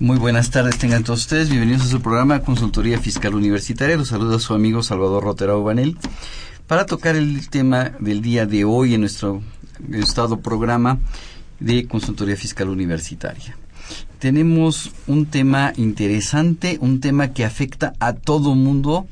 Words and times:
Muy 0.00 0.16
buenas 0.16 0.50
tardes, 0.50 0.78
tengan 0.78 1.04
todos 1.04 1.20
ustedes. 1.20 1.50
Bienvenidos 1.50 1.82
a 1.82 1.90
su 1.90 2.00
programa 2.00 2.40
Consultoría 2.40 2.98
Fiscal 2.98 3.34
Universitaria. 3.34 3.98
Los 3.98 4.08
saluda 4.08 4.38
su 4.38 4.54
amigo 4.54 4.82
Salvador 4.82 5.22
Rotera 5.22 5.52
Banel 5.52 5.98
para 6.66 6.86
tocar 6.86 7.16
el 7.16 7.50
tema 7.50 7.92
del 8.00 8.22
día 8.22 8.46
de 8.46 8.64
hoy 8.64 8.94
en 8.94 9.02
nuestro 9.02 9.42
estado 9.92 10.40
programa 10.40 11.00
de 11.58 11.86
Consultoría 11.86 12.34
Fiscal 12.34 12.70
Universitaria. 12.70 13.58
Tenemos 14.18 14.90
un 15.06 15.26
tema 15.26 15.74
interesante, 15.76 16.78
un 16.80 17.00
tema 17.00 17.34
que 17.34 17.44
afecta 17.44 17.92
a 18.00 18.14
todo 18.14 18.54
mundo. 18.54 19.06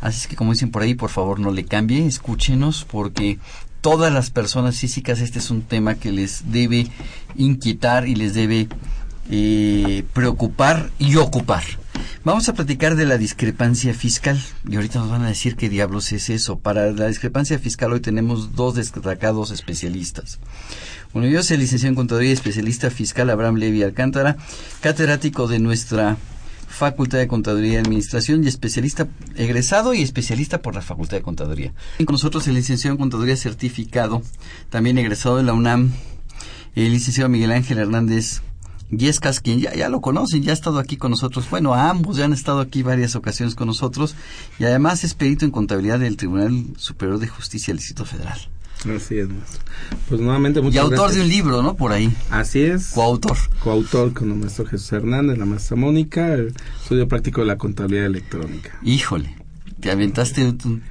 Así 0.00 0.22
es 0.22 0.26
que 0.26 0.34
como 0.34 0.50
dicen 0.50 0.72
por 0.72 0.82
ahí, 0.82 0.94
por 0.94 1.10
favor 1.10 1.38
no 1.38 1.52
le 1.52 1.64
cambie, 1.64 2.04
escúchenos 2.04 2.84
porque 2.90 3.38
todas 3.80 4.12
las 4.12 4.30
personas 4.30 4.80
físicas 4.80 5.20
este 5.20 5.38
es 5.38 5.52
un 5.52 5.62
tema 5.62 5.94
que 5.94 6.10
les 6.10 6.50
debe 6.50 6.88
inquietar 7.36 8.08
y 8.08 8.16
les 8.16 8.34
debe 8.34 8.66
eh, 9.30 10.04
preocupar 10.12 10.90
y 10.98 11.16
ocupar. 11.16 11.62
Vamos 12.24 12.48
a 12.48 12.54
platicar 12.54 12.96
de 12.96 13.04
la 13.04 13.18
discrepancia 13.18 13.92
fiscal 13.92 14.40
y 14.66 14.76
ahorita 14.76 14.98
nos 14.98 15.10
van 15.10 15.22
a 15.22 15.28
decir 15.28 15.56
qué 15.56 15.68
diablos 15.68 16.10
es 16.12 16.30
eso. 16.30 16.58
Para 16.58 16.90
la 16.90 17.08
discrepancia 17.08 17.58
fiscal 17.58 17.92
hoy 17.92 18.00
tenemos 18.00 18.54
dos 18.54 18.74
destacados 18.74 19.50
especialistas. 19.50 20.38
Uno 21.12 21.26
de 21.26 21.30
ellos 21.30 21.50
el 21.50 21.60
licenciado 21.60 21.90
en 21.90 21.96
Contaduría 21.96 22.30
y 22.30 22.32
especialista 22.32 22.90
fiscal 22.90 23.28
Abraham 23.30 23.56
Levy 23.56 23.82
Alcántara, 23.82 24.36
catedrático 24.80 25.48
de 25.48 25.58
nuestra 25.58 26.16
Facultad 26.66 27.18
de 27.18 27.28
Contaduría 27.28 27.74
y 27.74 27.76
Administración 27.76 28.42
y 28.42 28.48
especialista 28.48 29.06
egresado 29.36 29.94
y 29.94 30.02
especialista 30.02 30.60
por 30.60 30.74
la 30.74 30.82
Facultad 30.82 31.18
de 31.18 31.22
Contaduría. 31.22 31.72
Con 32.04 32.14
nosotros 32.14 32.48
el 32.48 32.54
licenciado 32.54 32.94
en 32.94 32.98
Contaduría 32.98 33.36
certificado, 33.36 34.22
también 34.70 34.98
egresado 34.98 35.36
de 35.36 35.44
la 35.44 35.52
UNAM, 35.52 35.92
el 36.74 36.90
licenciado 36.90 37.28
Miguel 37.28 37.52
Ángel 37.52 37.78
Hernández 37.78 38.40
Yescas, 38.90 39.40
quien 39.40 39.60
ya, 39.60 39.74
ya 39.74 39.88
lo 39.88 40.00
conocen, 40.00 40.42
ya 40.42 40.50
ha 40.50 40.54
estado 40.54 40.78
aquí 40.78 40.96
con 40.96 41.10
nosotros. 41.10 41.48
Bueno, 41.50 41.74
ambos 41.74 42.16
ya 42.16 42.24
han 42.26 42.32
estado 42.32 42.60
aquí 42.60 42.82
varias 42.82 43.16
ocasiones 43.16 43.54
con 43.54 43.66
nosotros 43.66 44.14
y 44.58 44.64
además 44.64 45.04
es 45.04 45.14
perito 45.14 45.44
en 45.44 45.50
contabilidad 45.50 45.98
del 45.98 46.16
Tribunal 46.16 46.64
Superior 46.76 47.18
de 47.18 47.28
Justicia 47.28 47.72
del 47.72 47.78
Distrito 47.78 48.04
Federal. 48.04 48.38
Así 48.94 49.16
es, 49.18 49.28
maestro. 49.28 49.62
Pues 50.08 50.20
nuevamente 50.20 50.60
muchas 50.60 50.74
Y 50.74 50.78
autor 50.78 50.98
gracias. 50.98 51.16
de 51.16 51.22
un 51.22 51.28
libro, 51.28 51.62
¿no? 51.62 51.74
Por 51.74 51.92
ahí. 51.92 52.14
Así 52.28 52.60
es. 52.60 52.88
Coautor. 52.88 53.36
Coautor 53.60 54.12
con 54.12 54.30
el 54.30 54.36
maestro 54.36 54.66
Jesús 54.66 54.92
Hernández, 54.92 55.38
la 55.38 55.46
maestra 55.46 55.76
Mónica, 55.76 56.34
el 56.34 56.54
estudio 56.82 57.08
práctico 57.08 57.40
de 57.40 57.46
la 57.46 57.56
contabilidad 57.56 58.06
electrónica. 58.06 58.78
Híjole, 58.82 59.34
te 59.80 59.90
aventaste 59.90 60.44
un, 60.44 60.82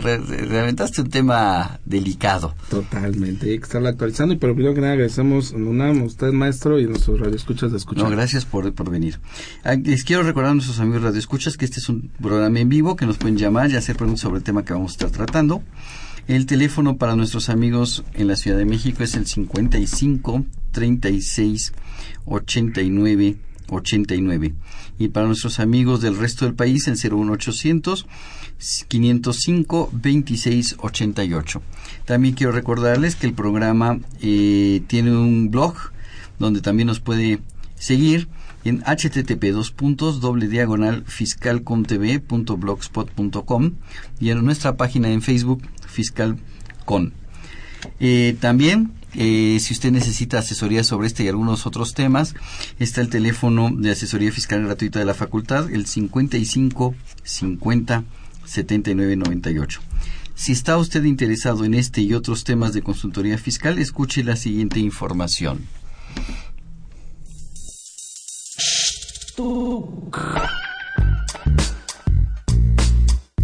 re- 0.00 0.18
te 0.18 0.58
aventaste 0.58 1.00
un 1.02 1.08
tema 1.10 1.80
delicado. 1.84 2.54
Totalmente, 2.70 3.50
hay 3.50 3.58
que 3.58 3.64
estarla 3.64 3.90
actualizando. 3.90 4.34
Y 4.34 4.36
pero 4.36 4.54
primero 4.54 4.74
que 4.74 4.80
nada 4.80 4.92
agradecemos 4.92 5.52
a 5.52 5.56
UNAM, 5.56 6.00
a 6.00 6.04
usted 6.04 6.32
maestro 6.32 6.78
y 6.78 6.84
a 6.84 6.88
nuestros 6.88 7.18
radioescuchas 7.20 7.70
de 7.72 7.78
escuchar. 7.78 8.04
No, 8.04 8.10
gracias 8.10 8.44
por, 8.44 8.72
por 8.74 8.90
venir. 8.90 9.18
Ah, 9.64 9.74
Les 9.74 10.04
quiero 10.04 10.22
recordar 10.22 10.52
a 10.52 10.54
nuestros 10.54 10.78
amigos 10.80 11.02
radioescuchas 11.02 11.56
que 11.56 11.64
este 11.64 11.80
es 11.80 11.88
un 11.88 12.10
programa 12.20 12.60
en 12.60 12.68
vivo 12.68 12.94
que 12.96 13.06
nos 13.06 13.18
pueden 13.18 13.36
llamar 13.38 13.70
y 13.70 13.76
hacer 13.76 13.96
preguntas 13.96 14.20
sobre 14.20 14.38
el 14.38 14.44
tema 14.44 14.64
que 14.64 14.72
vamos 14.74 14.92
a 14.92 14.94
estar 14.94 15.10
tratando. 15.10 15.62
El 16.28 16.44
teléfono 16.44 16.98
para 16.98 17.16
nuestros 17.16 17.48
amigos 17.48 18.04
en 18.12 18.28
la 18.28 18.36
Ciudad 18.36 18.58
de 18.58 18.66
México 18.66 19.02
es 19.02 19.14
el 19.14 19.26
55 19.26 20.44
36 20.72 21.72
89 22.26 23.36
89. 23.70 24.54
Y 24.98 25.08
para 25.08 25.26
nuestros 25.26 25.60
amigos 25.60 26.00
del 26.00 26.16
resto 26.16 26.44
del 26.44 26.54
país 26.54 26.86
el 26.88 26.94
01800 26.96 28.06
505 28.58 29.90
26 29.92 30.76
88. 30.80 31.62
También 32.04 32.34
quiero 32.34 32.52
recordarles 32.52 33.16
que 33.16 33.26
el 33.26 33.32
programa 33.34 33.98
eh, 34.20 34.82
tiene 34.86 35.10
un 35.12 35.50
blog 35.50 35.74
donde 36.38 36.60
también 36.60 36.88
nos 36.88 37.00
puede 37.00 37.40
seguir 37.76 38.28
en 38.64 38.82
http 38.82 39.52
dos 39.52 39.70
puntos 39.70 40.20
doble 40.20 40.48
diagonal 40.48 41.04
fiscalcontv.blogspot.com 41.06 43.72
y 44.20 44.30
en 44.30 44.44
nuestra 44.44 44.76
página 44.76 45.10
en 45.10 45.22
Facebook 45.22 45.62
fiscalcon. 45.86 47.12
Eh, 48.00 48.36
también, 48.40 48.90
eh, 49.14 49.58
si 49.60 49.72
usted 49.72 49.92
necesita 49.92 50.40
asesoría 50.40 50.82
sobre 50.82 51.06
este 51.06 51.22
y 51.24 51.28
algunos 51.28 51.64
otros 51.66 51.94
temas, 51.94 52.34
está 52.80 53.00
el 53.00 53.08
teléfono 53.08 53.70
de 53.72 53.92
asesoría 53.92 54.32
fiscal 54.32 54.64
gratuita 54.64 54.98
de 54.98 55.04
la 55.04 55.14
facultad, 55.14 55.70
el 55.70 55.86
55 55.86 56.96
50 57.22 58.02
79 58.48 59.16
98. 59.16 59.80
Si 60.34 60.52
está 60.52 60.76
usted 60.76 61.04
interesado 61.04 61.64
en 61.64 61.74
este 61.74 62.00
y 62.00 62.14
otros 62.14 62.44
temas 62.44 62.72
de 62.72 62.82
consultoría 62.82 63.38
fiscal, 63.38 63.78
escuche 63.78 64.22
la 64.22 64.36
siguiente 64.36 64.78
información. 64.80 65.66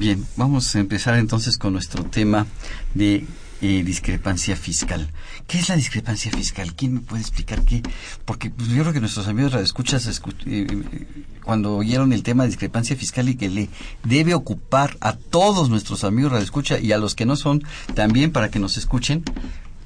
Bien, 0.00 0.24
vamos 0.34 0.74
a 0.74 0.80
empezar 0.80 1.16
entonces 1.16 1.58
con 1.58 1.74
nuestro 1.74 2.04
tema 2.04 2.46
de 2.94 3.26
eh, 3.60 3.82
discrepancia 3.84 4.56
fiscal. 4.56 5.10
¿Qué 5.46 5.58
es 5.58 5.68
la 5.68 5.76
discrepancia 5.76 6.32
fiscal? 6.32 6.74
¿Quién 6.74 6.94
me 6.94 7.00
puede 7.00 7.20
explicar 7.20 7.66
qué? 7.66 7.82
Porque 8.24 8.48
pues, 8.48 8.70
yo 8.70 8.80
creo 8.80 8.94
que 8.94 9.00
nuestros 9.00 9.28
amigos 9.28 9.52
radioescuchas 9.52 10.08
escu- 10.08 10.32
eh, 10.46 10.66
eh, 10.70 11.06
cuando 11.44 11.76
oyeron 11.76 12.14
el 12.14 12.22
tema 12.22 12.44
de 12.44 12.48
discrepancia 12.48 12.96
fiscal 12.96 13.28
y 13.28 13.34
que 13.34 13.50
le 13.50 13.68
debe 14.02 14.32
ocupar 14.32 14.96
a 15.02 15.12
todos 15.18 15.68
nuestros 15.68 16.02
amigos 16.02 16.32
radioescucha 16.32 16.78
y 16.78 16.92
a 16.92 16.96
los 16.96 17.14
que 17.14 17.26
no 17.26 17.36
son 17.36 17.62
también 17.94 18.32
para 18.32 18.50
que 18.50 18.58
nos 18.58 18.78
escuchen. 18.78 19.22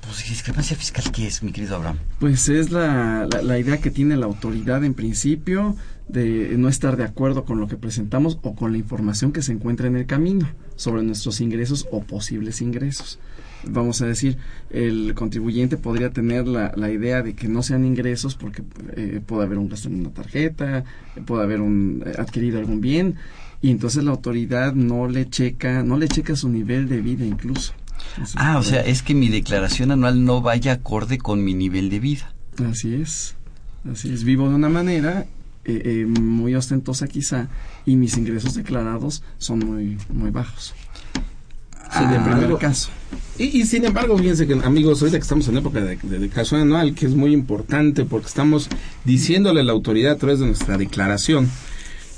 Pues 0.02 0.28
discrepancia 0.28 0.76
fiscal, 0.76 1.10
¿qué 1.10 1.26
es, 1.26 1.42
mi 1.42 1.50
querido 1.50 1.74
Abraham? 1.74 1.98
Pues 2.20 2.48
es 2.48 2.70
la, 2.70 3.26
la 3.42 3.58
idea 3.58 3.80
que 3.80 3.90
tiene 3.90 4.16
la 4.16 4.26
autoridad 4.26 4.84
en 4.84 4.94
principio 4.94 5.74
de 6.08 6.56
no 6.58 6.68
estar 6.68 6.96
de 6.96 7.04
acuerdo 7.04 7.44
con 7.44 7.60
lo 7.60 7.66
que 7.66 7.76
presentamos 7.76 8.38
o 8.42 8.54
con 8.54 8.72
la 8.72 8.78
información 8.78 9.32
que 9.32 9.42
se 9.42 9.52
encuentra 9.52 9.86
en 9.86 9.96
el 9.96 10.06
camino 10.06 10.48
sobre 10.76 11.02
nuestros 11.02 11.40
ingresos 11.40 11.86
o 11.90 12.02
posibles 12.02 12.60
ingresos. 12.60 13.18
Vamos 13.66 14.02
a 14.02 14.06
decir, 14.06 14.36
el 14.70 15.14
contribuyente 15.14 15.78
podría 15.78 16.10
tener 16.10 16.46
la, 16.46 16.72
la 16.76 16.90
idea 16.90 17.22
de 17.22 17.34
que 17.34 17.48
no 17.48 17.62
sean 17.62 17.86
ingresos 17.86 18.34
porque 18.34 18.62
eh, 18.94 19.20
puede 19.24 19.44
haber 19.44 19.56
un 19.56 19.70
gasto 19.70 19.88
en 19.88 20.00
una 20.00 20.10
tarjeta, 20.10 20.84
puede 21.24 21.44
haber 21.44 21.62
un, 21.62 22.02
eh, 22.04 22.12
adquirido 22.18 22.58
algún 22.58 22.82
bien 22.82 23.16
y 23.62 23.70
entonces 23.70 24.04
la 24.04 24.10
autoridad 24.10 24.74
no 24.74 25.08
le 25.08 25.30
checa, 25.30 25.82
no 25.82 25.96
le 25.96 26.08
checa 26.08 26.36
su 26.36 26.50
nivel 26.50 26.88
de 26.88 27.00
vida 27.00 27.24
incluso. 27.24 27.72
ah, 28.36 28.58
o 28.58 28.62
sea, 28.62 28.82
es 28.82 29.02
que 29.02 29.14
mi 29.14 29.30
declaración 29.30 29.90
anual 29.90 30.24
no 30.24 30.42
vaya 30.42 30.72
acorde 30.72 31.16
con 31.16 31.42
mi 31.42 31.54
nivel 31.54 31.88
de 31.88 32.00
vida. 32.00 32.34
Así 32.62 32.94
es, 32.94 33.36
así 33.90 34.12
es, 34.12 34.24
vivo 34.24 34.50
de 34.50 34.56
una 34.56 34.68
manera 34.68 35.26
eh, 35.64 35.82
eh, 35.84 36.06
muy 36.06 36.54
ostentosa 36.54 37.08
quizá 37.08 37.48
y 37.86 37.96
mis 37.96 38.16
ingresos 38.16 38.54
declarados 38.54 39.22
son 39.38 39.60
muy, 39.60 39.98
muy 40.08 40.30
bajos. 40.30 40.74
Sin 41.92 42.10
embargo, 42.10 42.58
caso. 42.58 42.90
Y, 43.38 43.60
y, 43.60 43.66
sin 43.66 43.84
embargo, 43.84 44.18
fíjense 44.18 44.46
que 44.46 44.54
amigos, 44.54 45.00
ahorita 45.00 45.18
que 45.18 45.22
estamos 45.22 45.46
en 45.48 45.58
época 45.58 45.80
de, 45.80 45.96
de 45.96 46.18
declaración 46.18 46.62
anual, 46.62 46.94
que 46.94 47.06
es 47.06 47.14
muy 47.14 47.32
importante 47.32 48.04
porque 48.04 48.26
estamos 48.26 48.68
diciéndole 49.04 49.60
a 49.60 49.64
la 49.64 49.72
autoridad 49.72 50.12
a 50.12 50.16
través 50.16 50.40
de 50.40 50.46
nuestra 50.46 50.76
declaración 50.76 51.48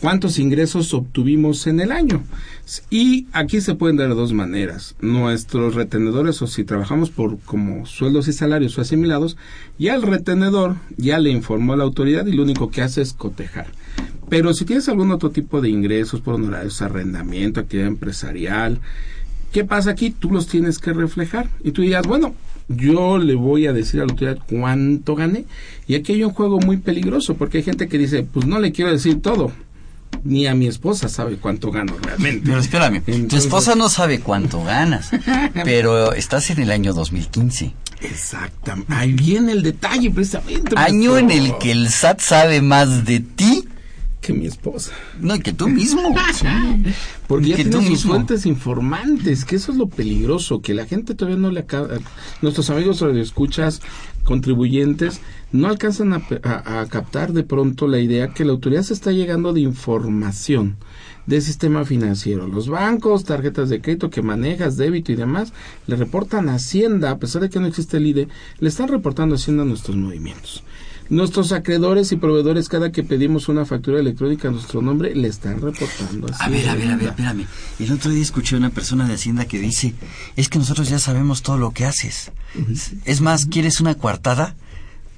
cuántos 0.01 0.39
ingresos 0.39 0.93
obtuvimos 0.95 1.67
en 1.67 1.81
el 1.81 1.93
año. 1.93 2.23
Y 2.91 3.27
aquí 3.33 3.61
se 3.61 3.75
pueden 3.75 3.97
dar 3.97 4.15
dos 4.15 4.33
maneras. 4.33 4.95
Nuestros 5.01 5.75
retenedores, 5.75 6.43
o 6.43 6.47
si 6.47 6.65
trabajamos 6.65 7.11
por 7.11 7.39
como 7.41 7.87
sueldos 7.87 8.29
y 8.29 8.33
salarios 8.33 8.77
o 8.77 8.81
asimilados, 8.81 9.37
ya 9.79 9.95
el 9.95 10.03
retenedor 10.03 10.77
ya 10.97 11.19
le 11.19 11.31
informó 11.31 11.73
a 11.73 11.77
la 11.77 11.85
autoridad 11.85 12.27
y 12.27 12.33
lo 12.33 12.43
único 12.43 12.71
que 12.71 12.83
hace 12.83 13.03
es 13.03 13.13
cotejar. 13.13 13.67
Pero 14.29 14.53
si 14.55 14.65
tienes 14.65 14.89
algún 14.89 15.13
otro 15.13 15.31
tipo 15.31 15.61
de 15.61 15.69
ingresos 15.69 16.21
por 16.21 16.35
honorarios, 16.35 16.83
arrendamiento, 16.83 17.61
actividad 17.61 17.89
empresarial, 17.89 18.81
¿qué 19.53 19.65
pasa 19.65 19.91
aquí? 19.93 20.11
Tú 20.11 20.31
los 20.31 20.49
tienes 20.49 20.79
que 20.79 20.93
reflejar. 20.93 21.49
Y 21.63 21.71
tú 21.71 21.83
dirías, 21.83 22.07
bueno, 22.07 22.35
yo 22.69 23.19
le 23.19 23.37
voy 23.37 23.67
a 23.67 23.73
decir 23.73 24.01
a 24.01 24.05
la 24.05 24.11
autoridad 24.11 24.39
cuánto 24.49 25.15
gané. 25.15 25.45
Y 25.87 25.95
aquí 25.95 26.15
hay 26.15 26.25
un 26.25 26.33
juego 26.33 26.59
muy 26.59 26.79
peligroso, 26.79 27.37
porque 27.37 27.59
hay 27.59 27.65
gente 27.65 27.87
que 27.87 27.99
dice, 27.99 28.25
pues 28.25 28.47
no 28.47 28.59
le 28.59 28.73
quiero 28.73 28.91
decir 28.91 29.23
todo 29.23 29.53
ni 30.25 30.47
a 30.47 30.55
mi 30.55 30.67
esposa 30.67 31.09
sabe 31.09 31.37
cuánto 31.37 31.71
gano 31.71 31.97
realmente. 32.03 32.43
Pero 32.47 32.59
espérame, 32.59 33.03
tu 33.29 33.37
esposa 33.37 33.75
no 33.75 33.89
sabe 33.89 34.21
cuánto 34.21 34.63
ganas, 34.65 35.11
pero 35.65 36.13
estás 36.13 36.51
en 36.51 36.61
el 36.61 36.71
año 36.71 36.93
2015. 36.93 37.75
Exactamente. 38.01 38.93
Ahí 38.93 39.13
viene 39.13 39.53
el 39.53 39.63
detalle 39.63 40.11
precisamente. 40.11 40.77
Año 40.77 41.17
en 41.17 41.31
el 41.31 41.57
que 41.59 41.73
el 41.73 41.89
SAT 41.89 42.21
sabe 42.21 42.61
más 42.61 43.05
de 43.05 43.21
ti 43.21 43.69
que 44.21 44.33
mi 44.33 44.47
esposa. 44.47 44.91
No, 45.21 45.37
y 45.37 45.41
que 45.41 45.53
tú 45.53 45.69
mismo. 45.69 46.15
Sí. 46.35 46.47
Porque 47.29 47.51
ya 47.51 47.57
tiene 47.57 47.87
sus 47.87 48.05
fuentes 48.05 48.45
informantes, 48.45 49.45
que 49.45 49.57
eso 49.57 49.71
es 49.71 49.79
lo 49.79 49.87
peligroso, 49.89 50.61
que 50.61 50.75
la 50.75 50.85
gente 50.85 51.15
todavía 51.15 51.41
no 51.41 51.51
le 51.51 51.61
acaba... 51.61 51.89
Nuestros 52.43 52.69
amigos 52.71 53.01
escuchas 53.03 53.83
contribuyentes 54.27 55.21
no 55.53 55.69
alcanzan 55.69 56.13
a, 56.13 56.21
a, 56.43 56.87
captar 56.87 57.33
de 57.33 57.45
pronto 57.45 57.87
la 57.87 58.01
idea 58.01 58.35
que 58.35 58.45
la 58.45 58.53
autoridad 58.53 58.83
se 58.83 58.93
está 58.93 59.13
llegando 59.13 59.53
de 59.53 59.61
información 59.61 60.77
del 61.27 61.43
sistema 61.43 61.85
financiero. 61.85 62.47
Los 62.47 62.69
bancos, 62.69 63.25
tarjetas 63.25 63.69
de 63.69 63.81
crédito 63.81 64.11
que 64.11 64.23
manejas, 64.23 64.77
débito 64.77 65.13
y 65.13 65.17
demás, 65.17 65.53
le 65.87 65.97
reportan 65.97 66.49
a 66.49 66.55
Hacienda, 66.55 67.11
a 67.11 67.19
pesar 67.19 67.43
de 67.43 67.51
que 67.51 67.61
no 67.61 67.67
existe 67.67 67.97
el 67.97 68.07
IDE, 68.07 68.29
le 68.59 68.69
están 68.69 68.89
reportando 68.89 69.35
a 69.35 69.39
Hacienda 69.39 69.65
nuestros 69.65 69.97
movimientos. 69.97 70.63
Nuestros 71.09 71.53
acreedores 71.53 72.11
y 72.11 72.17
proveedores, 72.17 72.69
cada 72.69 72.91
que 72.91 73.05
pedimos 73.05 73.49
una 73.49 73.65
factura 73.65 74.01
electrónica 74.01 74.49
a 74.49 74.51
nuestro 74.51 74.83
nombre, 74.83 75.15
le 75.15 75.29
están 75.29 75.61
reportando. 75.61 76.27
A 76.39 76.49
ver, 76.49 76.69
a 76.69 76.75
ver, 76.75 76.91
a 76.91 76.97
ver, 76.97 77.09
espérame. 77.09 77.47
El 77.79 77.93
otro 77.93 78.11
día 78.11 78.23
escuché 78.23 78.57
a 78.57 78.59
una 78.59 78.71
persona 78.71 79.07
de 79.07 79.15
Hacienda 79.15 79.45
que 79.45 79.59
dice, 79.59 79.95
es 80.37 80.49
que 80.49 80.59
nosotros 80.59 80.89
ya 80.89 80.99
sabemos 80.99 81.43
todo 81.43 81.59
lo 81.59 81.71
que 81.71 81.85
haces. 81.85 82.33
Es 83.05 83.21
más, 83.21 83.47
¿quieres 83.47 83.81
una 83.81 83.95
coartada? 83.95 84.57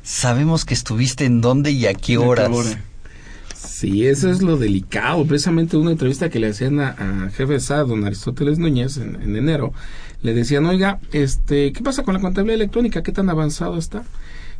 Sabemos 0.02 0.64
que 0.64 0.75
estuviste 0.75 1.25
en 1.25 1.40
dónde 1.40 1.70
y 1.70 1.87
a 1.87 1.94
qué 1.94 2.19
horas. 2.19 2.50
Sí, 3.56 4.06
eso 4.06 4.31
es 4.31 4.43
lo 4.43 4.56
delicado. 4.56 5.25
Precisamente 5.25 5.76
una 5.76 5.93
entrevista 5.93 6.29
que 6.29 6.38
le 6.38 6.49
hacían 6.49 6.81
a, 6.81 6.88
a 6.91 7.31
jefe 7.31 7.61
SA, 7.61 7.84
don 7.84 8.05
Aristóteles 8.05 8.58
Núñez, 8.58 8.96
en, 8.99 9.20
en 9.23 9.37
enero, 9.37 9.73
le 10.23 10.34
decían, 10.34 10.67
oiga, 10.67 11.00
este, 11.12 11.73
¿qué 11.73 11.82
pasa 11.82 12.02
con 12.02 12.14
la 12.14 12.20
contabilidad 12.20 12.56
electrónica? 12.56 13.02
¿Qué 13.02 13.12
tan 13.12 13.31
avanzado 13.31 13.79
está? 13.79 14.05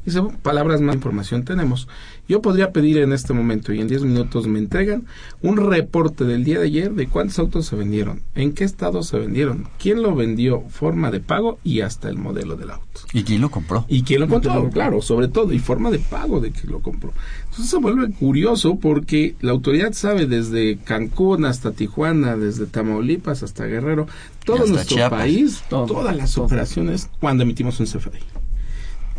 Dice, 0.09 0.23
palabras 0.41 0.81
más 0.81 0.95
información 0.95 1.45
tenemos. 1.45 1.87
Yo 2.27 2.41
podría 2.41 2.73
pedir 2.73 2.97
en 2.97 3.13
este 3.13 3.35
momento 3.35 3.75
y 3.75 3.81
en 3.83 3.89
10 3.89 4.05
minutos 4.05 4.47
me 4.47 4.59
entregan 4.59 5.05
un 5.43 5.59
reporte 5.59 6.25
del 6.25 6.45
día 6.45 6.59
de 6.59 6.65
ayer 6.65 6.95
de 6.95 7.09
cuántos 7.09 7.39
autos 7.39 7.67
se 7.67 7.77
vendieron, 7.77 8.23
en 8.35 8.53
qué 8.55 8.65
estado 8.65 9.03
se 9.03 9.19
vendieron, 9.19 9.69
quién 9.79 10.01
lo 10.01 10.15
vendió, 10.15 10.63
forma 10.71 11.11
de 11.11 11.21
pago 11.21 11.59
y 11.63 11.83
hasta 11.83 12.09
el 12.09 12.17
modelo 12.17 12.57
del 12.57 12.71
auto. 12.71 13.01
¿Y 13.13 13.23
quién 13.23 13.43
lo 13.43 13.51
compró? 13.51 13.85
Y 13.87 14.03
quién 14.03 14.21
lo 14.21 14.29
compró, 14.29 14.71
claro, 14.71 15.03
sobre 15.03 15.29
todo, 15.29 15.53
y 15.53 15.59
forma 15.59 15.91
de 15.91 15.99
pago 15.99 16.41
de 16.41 16.53
quién 16.53 16.73
lo 16.73 16.81
compró. 16.81 17.13
Entonces 17.45 17.69
se 17.69 17.77
vuelve 17.77 18.11
curioso 18.11 18.77
porque 18.77 19.37
la 19.43 19.53
autoridad 19.53 19.93
sabe 19.93 20.25
desde 20.25 20.79
Cancún 20.79 21.45
hasta 21.45 21.73
Tijuana, 21.73 22.39
desde 22.39 22.65
Tamaulipas 22.65 23.43
hasta 23.43 23.67
Guerrero, 23.67 24.07
todo 24.47 24.65
nuestro 24.67 24.97
Chiapas. 24.97 25.21
país, 25.21 25.63
todo, 25.69 25.85
todas 25.85 26.17
las 26.17 26.33
todo. 26.33 26.47
operaciones 26.47 27.11
cuando 27.21 27.43
emitimos 27.43 27.79
un 27.81 27.85
CFDI 27.87 28.21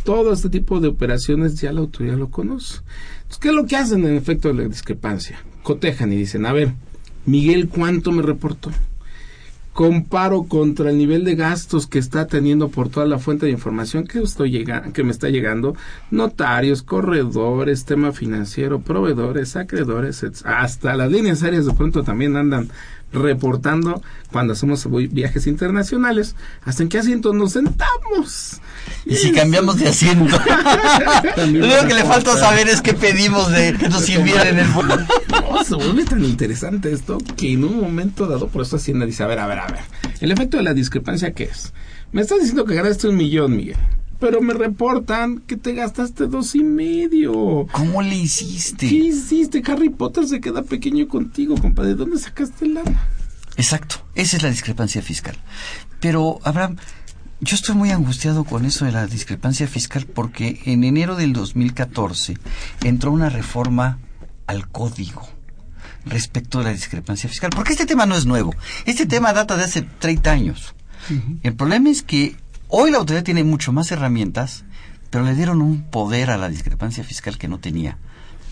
todo 0.04 0.34
este 0.34 0.50
tipo 0.50 0.80
de 0.80 0.88
operaciones 0.88 1.60
ya 1.60 1.72
la 1.72 1.82
autoridad 1.82 2.18
lo 2.18 2.30
conoce. 2.30 2.80
Entonces, 3.22 3.38
¿qué 3.40 3.50
es 3.50 3.54
lo 3.54 3.66
que 3.66 3.76
hacen 3.76 4.06
en 4.06 4.16
efecto 4.16 4.48
de 4.48 4.56
la 4.56 4.68
discrepancia? 4.68 5.40
Cotejan 5.64 6.12
y 6.14 6.16
dicen, 6.16 6.46
a 6.46 6.54
ver, 6.54 6.74
Miguel, 7.26 7.70
¿cuánto 7.70 8.12
me 8.12 8.22
reportó? 8.22 8.72
Comparo 9.74 10.44
contra 10.44 10.90
el 10.90 10.98
nivel 10.98 11.24
de 11.24 11.36
gastos 11.36 11.88
que 11.88 12.00
está 12.00 12.28
teniendo 12.28 12.70
por 12.70 12.90
toda 12.90 13.06
la 13.06 13.20
fuente 13.20 13.46
de 13.46 13.52
información 13.52 14.08
que, 14.08 14.20
estoy 14.20 14.52
llegando, 14.52 14.92
que 14.92 15.04
me 15.04 15.12
está 15.12 15.30
llegando, 15.30 15.76
notarios, 16.12 16.82
corredores, 16.82 17.86
tema 17.86 18.12
financiero, 18.12 18.82
proveedores, 18.82 19.56
acreedores, 19.56 20.26
hasta 20.44 20.96
las 20.96 21.12
líneas 21.12 21.44
aéreas 21.44 21.66
de 21.66 21.74
pronto 21.74 22.04
también 22.04 22.36
andan 22.36 22.70
reportando 23.12 24.02
cuando 24.32 24.54
hacemos 24.54 24.88
viajes 25.12 25.48
internacionales 25.48 26.36
hasta 26.64 26.84
en 26.84 26.90
qué 26.90 27.00
asiento 27.00 27.34
nos 27.34 27.54
sentamos. 27.54 28.62
Y 29.06 29.16
si 29.16 29.32
cambiamos 29.32 29.78
de 29.78 29.90
asiento. 29.90 30.26
Lo 31.38 31.44
único 31.44 31.88
que 31.88 31.94
le 31.94 32.04
falta 32.04 32.38
saber 32.38 32.68
es 32.68 32.82
qué 32.82 32.94
pedimos 32.94 33.52
de 33.52 33.74
que 33.74 33.90
nos 33.90 34.04
sirviera 34.04 34.50
en 34.50 34.60
el 34.60 34.68
vuelo. 34.68 34.98
No, 35.30 35.64
se 35.64 35.76
vuelve 35.76 36.06
tan 36.06 36.24
interesante 36.24 36.92
esto 36.92 37.18
que 37.36 37.54
en 37.54 37.64
un 37.64 37.80
momento 37.80 38.28
dado, 38.28 38.48
por 38.48 38.62
eso 38.62 38.76
Hacienda 38.76 39.06
dice, 39.06 39.24
a 39.24 39.28
ver, 39.28 39.40
a 39.40 39.48
ver, 39.48 39.60
a 39.60 39.68
ver, 39.68 39.82
el 40.20 40.32
efecto 40.32 40.58
de 40.58 40.64
la 40.64 40.74
discrepancia, 40.74 41.34
¿qué 41.34 41.46
es? 41.46 41.74
Me 42.12 42.22
estás 42.22 42.40
diciendo 42.40 42.66
que 42.66 42.76
ganaste 42.76 43.08
un 43.08 43.18
millón, 43.18 43.56
Miguel 43.56 43.78
pero 44.20 44.42
me 44.42 44.54
reportan 44.54 45.40
que 45.40 45.56
te 45.56 45.74
gastaste 45.74 46.28
dos 46.28 46.56
y 46.56 46.64
medio. 46.64 47.68
¿Cómo 47.72 48.02
le 48.02 48.16
hiciste? 48.16 48.90
¿Qué 48.90 48.96
hiciste? 48.96 49.64
Harry 49.66 49.90
Potter 49.90 50.28
se 50.28 50.42
queda 50.42 50.62
pequeño 50.62 51.08
contigo, 51.08 51.56
compadre. 51.56 51.90
¿De 51.92 51.96
dónde 51.96 52.20
sacaste 52.20 52.66
el 52.66 52.76
lana? 52.76 53.08
Exacto, 53.56 53.98
esa 54.16 54.38
es 54.38 54.44
la 54.44 54.50
discrepancia 54.50 55.02
fiscal. 55.02 55.36
Pero, 56.00 56.40
Abraham, 56.44 56.78
yo 57.42 57.56
estoy 57.56 57.76
muy 57.76 57.92
angustiado 57.92 58.44
con 58.44 58.66
eso 58.66 58.86
de 58.86 58.92
la 58.92 59.08
discrepancia 59.08 59.68
fiscal 59.68 60.06
porque 60.06 60.62
en 60.66 60.84
enero 60.84 61.16
del 61.16 61.34
2014 61.34 62.38
entró 62.84 63.12
una 63.12 63.30
reforma 63.30 64.00
al 64.48 64.70
código 64.70 65.28
respecto 66.06 66.60
a 66.60 66.64
la 66.64 66.72
discrepancia 66.72 67.30
fiscal. 67.30 67.52
Porque 67.56 67.74
este 67.74 67.86
tema 67.86 68.06
no 68.06 68.16
es 68.16 68.26
nuevo. 68.26 68.54
Este 68.86 69.06
tema 69.06 69.32
data 69.32 69.56
de 69.56 69.64
hace 69.64 69.82
30 69.82 70.32
años. 70.32 70.76
Uh 71.10 71.14
-huh. 71.14 71.40
El 71.44 71.56
problema 71.56 71.90
es 71.90 72.02
que 72.02 72.36
Hoy 72.72 72.92
la 72.92 73.00
autoridad 73.00 73.24
tiene 73.24 73.44
mucho 73.44 73.72
más 73.72 73.92
herramientas, 73.92 74.64
pero 75.10 75.26
le 75.26 75.34
dieron 75.34 75.60
un 75.64 75.90
poder 75.90 76.30
a 76.30 76.38
la 76.38 76.50
discrepancia 76.50 77.04
fiscal 77.04 77.40
que 77.40 77.48
no 77.48 77.58
tenía. 77.58 77.98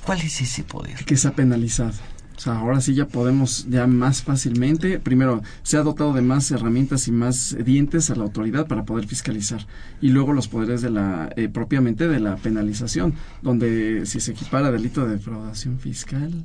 ¿Cuál 0.07 0.21
es 0.21 0.41
ese 0.41 0.63
poder? 0.63 1.05
Que 1.05 1.17
se 1.17 1.27
ha 1.27 1.36
penalizado. 1.36 1.93
O 2.36 2.39
sea, 2.39 2.57
ahora 2.57 2.81
sí 2.81 2.95
ya 2.95 3.07
podemos 3.07 3.67
ya 3.69 3.86
más 3.86 4.24
fácilmente, 4.24 4.97
primero, 4.97 5.43
se 5.62 5.77
ha 5.77 5.83
dotado 5.83 6.13
de 6.13 6.24
más 6.24 6.50
herramientas 6.50 7.07
y 7.07 7.12
más 7.12 7.55
dientes 7.63 8.09
a 8.09 8.15
la 8.15 8.24
autoridad 8.24 8.65
para 8.65 8.86
poder 8.86 9.05
fiscalizar. 9.05 9.67
Y 10.01 10.09
luego 10.09 10.33
los 10.33 10.47
poderes 10.47 10.81
de 10.81 10.89
la, 10.89 11.29
eh, 11.36 11.47
propiamente 11.47 12.07
de 12.07 12.19
la 12.19 12.38
penalización, 12.38 13.13
donde 13.43 14.07
si 14.07 14.19
se 14.19 14.31
equipara 14.31 14.71
delito 14.71 15.05
de 15.05 15.17
defraudación 15.17 15.77
fiscal, 15.77 16.43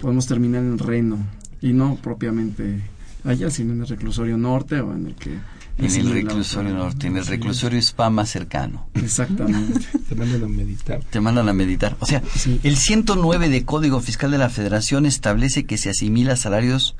podemos 0.00 0.28
terminar 0.28 0.62
en 0.62 0.78
reno 0.78 1.18
y 1.60 1.72
no 1.72 1.96
propiamente 1.96 2.82
allá, 3.24 3.50
sino 3.50 3.72
en 3.72 3.80
el 3.80 3.88
reclusorio 3.88 4.36
norte 4.36 4.80
o 4.80 4.94
en 4.94 5.06
el 5.06 5.16
que 5.16 5.38
en 5.80 5.94
el 5.94 6.10
reclusorio 6.10 6.74
norte, 6.74 7.06
en 7.06 7.16
el 7.16 7.26
reclusorio 7.26 7.78
spa 7.78 8.10
más 8.10 8.30
cercano. 8.30 8.88
Exactamente. 8.94 9.80
Te 10.08 10.14
mandan 10.14 10.44
a 10.44 10.48
meditar. 10.48 11.00
Te 11.04 11.20
mandan 11.20 11.48
a 11.48 11.52
meditar. 11.52 11.96
O 12.00 12.06
sea, 12.06 12.22
sí. 12.34 12.60
el 12.62 12.76
109 12.76 13.48
de 13.48 13.64
Código 13.64 14.00
Fiscal 14.00 14.30
de 14.30 14.38
la 14.38 14.50
Federación 14.50 15.06
establece 15.06 15.64
que 15.64 15.78
se 15.78 15.90
asimila 15.90 16.34
a 16.34 16.36
salarios 16.36 16.96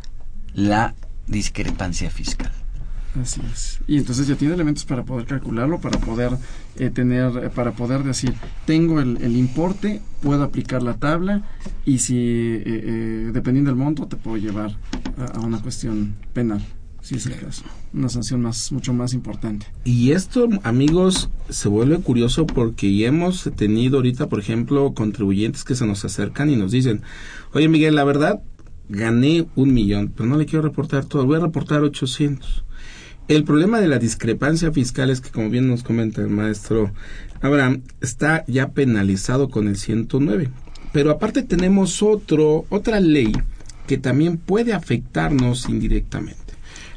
la 0.55 0.95
discrepancia 1.27 2.11
fiscal. 2.11 2.53
Así 3.21 3.41
es. 3.53 3.81
Y 3.89 3.99
entonces 3.99 4.29
ya 4.29 4.37
tiene 4.37 4.55
elementos 4.55 4.85
para 4.85 5.03
poder 5.03 5.27
calcularlo, 5.27 5.81
para 5.81 5.99
poder 5.99 6.31
eh, 6.77 6.91
tener, 6.91 7.37
eh, 7.45 7.51
para 7.51 7.73
poder 7.73 8.05
decir, 8.05 8.35
tengo 8.67 9.01
el, 9.01 9.17
el, 9.21 9.37
importe, 9.37 10.01
puedo 10.23 10.45
aplicar 10.45 10.83
la 10.83 10.95
tabla 10.95 11.43
y 11.85 11.99
si, 11.99 12.17
eh, 12.17 12.63
eh 12.67 13.31
dependiendo 13.33 13.73
del 13.73 13.79
monto, 13.79 14.07
te 14.07 14.17
puedo 14.17 14.37
llevar 14.37 14.77
a, 15.19 15.39
a 15.39 15.41
una 15.41 15.61
cuestión 15.61 16.15
penal 16.33 16.65
si 17.02 17.16
es 17.16 17.26
el 17.26 17.37
caso. 17.37 17.64
Una 17.92 18.09
sanción 18.09 18.42
más, 18.42 18.73
mucho 18.73 18.92
más 18.92 19.14
importante. 19.14 19.66
Y 19.85 20.12
esto, 20.12 20.49
amigos, 20.62 21.30
se 21.49 21.69
vuelve 21.69 21.99
curioso 21.99 22.47
porque 22.47 23.07
hemos 23.07 23.50
tenido 23.57 23.97
ahorita, 23.97 24.28
por 24.28 24.40
ejemplo, 24.40 24.92
contribuyentes 24.95 25.64
que 25.64 25.75
se 25.75 25.87
nos 25.87 26.04
acercan 26.04 26.50
y 26.50 26.57
nos 26.57 26.73
dicen, 26.73 27.02
oye 27.52 27.69
Miguel, 27.69 27.95
la 27.95 28.04
verdad, 28.04 28.40
gané 28.88 29.47
un 29.54 29.73
millón, 29.73 30.12
pero 30.14 30.28
no 30.28 30.37
le 30.37 30.47
quiero 30.47 30.62
reportar 30.62 31.04
todo, 31.04 31.26
voy 31.26 31.37
a 31.37 31.40
reportar 31.40 31.83
800. 31.83 32.64
El 33.28 33.45
problema 33.45 33.80
de 33.80 33.88
la 33.88 33.99
discrepancia 33.99 34.73
fiscal 34.73 35.09
es 35.09 35.21
que, 35.21 35.30
como 35.30 35.50
bien 35.50 35.69
nos 35.69 35.85
comenta 35.85 36.21
el 36.21 36.30
maestro 36.30 36.92
Abraham, 37.40 37.83
está 38.00 38.45
ya 38.47 38.71
penalizado 38.73 39.49
con 39.50 39.69
el 39.69 39.76
109. 39.76 40.50
Pero 40.92 41.12
aparte 41.12 41.42
tenemos 41.42 42.02
otro, 42.02 42.66
otra 42.71 42.99
ley 42.99 43.33
que 43.87 43.99
también 43.99 44.37
puede 44.37 44.73
afectarnos 44.73 45.69
indirectamente 45.69 46.50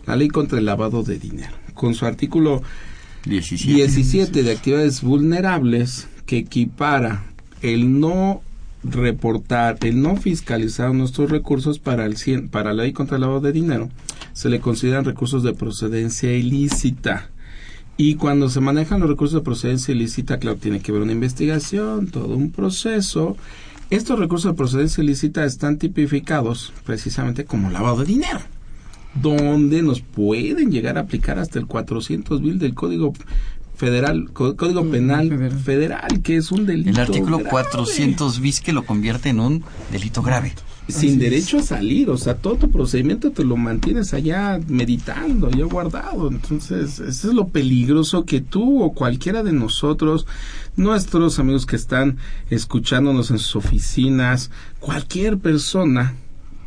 la 0.05 0.15
ley 0.15 0.27
contra 0.27 0.59
el 0.59 0.65
lavado 0.65 1.03
de 1.03 1.19
dinero, 1.19 1.53
con 1.73 1.93
su 1.93 2.05
artículo 2.05 2.61
17, 3.25 3.73
17 3.73 4.43
de 4.43 4.51
actividades 4.51 5.01
vulnerables 5.01 6.07
que 6.25 6.37
equipara 6.37 7.23
el 7.61 7.99
no 7.99 8.41
reportar, 8.83 9.77
el 9.81 10.01
no 10.01 10.17
fiscalizar 10.17 10.93
nuestros 10.93 11.31
recursos 11.31 11.79
para, 11.79 12.05
el, 12.05 12.17
para 12.49 12.73
la 12.73 12.83
ley 12.83 12.91
contra 12.91 13.15
el 13.15 13.21
lavado 13.21 13.39
de 13.39 13.53
dinero, 13.53 13.89
se 14.33 14.49
le 14.49 14.59
consideran 14.59 15.05
recursos 15.05 15.43
de 15.43 15.53
procedencia 15.53 16.33
ilícita. 16.33 17.29
Y 17.95 18.15
cuando 18.15 18.49
se 18.49 18.59
manejan 18.59 18.99
los 18.99 19.09
recursos 19.09 19.39
de 19.39 19.45
procedencia 19.45 19.93
ilícita, 19.93 20.39
claro, 20.39 20.57
tiene 20.57 20.81
que 20.81 20.91
haber 20.91 21.03
una 21.03 21.11
investigación, 21.11 22.07
todo 22.07 22.35
un 22.35 22.51
proceso. 22.51 23.37
Estos 23.89 24.19
recursos 24.19 24.51
de 24.51 24.57
procedencia 24.57 25.03
ilícita 25.03 25.45
están 25.45 25.77
tipificados 25.77 26.73
precisamente 26.83 27.45
como 27.45 27.69
lavado 27.69 27.97
de 27.97 28.05
dinero 28.05 28.41
donde 29.15 29.81
nos 29.83 30.01
pueden 30.01 30.71
llegar 30.71 30.97
a 30.97 31.01
aplicar 31.01 31.39
hasta 31.39 31.59
el 31.59 31.67
400 31.67 32.41
mil 32.41 32.59
del 32.59 32.73
Código 32.73 33.13
Federal, 33.75 34.31
Código 34.31 34.85
Penal 34.85 35.51
federal. 35.63 36.21
que 36.21 36.37
es 36.37 36.51
un 36.51 36.65
delito. 36.65 36.91
El 36.91 36.99
artículo 36.99 37.39
400 37.39 38.39
bis 38.39 38.61
que 38.61 38.71
lo 38.71 38.85
convierte 38.85 39.29
en 39.29 39.39
un 39.39 39.63
delito 39.91 40.21
grave. 40.21 40.53
Sin 40.87 41.17
derecho 41.17 41.59
a 41.59 41.63
salir, 41.63 42.09
o 42.09 42.17
sea, 42.17 42.35
todo 42.35 42.55
tu 42.57 42.69
procedimiento 42.69 43.31
te 43.31 43.45
lo 43.45 43.55
mantienes 43.55 44.13
allá 44.13 44.59
meditando, 44.67 45.49
ya 45.49 45.63
guardado. 45.63 46.27
Entonces, 46.27 46.99
eso 46.99 47.29
es 47.29 47.33
lo 47.33 47.47
peligroso 47.47 48.25
que 48.25 48.41
tú 48.41 48.83
o 48.83 48.93
cualquiera 48.93 49.43
de 49.43 49.53
nosotros, 49.53 50.27
nuestros 50.75 51.39
amigos 51.39 51.65
que 51.65 51.77
están 51.77 52.17
escuchándonos 52.49 53.31
en 53.31 53.39
sus 53.39 53.55
oficinas, 53.55 54.51
cualquier 54.81 55.37
persona 55.37 56.15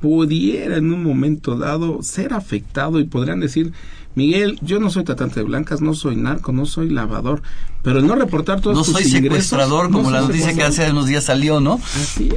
pudiera 0.01 0.77
en 0.77 0.93
un 0.93 1.03
momento 1.03 1.57
dado 1.57 2.03
ser 2.03 2.35
afectado 2.35 3.01
y 3.01 3.05
podrían 3.05 3.41
decir, 3.41 3.73
Miguel, 4.15 4.59
yo 4.63 4.81
no 4.81 4.91
soy 4.91 5.05
tratante 5.05 5.41
de 5.41 5.45
blancas, 5.45 5.83
no 5.83 5.93
soy 5.93 6.17
narco, 6.17 6.53
no 6.53 6.65
soy 6.65 6.89
lavador, 6.89 7.43
pero 7.83 7.99
el 7.99 8.07
no 8.07 8.15
reportar 8.15 8.61
todos 8.61 8.77
no 8.77 8.83
tus 8.83 8.95
soy 8.95 9.05
secuestrador, 9.05 9.91
como 9.91 10.11
la 10.11 10.23
noticia 10.23 10.55
que 10.55 10.63
hace 10.63 10.91
unos 10.91 11.07
días 11.07 11.25
salió, 11.25 11.61
¿no? 11.61 11.81
Así 11.95 12.31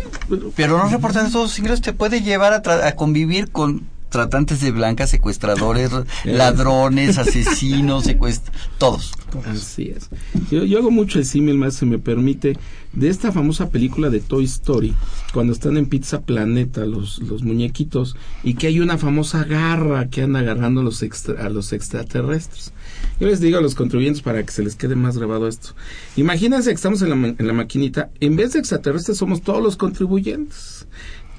pero, 0.55 0.77
no 0.77 0.89
reportar 0.89 1.31
todos 1.31 1.51
tus 1.51 1.59
ingresos 1.59 1.81
te 1.81 1.93
puede 1.93 2.21
llevar 2.21 2.53
a, 2.53 2.87
a 2.87 2.95
convivir 2.95 3.49
con 3.49 3.87
tratantes 4.09 4.59
de 4.59 4.71
blancas, 4.71 5.09
secuestradores, 5.09 5.91
ladrones, 6.25 7.17
asesinos, 7.17 8.03
secuest 8.03 8.49
todos. 8.77 9.13
Así 9.45 9.93
es. 9.95 10.09
Yo, 10.51 10.63
yo 10.63 10.79
hago 10.79 10.91
mucho 10.91 11.19
el 11.19 11.25
símil, 11.25 11.55
más 11.55 11.75
se 11.75 11.85
me 11.85 11.99
permite, 11.99 12.57
de 12.93 13.09
esta 13.09 13.31
famosa 13.31 13.69
película 13.69 14.09
de 14.09 14.19
Toy 14.19 14.45
Story, 14.45 14.93
cuando 15.33 15.53
están 15.53 15.77
en 15.77 15.85
Pizza 15.85 16.21
Planeta 16.21 16.85
los, 16.85 17.19
los 17.19 17.43
muñequitos, 17.43 18.15
y 18.43 18.55
que 18.55 18.67
hay 18.67 18.79
una 18.79 18.97
famosa 18.97 19.43
garra 19.43 20.09
que 20.09 20.23
anda 20.23 20.39
agarrando 20.39 20.81
a 20.81 20.83
los, 20.83 21.03
extra, 21.03 21.45
a 21.45 21.49
los 21.49 21.73
extraterrestres. 21.73 22.73
Yo 23.19 23.27
les 23.27 23.39
digo 23.39 23.57
a 23.57 23.61
los 23.61 23.75
contribuyentes 23.75 24.21
para 24.21 24.43
que 24.43 24.51
se 24.51 24.63
les 24.63 24.75
quede 24.75 24.95
más 24.95 25.17
grabado 25.17 25.47
esto. 25.47 25.75
Imagínense 26.15 26.69
que 26.69 26.75
estamos 26.75 27.01
en 27.01 27.09
la, 27.09 27.15
en 27.37 27.47
la 27.47 27.53
maquinita, 27.53 28.09
en 28.19 28.35
vez 28.35 28.53
de 28.53 28.59
extraterrestres 28.59 29.17
somos 29.17 29.41
todos 29.41 29.61
los 29.61 29.77
contribuyentes. 29.77 30.78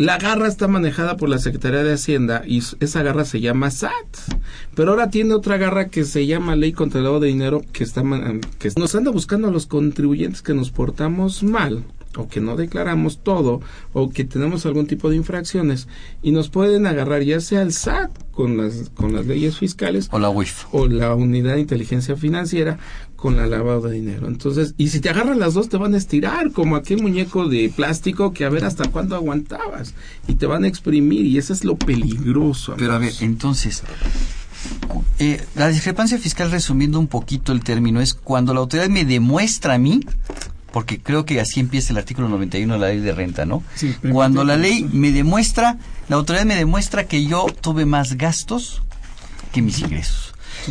La 0.00 0.16
garra 0.16 0.48
está 0.48 0.66
manejada 0.66 1.18
por 1.18 1.28
la 1.28 1.38
Secretaría 1.38 1.82
de 1.82 1.92
Hacienda 1.92 2.42
y 2.46 2.62
esa 2.80 3.02
garra 3.02 3.26
se 3.26 3.38
llama 3.38 3.70
SAT. 3.70 3.92
Pero 4.74 4.92
ahora 4.92 5.10
tiene 5.10 5.34
otra 5.34 5.58
garra 5.58 5.88
que 5.88 6.04
se 6.04 6.26
llama 6.26 6.56
Ley 6.56 6.72
contra 6.72 7.00
el 7.00 7.04
lavado 7.04 7.20
de 7.20 7.28
dinero 7.28 7.60
que, 7.70 7.84
está, 7.84 8.02
que 8.58 8.70
nos 8.78 8.94
anda 8.94 9.10
buscando 9.10 9.48
a 9.48 9.50
los 9.50 9.66
contribuyentes 9.66 10.40
que 10.40 10.54
nos 10.54 10.70
portamos 10.70 11.42
mal 11.42 11.84
o 12.16 12.28
que 12.28 12.40
no 12.40 12.56
declaramos 12.56 13.22
todo 13.22 13.60
o 13.92 14.08
que 14.08 14.24
tenemos 14.24 14.66
algún 14.66 14.86
tipo 14.86 15.10
de 15.10 15.16
infracciones 15.16 15.86
y 16.22 16.32
nos 16.32 16.48
pueden 16.48 16.86
agarrar 16.86 17.22
ya 17.22 17.40
sea 17.40 17.62
el 17.62 17.72
SAT 17.72 18.10
con 18.32 18.56
las 18.56 18.90
con 18.94 19.14
las 19.14 19.26
leyes 19.26 19.58
fiscales 19.58 20.08
o 20.10 20.18
la 20.18 20.30
UIF 20.30 20.64
o 20.72 20.88
la 20.88 21.14
unidad 21.14 21.54
de 21.54 21.60
inteligencia 21.60 22.16
financiera 22.16 22.78
con 23.20 23.36
la 23.36 23.46
lavado 23.46 23.82
de 23.82 23.94
dinero. 23.94 24.26
Entonces, 24.26 24.74
y 24.78 24.88
si 24.88 25.00
te 25.00 25.10
agarran 25.10 25.38
las 25.38 25.54
dos 25.54 25.68
te 25.68 25.76
van 25.76 25.94
a 25.94 25.98
estirar 25.98 26.52
como 26.52 26.74
aquel 26.74 27.02
muñeco 27.02 27.48
de 27.48 27.70
plástico 27.74 28.32
que 28.32 28.44
a 28.44 28.48
ver 28.48 28.64
hasta 28.64 28.88
cuándo 28.90 29.14
aguantabas 29.14 29.94
y 30.26 30.34
te 30.34 30.46
van 30.46 30.64
a 30.64 30.68
exprimir 30.68 31.26
y 31.26 31.36
eso 31.36 31.52
es 31.52 31.64
lo 31.64 31.76
peligroso. 31.76 32.74
Pero 32.78 32.94
a 32.94 32.98
ver, 32.98 33.12
entonces 33.20 33.82
eh, 35.18 35.44
la 35.54 35.68
discrepancia 35.68 36.18
fiscal 36.18 36.50
resumiendo 36.50 36.98
un 36.98 37.08
poquito 37.08 37.52
el 37.52 37.62
término 37.62 38.00
es 38.00 38.14
cuando 38.14 38.54
la 38.54 38.60
autoridad 38.60 38.88
me 38.88 39.04
demuestra 39.04 39.74
a 39.74 39.78
mí 39.78 40.00
porque 40.72 41.00
creo 41.00 41.24
que 41.24 41.40
así 41.40 41.60
empieza 41.60 41.92
el 41.92 41.98
artículo 41.98 42.28
91 42.28 42.74
de 42.74 42.80
la 42.80 42.88
ley 42.88 43.00
de 43.00 43.12
renta, 43.12 43.44
¿no? 43.44 43.62
Sí, 43.74 43.94
Cuando 44.12 44.44
la 44.44 44.56
ley 44.56 44.88
me 44.92 45.10
demuestra, 45.10 45.78
la 46.08 46.16
autoridad 46.16 46.44
me 46.46 46.54
demuestra 46.54 47.06
que 47.06 47.24
yo 47.24 47.46
tuve 47.60 47.86
más 47.86 48.16
gastos 48.16 48.82
que 49.52 49.62
mis 49.62 49.80
ingresos. 49.80 50.29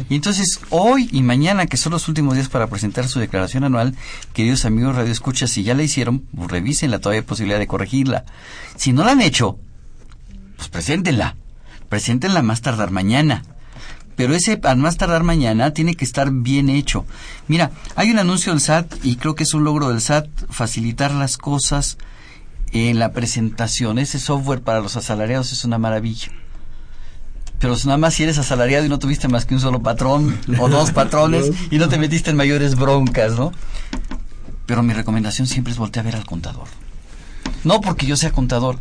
Y 0.10 0.16
entonces, 0.16 0.60
hoy 0.70 1.10
y 1.12 1.22
mañana, 1.22 1.66
que 1.66 1.78
son 1.78 1.92
los 1.92 2.08
últimos 2.08 2.36
días 2.36 2.50
para 2.50 2.68
presentar 2.68 3.08
su 3.08 3.20
declaración 3.20 3.64
anual, 3.64 3.96
queridos 4.34 4.66
amigos 4.66 4.96
Radio 4.96 5.12
Escucha, 5.12 5.48
si 5.48 5.64
ya 5.64 5.74
la 5.74 5.84
hicieron, 5.84 6.20
pues 6.36 6.52
revísenla, 6.52 7.00
todavía 7.00 7.22
hay 7.22 7.26
posibilidad 7.26 7.60
de 7.60 7.68
corregirla. 7.68 8.26
Si 8.76 8.94
no 8.94 9.04
la 9.04 9.12
han 9.12 9.22
hecho, 9.22 9.58
pues 10.58 10.70
preséntenla. 10.70 11.36
Preséntenla 11.90 12.42
más 12.42 12.62
tardar 12.62 12.92
mañana. 12.92 13.44
Pero 14.16 14.36
ese, 14.36 14.60
al 14.64 14.78
más 14.78 14.98
tardar 14.98 15.24
mañana, 15.24 15.74
tiene 15.74 15.96
que 15.96 16.06
estar 16.06 16.30
bien 16.32 16.70
hecho. 16.70 17.06
Mira, 17.48 17.72
hay 17.96 18.12
un 18.12 18.20
anuncio 18.20 18.52
del 18.52 18.62
SAT, 18.62 18.96
y 19.04 19.16
creo 19.16 19.34
que 19.34 19.44
es 19.44 19.54
un 19.54 19.64
logro 19.64 19.90
del 19.90 20.02
SAT, 20.02 20.28
facilitar 20.50 21.14
las 21.14 21.38
cosas 21.38 21.98
en 22.72 23.00
la 23.00 23.14
presentación. 23.14 23.98
Ese 23.98 24.20
software 24.20 24.62
para 24.62 24.82
los 24.82 24.98
asalariados 24.98 25.52
es 25.52 25.64
una 25.64 25.78
maravilla 25.78 26.32
pero 27.60 27.76
nada 27.86 27.98
más 27.98 28.14
si 28.14 28.24
eres 28.24 28.38
asalariado 28.38 28.86
y 28.86 28.90
no 28.90 29.00
tuviste 29.00 29.28
más 29.28 29.46
que 29.46 29.54
un 29.54 29.60
solo 29.60 29.82
patrón 29.82 30.38
o 30.60 30.70
dos 30.70 30.92
patrones 30.92 31.52
y 31.72 31.78
no 31.78 31.90
te 31.90 31.98
metiste 31.98 32.32
en 32.32 32.38
mayores 32.38 32.76
broncas, 32.76 33.34
¿no? 33.38 33.52
Pero 34.66 34.84
mi 34.84 34.94
recomendación 34.94 35.48
siempre 35.48 35.74
es 35.74 35.80
voltear 35.80 36.06
a 36.06 36.10
ver 36.10 36.16
al 36.16 36.26
contador. 36.26 36.68
No 37.64 37.82
porque 37.82 38.06
yo 38.06 38.16
sea 38.16 38.32
contador, 38.32 38.80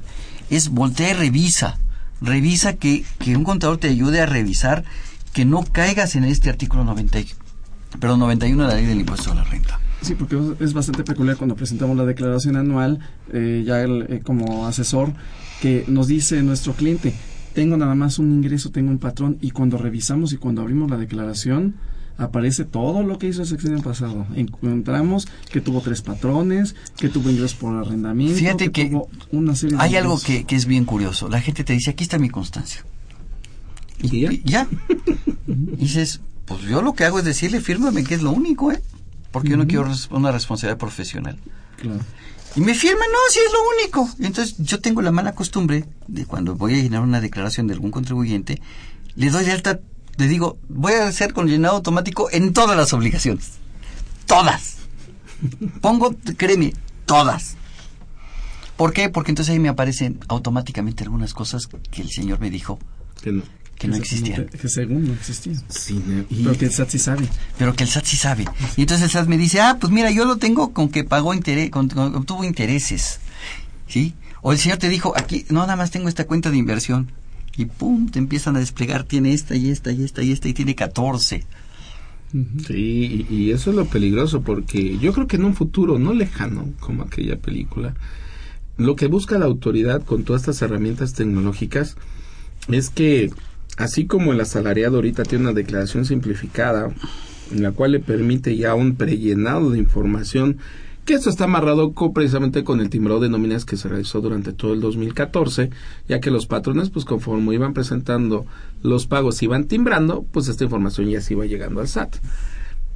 es 0.50 0.68
voltea 0.68 1.11
y 1.11 1.14
revisa. 1.14 1.78
Revisa 2.20 2.75
que, 2.75 3.04
que 3.18 3.37
un 3.37 3.44
contador 3.44 3.78
te 3.78 3.88
ayude 3.88 4.20
a 4.20 4.26
revisar 4.26 4.85
que 5.32 5.44
no 5.44 5.64
caigas 5.64 6.16
en 6.16 6.25
este 6.25 6.50
artículo 6.50 6.85
90, 6.85 7.18
perdón, 8.00 8.20
91 8.20 8.62
de 8.62 8.68
la 8.68 8.75
ley 8.75 8.87
del 8.87 9.00
impuesto 9.00 9.32
a 9.32 9.35
la 9.35 9.44
renta. 9.44 9.80
Sí, 10.00 10.14
porque 10.14 10.38
es 10.61 10.73
bastante 10.73 11.02
peculiar 11.02 11.37
cuando 11.37 11.56
presentamos 11.56 11.97
la 11.97 12.04
declaración 12.04 12.56
anual, 12.56 13.00
eh, 13.32 13.64
ya 13.66 13.80
el, 13.82 14.06
eh, 14.08 14.20
como 14.23 14.66
asesor, 14.66 15.12
que 15.61 15.85
nos 15.88 16.06
dice 16.06 16.42
nuestro 16.42 16.73
cliente, 16.75 17.14
tengo 17.55 17.76
nada 17.76 17.95
más 17.95 18.19
un 18.19 18.33
ingreso, 18.33 18.71
tengo 18.71 18.90
un 18.90 18.99
patrón 18.99 19.38
y 19.40 19.50
cuando 19.50 19.78
revisamos 19.78 20.33
y 20.33 20.37
cuando 20.37 20.62
abrimos 20.62 20.90
la 20.90 20.97
declaración 20.97 21.75
aparece 22.19 22.64
todo 22.64 23.02
lo 23.05 23.19
que 23.19 23.28
hizo 23.28 23.43
el 23.43 23.49
sexenio 23.49 23.81
pasado. 23.81 24.26
Encontramos 24.35 25.28
que 25.50 25.61
tuvo 25.61 25.81
tres 25.81 26.02
patrones, 26.02 26.75
que 26.97 27.09
tuvo 27.09 27.31
ingresos 27.31 27.55
por 27.55 27.76
arrendamiento, 27.76 28.37
Fíjate 28.37 28.73
que, 28.73 28.87
tuvo 28.87 29.09
una 29.31 29.55
serie 29.55 29.76
de 29.76 29.83
hay 29.83 29.97
algo 29.97 30.21
que, 30.21 30.45
que 30.45 30.57
es 30.57 30.67
bien 30.67 30.85
curioso. 30.85 31.28
La 31.28 31.40
gente 31.40 31.62
te 31.64 31.73
dice, 31.73 31.90
aquí 31.90 32.02
está 32.02 32.19
mi 32.19 32.28
constancia. 32.28 32.85
¿Y 34.02 34.21
ya? 34.21 34.33
Y 34.33 34.43
ya. 34.45 34.69
Y 35.47 35.76
dices, 35.76 36.21
pues 36.45 36.62
yo 36.62 36.83
lo 36.83 36.95
que 36.95 37.05
hago 37.05 37.21
es 37.21 37.25
decirle, 37.25 37.61
fírmame 37.61 38.05
que 38.05 38.14
es 38.14 38.23
lo 38.23 38.33
único, 38.33 38.73
¿eh? 38.73 38.83
Porque 39.31 39.50
yo 39.50 39.57
no 39.57 39.67
quiero 39.67 39.87
una 40.11 40.33
responsabilidad 40.33 40.78
profesional. 40.78 41.38
Claro. 41.76 42.00
Y 42.57 42.61
me 42.61 42.75
firma, 42.75 43.05
no, 43.11 43.19
si 43.31 43.38
es 43.38 43.52
lo 43.52 43.59
único. 43.76 44.09
Entonces 44.21 44.57
yo 44.59 44.81
tengo 44.81 45.02
la 45.02 45.12
mala 45.12 45.35
costumbre 45.35 45.85
de 46.07 46.26
cuando 46.26 46.55
voy 46.55 46.75
a 46.75 46.83
llenar 46.83 47.02
una 47.02 47.21
declaración 47.21 47.67
de 47.67 47.75
algún 47.75 47.90
contribuyente, 47.90 48.61
le 49.14 49.31
doy 49.31 49.50
alta, 49.50 49.81
le 50.17 50.28
digo, 50.28 50.59
voy 50.69 50.95
a 50.95 51.07
hacer 51.07 51.33
con 51.33 51.47
llenado 51.47 51.76
automático 51.76 52.28
en 52.31 52.52
todas 52.52 52.76
las 52.76 52.93
obligaciones. 52.93 53.52
Todas. 54.26 54.78
Pongo, 55.81 56.14
créeme, 56.37 56.73
todas. 57.07 57.57
¿Por 58.76 58.93
qué? 58.93 59.09
Porque 59.09 59.33
entonces 59.33 59.52
ahí 59.52 59.59
me 59.59 59.69
aparecen 59.69 60.21
automáticamente 60.28 61.02
algunas 61.02 61.35
cosas 61.35 61.69
que 61.90 62.02
el 62.02 62.11
señor 62.11 62.38
me 62.38 62.49
dijo 62.49 62.78
Que 63.23 63.33
no. 63.33 63.43
Que 63.78 63.88
no 63.88 63.97
existían. 63.97 64.47
Que 64.47 64.68
según 64.68 65.06
no 65.06 65.12
existían. 65.14 65.62
Sí, 65.68 66.02
Pero 66.42 66.56
que 66.58 66.64
el 66.66 66.73
SAT 66.73 66.90
sí 66.90 66.99
sabe. 66.99 67.28
Pero 67.58 67.75
que 67.75 67.85
el 67.85 67.90
SAT 67.90 68.04
sí 68.04 68.16
sabe. 68.16 68.44
Y 68.76 68.80
entonces 68.82 69.04
el 69.04 69.11
SAT 69.11 69.28
me 69.28 69.38
dice, 69.38 69.61
ah, 69.61 69.76
pues 69.80 69.92
mira, 69.92 70.11
yo 70.11 70.25
lo 70.25 70.37
tengo 70.37 70.73
con 70.73 70.88
que 70.88 71.04
pagó 71.04 71.32
interés, 71.35 71.70
con, 71.70 71.88
con- 71.88 72.14
obtuvo 72.16 72.44
intereses. 72.44 73.20
¿Sí? 73.87 74.14
O 74.42 74.52
el 74.52 74.58
señor 74.58 74.78
te 74.78 74.88
dijo, 74.88 75.14
aquí, 75.16 75.44
no, 75.49 75.61
nada 75.61 75.76
más 75.76 75.90
tengo 75.90 76.08
esta 76.08 76.26
cuenta 76.26 76.50
de 76.50 76.56
inversión. 76.58 77.11
Y 77.56 77.64
pum, 77.66 78.08
te 78.08 78.18
empiezan 78.18 78.54
a 78.56 78.61
desplegar, 78.61 79.04
tiene 79.04 79.32
esta 79.32 79.56
y 79.56 79.70
esta 79.70 79.90
y 79.90 80.04
esta 80.04 80.23
y 80.23 80.30
esta 80.32 80.49
y 80.49 80.54
tiene 80.54 80.75
14. 80.75 81.44
Sí, 82.66 83.26
y, 83.30 83.35
y 83.35 83.50
eso 83.52 83.70
es 83.70 83.76
lo 83.76 83.87
peligroso 83.87 84.42
porque 84.42 84.99
yo 84.99 85.12
creo 85.14 85.26
que 85.26 85.37
en 85.37 85.44
un 85.44 85.54
futuro 85.54 85.99
no 85.99 86.12
lejano, 86.12 86.68
como 86.78 87.02
aquella 87.04 87.37
película, 87.38 87.94
lo 88.76 88.97
que 88.97 89.06
busca 89.06 89.38
la 89.38 89.47
autoridad 89.47 90.04
con 90.04 90.25
todas 90.25 90.42
estas 90.42 90.61
herramientas 90.62 91.14
tecnológicas 91.14 91.97
es 92.68 92.90
que, 92.90 93.30
así 93.78 94.06
como 94.06 94.32
el 94.32 94.40
asalariado 94.40 94.97
ahorita 94.97 95.23
tiene 95.23 95.44
una 95.44 95.54
declaración 95.54 96.04
simplificada, 96.04 96.90
en 97.52 97.62
la 97.62 97.73
cual 97.73 97.92
le 97.92 98.00
permite 98.00 98.56
ya 98.56 98.75
un 98.75 98.97
prellenado 98.97 99.70
de 99.70 99.78
información, 99.78 100.58
que 101.06 101.14
esto 101.14 101.30
está 101.30 101.44
amarrado 101.44 101.94
precisamente 102.12 102.64
con 102.64 102.80
el 102.80 102.90
timbrado 102.90 103.20
de 103.20 103.30
nóminas 103.30 103.64
que 103.64 103.78
se 103.78 103.88
realizó 103.88 104.20
durante 104.20 104.52
todo 104.52 104.75
el 104.75 104.80
2014, 104.82 105.70
ya 106.06 106.20
que 106.20 106.30
los 106.30 106.47
patrones, 106.47 106.90
pues 106.90 107.06
conforme 107.06 107.54
iban 107.54 107.73
presentando 107.73 108.44
los 108.82 109.06
pagos, 109.06 109.42
iban 109.42 109.64
timbrando, 109.64 110.26
pues 110.32 110.49
esta 110.49 110.64
información 110.64 111.08
ya 111.08 111.23
se 111.23 111.32
iba 111.32 111.47
llegando 111.47 111.80
al 111.80 111.88
SAT. 111.88 112.16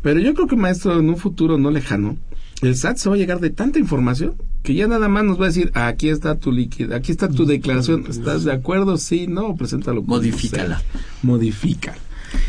Pero 0.02 0.20
yo 0.20 0.34
creo 0.34 0.46
que, 0.46 0.56
maestro, 0.56 0.98
en 0.98 1.08
un 1.08 1.16
futuro 1.16 1.56
no 1.56 1.70
lejano, 1.70 2.18
el 2.62 2.76
SAT 2.76 2.96
se 2.96 3.08
va 3.08 3.14
a 3.16 3.18
llegar 3.18 3.40
de 3.40 3.50
tanta 3.50 3.78
información 3.78 4.34
que 4.62 4.74
ya 4.74 4.86
nada 4.86 5.08
más 5.08 5.24
nos 5.24 5.40
va 5.40 5.44
a 5.44 5.48
decir, 5.48 5.70
aquí 5.74 6.08
está 6.08 6.36
tu 6.36 6.52
líquido, 6.52 6.94
aquí 6.94 7.10
está 7.10 7.28
tu 7.28 7.44
declaración, 7.46 8.04
¿estás 8.08 8.44
de 8.44 8.52
acuerdo? 8.52 8.96
Sí, 8.96 9.26
no, 9.26 9.56
preséntalo. 9.56 10.02
Modifícala. 10.02 10.78
sea. 10.78 11.00
Modifica. 11.22 11.94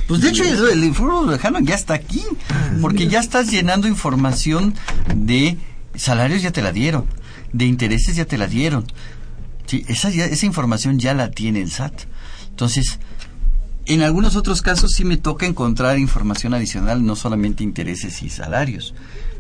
Pues 0.08 0.22
de 0.22 0.30
hecho 0.30 0.44
el, 0.44 0.78
el 0.78 0.84
informe 0.84 1.32
lejano 1.32 1.60
ya 1.60 1.76
está 1.76 1.96
aquí, 1.96 2.22
porque 2.82 3.08
ya 3.08 3.20
estás 3.20 3.50
llenando 3.52 3.88
información 3.88 4.76
de 5.16 5.58
salarios 5.96 6.42
ya 6.42 6.52
te 6.52 6.62
la 6.62 6.72
dieron, 6.72 7.06
de 7.52 7.66
intereses 7.66 8.16
ya 8.16 8.26
te 8.26 8.38
la 8.38 8.48
dieron. 8.48 8.86
Sí, 9.66 9.84
esa, 9.88 10.10
ya- 10.10 10.26
esa 10.26 10.46
información 10.46 11.00
ya 11.00 11.14
la 11.14 11.32
tiene 11.32 11.62
el 11.62 11.72
SAT. 11.72 11.94
Entonces, 12.50 13.00
en 13.86 14.02
algunos 14.04 14.36
otros 14.36 14.62
casos 14.62 14.92
sí 14.94 15.04
me 15.04 15.18
toca 15.18 15.46
encontrar 15.48 15.98
información 16.00 16.54
adicional, 16.54 17.06
no 17.06 17.16
solamente 17.16 17.64
intereses 17.64 18.22
y 18.24 18.30
salarios. 18.30 18.94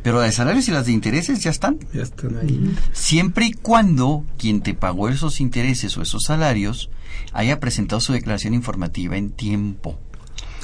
Pero 0.03 0.17
las 0.17 0.27
de 0.27 0.31
salarios 0.33 0.67
y 0.67 0.71
las 0.71 0.85
de 0.85 0.91
intereses 0.91 1.39
ya 1.41 1.49
están. 1.49 1.79
Ya 1.93 2.03
están 2.03 2.37
ahí. 2.37 2.75
Siempre 2.91 3.45
y 3.45 3.53
cuando 3.53 4.25
quien 4.37 4.61
te 4.61 4.73
pagó 4.73 5.09
esos 5.09 5.39
intereses 5.39 5.97
o 5.97 6.01
esos 6.01 6.23
salarios 6.23 6.89
haya 7.31 7.59
presentado 7.59 8.01
su 8.01 8.13
declaración 8.13 8.53
informativa 8.53 9.17
en 9.17 9.31
tiempo. 9.31 9.97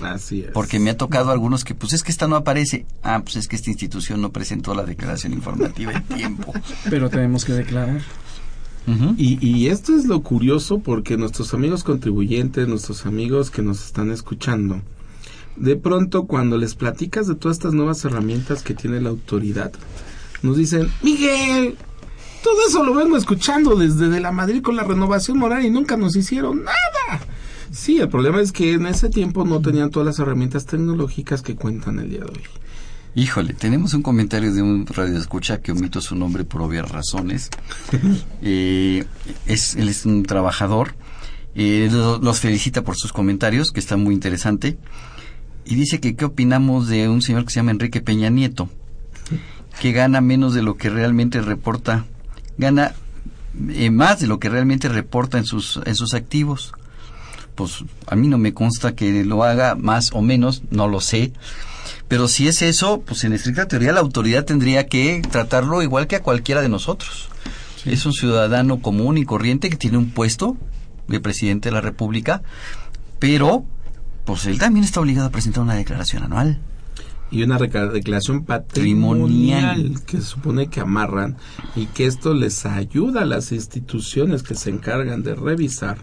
Así 0.01 0.41
es. 0.41 0.51
Porque 0.51 0.79
me 0.79 0.89
ha 0.89 0.97
tocado 0.97 1.31
algunos 1.31 1.63
que, 1.63 1.73
pues 1.75 1.93
es 1.93 2.03
que 2.03 2.11
esta 2.11 2.27
no 2.27 2.35
aparece. 2.35 2.85
Ah, 3.01 3.21
pues 3.23 3.37
es 3.37 3.47
que 3.47 3.55
esta 3.55 3.69
institución 3.69 4.21
no 4.21 4.31
presentó 4.31 4.73
la 4.73 4.83
declaración 4.83 5.33
informativa 5.33 5.93
en 5.93 6.03
tiempo. 6.03 6.53
Pero 6.89 7.09
tenemos 7.09 7.45
que 7.45 7.53
declarar. 7.53 8.01
Y, 9.17 9.37
y 9.45 9.67
esto 9.67 9.95
es 9.95 10.05
lo 10.05 10.23
curioso 10.23 10.79
porque 10.79 11.15
nuestros 11.15 11.53
amigos 11.53 11.83
contribuyentes, 11.83 12.67
nuestros 12.67 13.05
amigos 13.05 13.51
que 13.51 13.61
nos 13.61 13.85
están 13.85 14.09
escuchando, 14.09 14.81
de 15.59 15.75
pronto 15.75 16.25
cuando 16.25 16.57
les 16.57 16.75
platicas 16.75 17.27
de 17.27 17.35
todas 17.35 17.57
estas 17.57 17.73
nuevas 17.73 18.03
herramientas 18.05 18.63
que 18.63 18.73
tiene 18.73 19.01
la 19.01 19.09
autoridad, 19.09 19.71
nos 20.41 20.57
dicen, 20.57 20.89
Miguel, 21.03 21.75
todo 22.43 22.55
eso 22.67 22.83
lo 22.83 22.93
vengo 22.93 23.17
escuchando 23.17 23.75
desde 23.75 24.07
de 24.09 24.19
la 24.21 24.31
Madrid 24.31 24.61
con 24.61 24.75
la 24.75 24.83
renovación 24.83 25.37
moral 25.37 25.65
y 25.65 25.69
nunca 25.69 25.97
nos 25.97 26.15
hicieron 26.15 26.63
nada. 26.63 27.21
Sí, 27.71 27.99
el 27.99 28.09
problema 28.09 28.41
es 28.41 28.51
que 28.51 28.73
en 28.73 28.87
ese 28.87 29.09
tiempo 29.09 29.45
no 29.45 29.61
tenían 29.61 29.89
todas 29.91 30.05
las 30.07 30.19
herramientas 30.19 30.65
tecnológicas 30.65 31.41
que 31.41 31.55
cuentan 31.55 31.99
el 31.99 32.09
día 32.09 32.19
de 32.19 32.25
hoy. 32.25 32.41
Híjole, 33.15 33.53
tenemos 33.53 33.93
un 33.95 34.01
comentario 34.03 34.53
de 34.53 34.61
un 34.61 34.85
radio 34.87 35.17
escucha 35.17 35.59
que 35.61 35.71
omito 35.71 35.99
su 35.99 36.15
nombre 36.15 36.45
por 36.45 36.61
obvias 36.61 36.89
razones. 36.89 37.49
Eh, 38.41 39.03
es, 39.45 39.75
él 39.75 39.89
es 39.89 40.05
un 40.05 40.23
trabajador. 40.23 40.95
Eh, 41.55 41.89
lo- 41.91 42.19
los 42.19 42.39
felicita 42.39 42.83
por 42.83 42.95
sus 42.95 43.11
comentarios, 43.11 43.71
que 43.71 43.79
está 43.81 43.97
muy 43.97 44.13
interesante. 44.13 44.77
Y 45.69 45.75
dice 45.75 45.99
que 45.99 46.15
qué 46.15 46.25
opinamos 46.25 46.87
de 46.87 47.07
un 47.09 47.21
señor 47.21 47.45
que 47.45 47.51
se 47.51 47.57
llama 47.57 47.69
Enrique 47.69 48.01
Peña 48.01 48.31
Nieto, 48.31 48.69
que 49.79 49.91
gana 49.91 50.19
menos 50.19 50.55
de 50.55 50.63
lo 50.63 50.77
que 50.77 50.89
realmente 50.89 51.41
reporta, 51.41 52.05
gana 52.57 52.95
eh, 53.69 53.91
más 53.91 54.19
de 54.19 54.25
lo 54.25 54.39
que 54.39 54.49
realmente 54.49 54.89
reporta 54.89 55.37
en 55.37 55.45
sus, 55.45 55.79
en 55.85 55.93
sus 55.93 56.15
activos. 56.15 56.73
Pues 57.53 57.83
a 58.07 58.15
mí 58.15 58.27
no 58.27 58.39
me 58.39 58.51
consta 58.51 58.95
que 58.95 59.23
lo 59.23 59.43
haga 59.43 59.75
más 59.75 60.09
o 60.13 60.23
menos, 60.23 60.63
no 60.71 60.87
lo 60.87 61.01
sé. 61.01 61.33
Pero 62.07 62.27
si 62.27 62.47
es 62.47 62.63
eso, 62.63 63.01
pues 63.01 63.23
en 63.23 63.33
estricta 63.33 63.67
teoría 63.67 63.91
la 63.91 63.99
autoridad 63.99 64.45
tendría 64.45 64.87
que 64.87 65.21
tratarlo 65.29 65.83
igual 65.83 66.07
que 66.07 66.15
a 66.15 66.23
cualquiera 66.23 66.63
de 66.63 66.69
nosotros. 66.69 67.29
Es 67.85 68.07
un 68.07 68.13
ciudadano 68.13 68.81
común 68.81 69.19
y 69.19 69.23
corriente 69.23 69.69
que 69.69 69.77
tiene 69.77 69.99
un 69.99 70.09
puesto 70.09 70.57
de 71.07 71.19
presidente 71.19 71.69
de 71.69 71.73
la 71.73 71.81
República, 71.81 72.41
pero 73.19 73.65
pues 74.29 74.45
él 74.45 74.59
también 74.59 74.83
está 74.83 74.99
obligado 74.99 75.27
a 75.27 75.31
presentar 75.31 75.63
una 75.63 75.73
declaración 75.73 76.21
anual. 76.21 76.59
y 77.31 77.41
una 77.41 77.57
declaración 77.57 78.43
patrimonial 78.45 80.01
que 80.05 80.17
se 80.17 80.23
supone 80.23 80.67
que 80.67 80.81
amarran 80.81 81.37
y 81.75 81.87
que 81.87 82.05
esto 82.05 82.35
les 82.35 82.65
ayuda 82.67 83.21
a 83.21 83.25
las 83.25 83.51
instituciones 83.51 84.43
que 84.43 84.53
se 84.53 84.69
encargan 84.69 85.23
de 85.23 85.33
revisar 85.33 85.97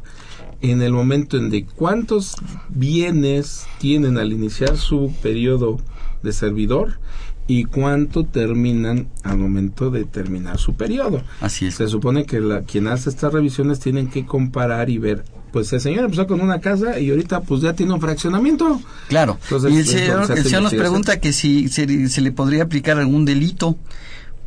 en 0.61 0.83
el 0.83 0.93
momento 0.93 1.37
en 1.37 1.51
de 1.51 1.67
cuántos 1.67 2.35
bienes 2.69 3.67
tienen 3.79 4.19
al 4.19 4.33
iniciar 4.33 4.77
su 4.77 5.15
periodo 5.23 5.79
de 6.25 6.33
servidor 6.33 6.99
y 7.47 7.65
cuánto 7.65 8.25
terminan 8.25 9.09
al 9.23 9.39
momento 9.39 9.91
de 9.91 10.05
terminar 10.05 10.59
su 10.59 10.75
periodo. 10.75 11.23
Así 11.41 11.67
es. 11.67 11.77
Se 11.77 11.87
supone 11.87 12.25
que 12.25 12.41
la, 12.41 12.63
quien 12.63 12.89
hace 12.89 13.09
estas 13.09 13.33
revisiones 13.33 13.79
tienen 13.79 14.09
que 14.09 14.27
comparar 14.27 14.91
y 14.91 14.99
ver, 14.99 15.25
pues 15.57 15.73
el 15.73 15.81
señor 15.81 16.05
empezó 16.05 16.27
con 16.27 16.43
una 16.43 16.61
casa 16.61 17.01
y 17.01 17.09
ahorita 17.09 17.41
pues 17.41 17.63
ya 17.63 17.73
tiene 17.73 17.95
un 17.95 18.01
fraccionamiento. 18.03 18.79
Claro. 19.09 19.39
Entonces, 19.45 19.73
y 19.73 19.77
el 19.77 19.81
es 19.81 19.89
señor, 19.89 20.31
el 20.31 20.45
señor 20.45 20.63
nos 20.65 20.75
pregunta 20.75 21.19
que 21.19 21.33
si 21.33 21.71
se, 21.71 22.11
se 22.11 22.21
le 22.21 22.31
podría 22.31 22.65
aplicar 22.65 22.99
algún 22.99 23.25
delito. 23.25 23.79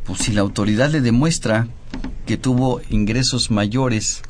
Pues 0.04 0.20
si 0.20 0.32
la 0.32 0.42
autoridad 0.42 0.88
le 0.88 1.00
demuestra 1.00 1.66
que 2.26 2.36
tuvo 2.36 2.80
ingresos 2.90 3.50
mayores, 3.50 4.22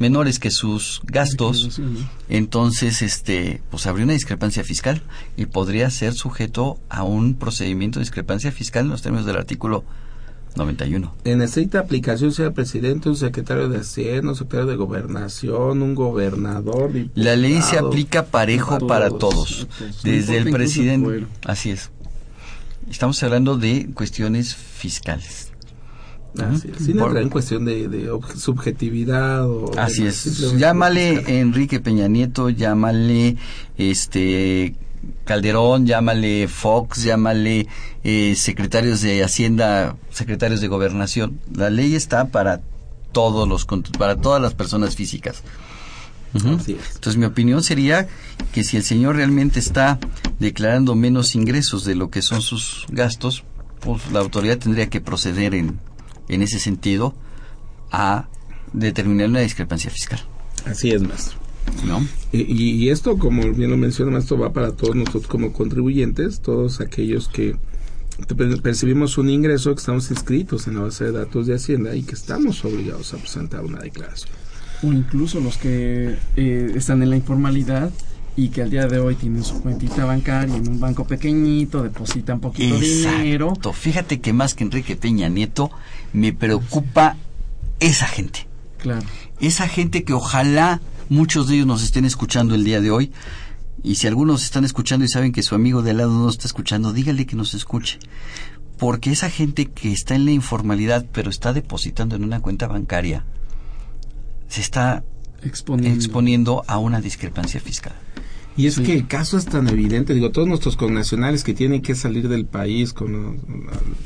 menores 0.00 0.40
que 0.40 0.50
sus 0.50 1.00
gastos, 1.04 1.80
entonces 2.28 3.02
este, 3.02 3.62
pues 3.70 3.86
habría 3.86 4.02
una 4.02 4.14
discrepancia 4.14 4.64
fiscal 4.64 5.04
y 5.36 5.46
podría 5.46 5.88
ser 5.90 6.12
sujeto 6.12 6.80
a 6.88 7.04
un 7.04 7.36
procedimiento 7.36 8.00
de 8.00 8.02
discrepancia 8.02 8.50
fiscal 8.50 8.86
en 8.86 8.90
los 8.90 9.02
términos 9.02 9.26
del 9.26 9.36
artículo 9.36 9.84
91. 10.56 11.14
En 11.24 11.42
estricta 11.42 11.80
aplicación 11.80 12.32
sea 12.32 12.46
el 12.46 12.52
presidente, 12.52 13.08
un 13.08 13.16
secretario 13.16 13.68
de 13.68 13.78
Hacienda, 13.78 14.30
un 14.30 14.36
secretario 14.36 14.66
de 14.66 14.76
Gobernación, 14.76 15.82
un 15.82 15.94
gobernador. 15.94 16.90
La 17.14 17.36
ley 17.36 17.60
se 17.62 17.78
aplica 17.78 18.26
parejo 18.26 18.86
para 18.86 19.10
todos, 19.10 19.66
desde 20.02 20.38
el 20.38 20.50
presidente. 20.50 21.26
Así 21.44 21.70
es. 21.70 21.90
Estamos 22.90 23.22
hablando 23.22 23.56
de 23.56 23.88
cuestiones 23.94 24.54
fiscales. 24.54 25.52
Así 26.38 26.68
es. 26.68 26.84
Sin 26.84 26.96
Por- 26.98 27.08
entrar 27.08 27.22
en 27.22 27.30
cuestión 27.30 27.64
de, 27.64 28.10
subjetividad 28.36 29.48
o... 29.48 29.72
Así 29.78 30.06
es. 30.06 30.56
Llámale 30.56 31.40
Enrique 31.40 31.80
Peña 31.80 32.08
Nieto, 32.08 32.50
llámale 32.50 33.36
este 33.76 34.74
Calderón, 35.24 35.86
llámale 35.86 36.48
Fox, 36.48 37.04
llámale 37.04 37.66
eh, 38.04 38.34
secretarios 38.36 39.00
de 39.00 39.22
Hacienda, 39.22 39.96
secretarios 40.10 40.60
de 40.60 40.68
Gobernación. 40.68 41.40
La 41.54 41.70
ley 41.70 41.94
está 41.94 42.26
para 42.28 42.60
todos 43.12 43.48
los 43.48 43.66
para 43.98 44.16
todas 44.16 44.42
las 44.42 44.54
personas 44.54 44.96
físicas. 44.96 45.42
Entonces 46.34 47.16
mi 47.16 47.24
opinión 47.24 47.62
sería 47.62 48.08
que 48.52 48.64
si 48.64 48.76
el 48.76 48.82
señor 48.82 49.16
realmente 49.16 49.58
está 49.58 49.98
declarando 50.38 50.94
menos 50.94 51.34
ingresos 51.34 51.84
de 51.84 51.94
lo 51.94 52.10
que 52.10 52.20
son 52.20 52.42
sus 52.42 52.84
gastos, 52.90 53.44
pues 53.80 54.10
la 54.12 54.20
autoridad 54.20 54.58
tendría 54.58 54.90
que 54.90 55.00
proceder 55.00 55.54
en, 55.54 55.78
en 56.28 56.42
ese 56.42 56.58
sentido 56.58 57.14
a 57.90 58.28
determinar 58.72 59.28
una 59.28 59.40
discrepancia 59.40 59.90
fiscal. 59.90 60.20
Así 60.66 60.90
es, 60.90 61.02
maestro. 61.02 61.45
¿No? 61.86 62.04
Y, 62.32 62.84
y- 62.84 62.90
esto, 62.90 63.18
como 63.18 63.42
bien 63.52 63.70
lo 63.70 63.76
menciona, 63.76 64.18
esto 64.18 64.38
va 64.38 64.52
para 64.52 64.72
todos 64.72 64.96
nosotros 64.96 65.26
como 65.26 65.52
contribuyentes, 65.52 66.40
todos 66.40 66.80
aquellos 66.80 67.28
que 67.28 67.56
pe- 68.36 68.56
percibimos 68.58 69.18
un 69.18 69.30
ingreso, 69.30 69.74
que 69.74 69.80
estamos 69.80 70.10
inscritos 70.10 70.66
en 70.66 70.76
la 70.76 70.82
base 70.82 71.04
de 71.04 71.12
datos 71.12 71.46
de 71.46 71.54
Hacienda 71.54 71.94
y 71.94 72.02
que 72.02 72.14
estamos 72.14 72.64
obligados 72.64 73.12
a 73.14 73.18
presentar 73.18 73.64
una 73.64 73.78
declaración. 73.80 74.30
O 74.82 74.92
incluso 74.92 75.40
los 75.40 75.56
que 75.58 76.16
eh, 76.36 76.72
están 76.74 77.02
en 77.02 77.10
la 77.10 77.16
informalidad 77.16 77.90
y 78.36 78.48
que 78.48 78.62
al 78.62 78.70
día 78.70 78.86
de 78.86 78.98
hoy 78.98 79.14
tienen 79.14 79.42
su 79.44 79.62
cuentita 79.62 80.04
bancaria 80.04 80.54
en 80.56 80.68
un 80.68 80.78
banco 80.80 81.06
pequeñito, 81.06 81.82
depositan 81.82 82.40
poquito 82.40 82.78
dinero. 82.78 83.48
Exacto. 83.48 83.72
Fíjate 83.72 84.20
que 84.20 84.32
más 84.34 84.54
que 84.54 84.64
Enrique 84.64 84.96
Peña 84.96 85.28
Nieto, 85.28 85.70
me 86.12 86.32
preocupa 86.34 87.16
esa 87.80 88.06
gente. 88.06 88.46
Claro. 88.82 89.06
Esa 89.40 89.68
gente 89.68 90.04
que 90.04 90.12
ojalá 90.12 90.80
muchos 91.08 91.48
de 91.48 91.56
ellos 91.56 91.66
nos 91.66 91.82
estén 91.82 92.04
escuchando 92.04 92.54
el 92.54 92.64
día 92.64 92.80
de 92.80 92.90
hoy. 92.90 93.12
Y 93.82 93.96
si 93.96 94.06
algunos 94.06 94.42
están 94.42 94.64
escuchando 94.64 95.04
y 95.04 95.08
saben 95.08 95.32
que 95.32 95.42
su 95.42 95.54
amigo 95.54 95.82
de 95.82 95.92
al 95.92 95.98
lado 95.98 96.12
no 96.12 96.28
está 96.28 96.46
escuchando, 96.46 96.92
dígale 96.92 97.26
que 97.26 97.36
nos 97.36 97.54
escuche. 97.54 97.98
Porque 98.78 99.10
esa 99.10 99.30
gente 99.30 99.66
que 99.66 99.92
está 99.92 100.14
en 100.14 100.24
la 100.24 100.32
informalidad 100.32 101.06
pero 101.12 101.30
está 101.30 101.52
depositando 101.52 102.16
en 102.16 102.24
una 102.24 102.40
cuenta 102.40 102.66
bancaria, 102.66 103.24
se 104.48 104.60
está 104.60 105.04
exponiendo, 105.42 105.96
exponiendo 105.96 106.64
a 106.66 106.78
una 106.78 107.00
discrepancia 107.00 107.60
fiscal. 107.60 107.94
Y 108.56 108.66
es 108.66 108.80
que 108.80 108.94
el 108.94 109.06
caso 109.06 109.36
es 109.36 109.44
tan 109.44 109.68
evidente, 109.68 110.14
digo, 110.14 110.30
todos 110.30 110.48
nuestros 110.48 110.78
connacionales 110.78 111.44
que 111.44 111.52
tienen 111.52 111.82
que 111.82 111.94
salir 111.94 112.26
del 112.28 112.46
país 112.46 112.94
con 112.94 113.14
el 113.14 113.40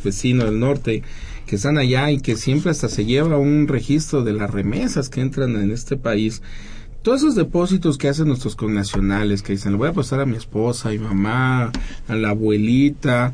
vecino 0.03 0.45
del 0.45 0.59
norte, 0.59 1.05
que 1.47 1.55
están 1.55 1.79
allá 1.79 2.11
y 2.11 2.21
que 2.21 2.37
siempre 2.37 2.73
hasta 2.73 2.89
se 2.89 3.05
lleva 3.05 3.39
un 3.39 3.69
registro 3.69 4.25
de 4.25 4.33
las 4.33 4.51
remesas 4.51 5.09
que 5.09 5.21
entran 5.21 5.55
en 5.55 5.71
este 5.71 5.97
país, 5.97 6.43
todos 7.03 7.23
esos 7.23 7.35
depósitos 7.35 7.99
que 7.99 8.09
hacen 8.09 8.29
nuestros 8.29 8.57
connacionales, 8.57 9.43
que 9.43 9.53
dicen, 9.53 9.73
le 9.73 9.79
voy 9.79 9.89
a 9.89 9.93
pasar 9.93 10.21
a 10.21 10.27
mi 10.27 10.37
esposa, 10.37 10.89
a 10.89 10.93
mi 10.93 10.99
mamá, 10.99 11.73
a 12.09 12.15
la 12.15 12.31
abuelita, 12.31 13.33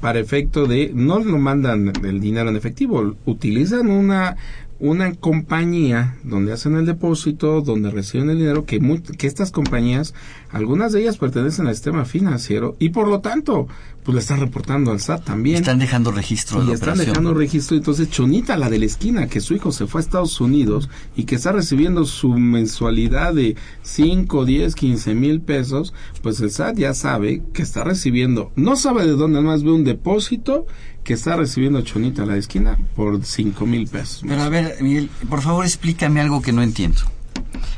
para 0.00 0.20
efecto 0.20 0.66
de, 0.66 0.92
no 0.94 1.18
lo 1.18 1.38
mandan 1.38 1.92
el 2.04 2.20
dinero 2.20 2.50
en 2.50 2.56
efectivo, 2.56 3.16
utilizan 3.26 3.90
una 3.90 4.36
una 4.80 5.14
compañía 5.14 6.16
donde 6.24 6.52
hacen 6.52 6.74
el 6.74 6.86
depósito, 6.86 7.60
donde 7.60 7.90
reciben 7.90 8.30
el 8.30 8.38
dinero, 8.38 8.64
que, 8.64 8.80
que 9.18 9.26
estas 9.26 9.50
compañías, 9.52 10.14
algunas 10.50 10.92
de 10.92 11.02
ellas 11.02 11.18
pertenecen 11.18 11.66
al 11.66 11.74
sistema 11.74 12.04
financiero 12.04 12.76
y 12.78 12.88
por 12.88 13.06
lo 13.06 13.20
tanto, 13.20 13.68
pues 14.02 14.14
le 14.14 14.20
están 14.20 14.40
reportando 14.40 14.90
al 14.90 15.00
SAT 15.00 15.24
también. 15.24 15.58
Están 15.58 15.78
dejando 15.78 16.10
registro. 16.10 16.64
Y 16.64 16.72
están 16.72 16.96
dejando 16.96 17.34
registro. 17.34 17.76
Entonces, 17.76 18.10
Chonita, 18.10 18.56
la 18.56 18.70
de 18.70 18.78
la 18.78 18.86
esquina, 18.86 19.28
que 19.28 19.40
su 19.40 19.54
hijo 19.54 19.70
se 19.72 19.86
fue 19.86 20.00
a 20.00 20.04
Estados 20.04 20.40
Unidos 20.40 20.88
y 21.14 21.24
que 21.24 21.34
está 21.34 21.52
recibiendo 21.52 22.06
su 22.06 22.30
mensualidad 22.30 23.34
de 23.34 23.56
5, 23.82 24.46
10, 24.46 24.74
15 24.74 25.14
mil 25.14 25.40
pesos, 25.42 25.92
pues 26.22 26.40
el 26.40 26.50
SAT 26.50 26.78
ya 26.78 26.94
sabe 26.94 27.42
que 27.52 27.62
está 27.62 27.84
recibiendo, 27.84 28.50
no 28.56 28.76
sabe 28.76 29.06
de 29.06 29.12
dónde, 29.12 29.40
más 29.42 29.62
ve 29.62 29.72
un 29.72 29.84
depósito 29.84 30.66
que 31.04 31.14
está 31.14 31.36
recibiendo 31.36 31.82
Chonita 31.82 32.22
a 32.22 32.26
la 32.26 32.36
esquina 32.36 32.78
por 32.94 33.24
cinco 33.24 33.66
mil 33.66 33.88
pesos. 33.88 34.22
Pero 34.26 34.42
a 34.42 34.48
ver, 34.48 34.76
Miguel, 34.80 35.10
por 35.28 35.40
favor 35.40 35.64
explícame 35.64 36.20
algo 36.20 36.42
que 36.42 36.52
no 36.52 36.62
entiendo. 36.62 37.00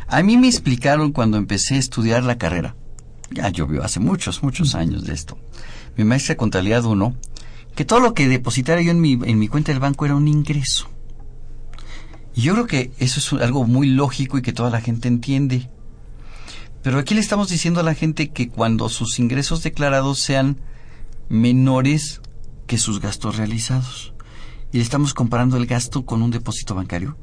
A 0.08 0.22
mí 0.22 0.36
me 0.36 0.48
explicaron 0.48 1.12
cuando 1.12 1.38
empecé 1.38 1.76
a 1.76 1.78
estudiar 1.78 2.24
la 2.24 2.36
carrera, 2.36 2.74
ya 3.30 3.48
llovió 3.48 3.82
hace 3.82 4.00
muchos, 4.00 4.42
muchos 4.42 4.74
años 4.74 5.04
de 5.04 5.14
esto, 5.14 5.38
mi 5.96 6.04
maestra 6.04 6.34
de 6.34 6.38
contabilidad 6.38 6.84
uno, 6.84 7.16
que 7.74 7.84
todo 7.84 8.00
lo 8.00 8.12
que 8.12 8.28
depositara 8.28 8.82
yo 8.82 8.90
en 8.90 9.00
mi, 9.00 9.12
en 9.12 9.38
mi 9.38 9.48
cuenta 9.48 9.72
del 9.72 9.80
banco 9.80 10.04
era 10.04 10.14
un 10.14 10.28
ingreso. 10.28 10.88
Y 12.34 12.42
yo 12.42 12.54
creo 12.54 12.66
que 12.66 12.90
eso 12.98 13.20
es 13.20 13.42
algo 13.42 13.64
muy 13.64 13.88
lógico 13.88 14.38
y 14.38 14.42
que 14.42 14.52
toda 14.52 14.70
la 14.70 14.80
gente 14.80 15.08
entiende. 15.08 15.68
Pero 16.82 16.98
aquí 16.98 17.14
le 17.14 17.20
estamos 17.20 17.48
diciendo 17.48 17.80
a 17.80 17.84
la 17.84 17.94
gente 17.94 18.30
que 18.30 18.48
cuando 18.48 18.88
sus 18.88 19.18
ingresos 19.18 19.62
declarados 19.62 20.18
sean 20.18 20.58
menores 21.28 22.20
que 22.66 22.78
sus 22.78 23.00
gastos 23.00 23.36
realizados. 23.36 24.12
Y 24.72 24.78
le 24.78 24.82
estamos 24.82 25.14
comparando 25.14 25.56
el 25.56 25.66
gasto 25.66 26.04
con 26.04 26.22
un 26.22 26.30
depósito 26.30 26.74
bancario. 26.74 27.16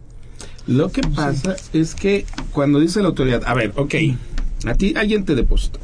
Lo 0.67 0.91
que 0.91 1.01
pasa 1.01 1.55
es 1.73 1.95
que 1.95 2.25
cuando 2.51 2.79
dice 2.79 3.01
la 3.01 3.07
autoridad, 3.07 3.43
a 3.45 3.53
ver, 3.53 3.73
ok, 3.75 3.95
a 4.65 4.75
ti 4.75 4.93
alguien 4.95 5.25
te 5.25 5.33
depositó, 5.33 5.79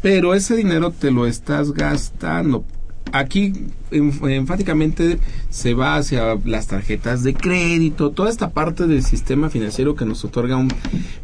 pero 0.00 0.34
ese 0.34 0.56
dinero 0.56 0.90
te 0.90 1.10
lo 1.10 1.26
estás 1.26 1.72
gastando. 1.72 2.64
Aquí 3.12 3.52
enfáticamente 3.90 5.18
se 5.50 5.74
va 5.74 5.96
hacia 5.96 6.36
las 6.46 6.68
tarjetas 6.68 7.22
de 7.22 7.34
crédito, 7.34 8.10
toda 8.10 8.30
esta 8.30 8.50
parte 8.50 8.86
del 8.86 9.04
sistema 9.04 9.50
financiero 9.50 9.96
que 9.96 10.06
nos 10.06 10.24
otorga 10.24 10.56
un 10.56 10.72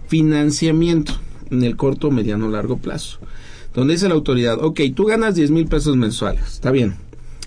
financiamiento 0.07 1.15
en 1.51 1.65
el 1.65 1.77
corto, 1.77 2.11
mediano, 2.11 2.51
largo 2.51 2.77
plazo 2.77 3.21
donde 3.79 3.95
dice 3.95 4.09
la 4.09 4.15
autoridad, 4.15 4.59
ok, 4.63 4.81
tú 4.95 5.05
ganas 5.05 5.35
10 5.35 5.51
mil 5.51 5.67
pesos 5.67 5.97
mensuales, 5.97 6.45
está 6.47 6.71
bien, 6.71 6.97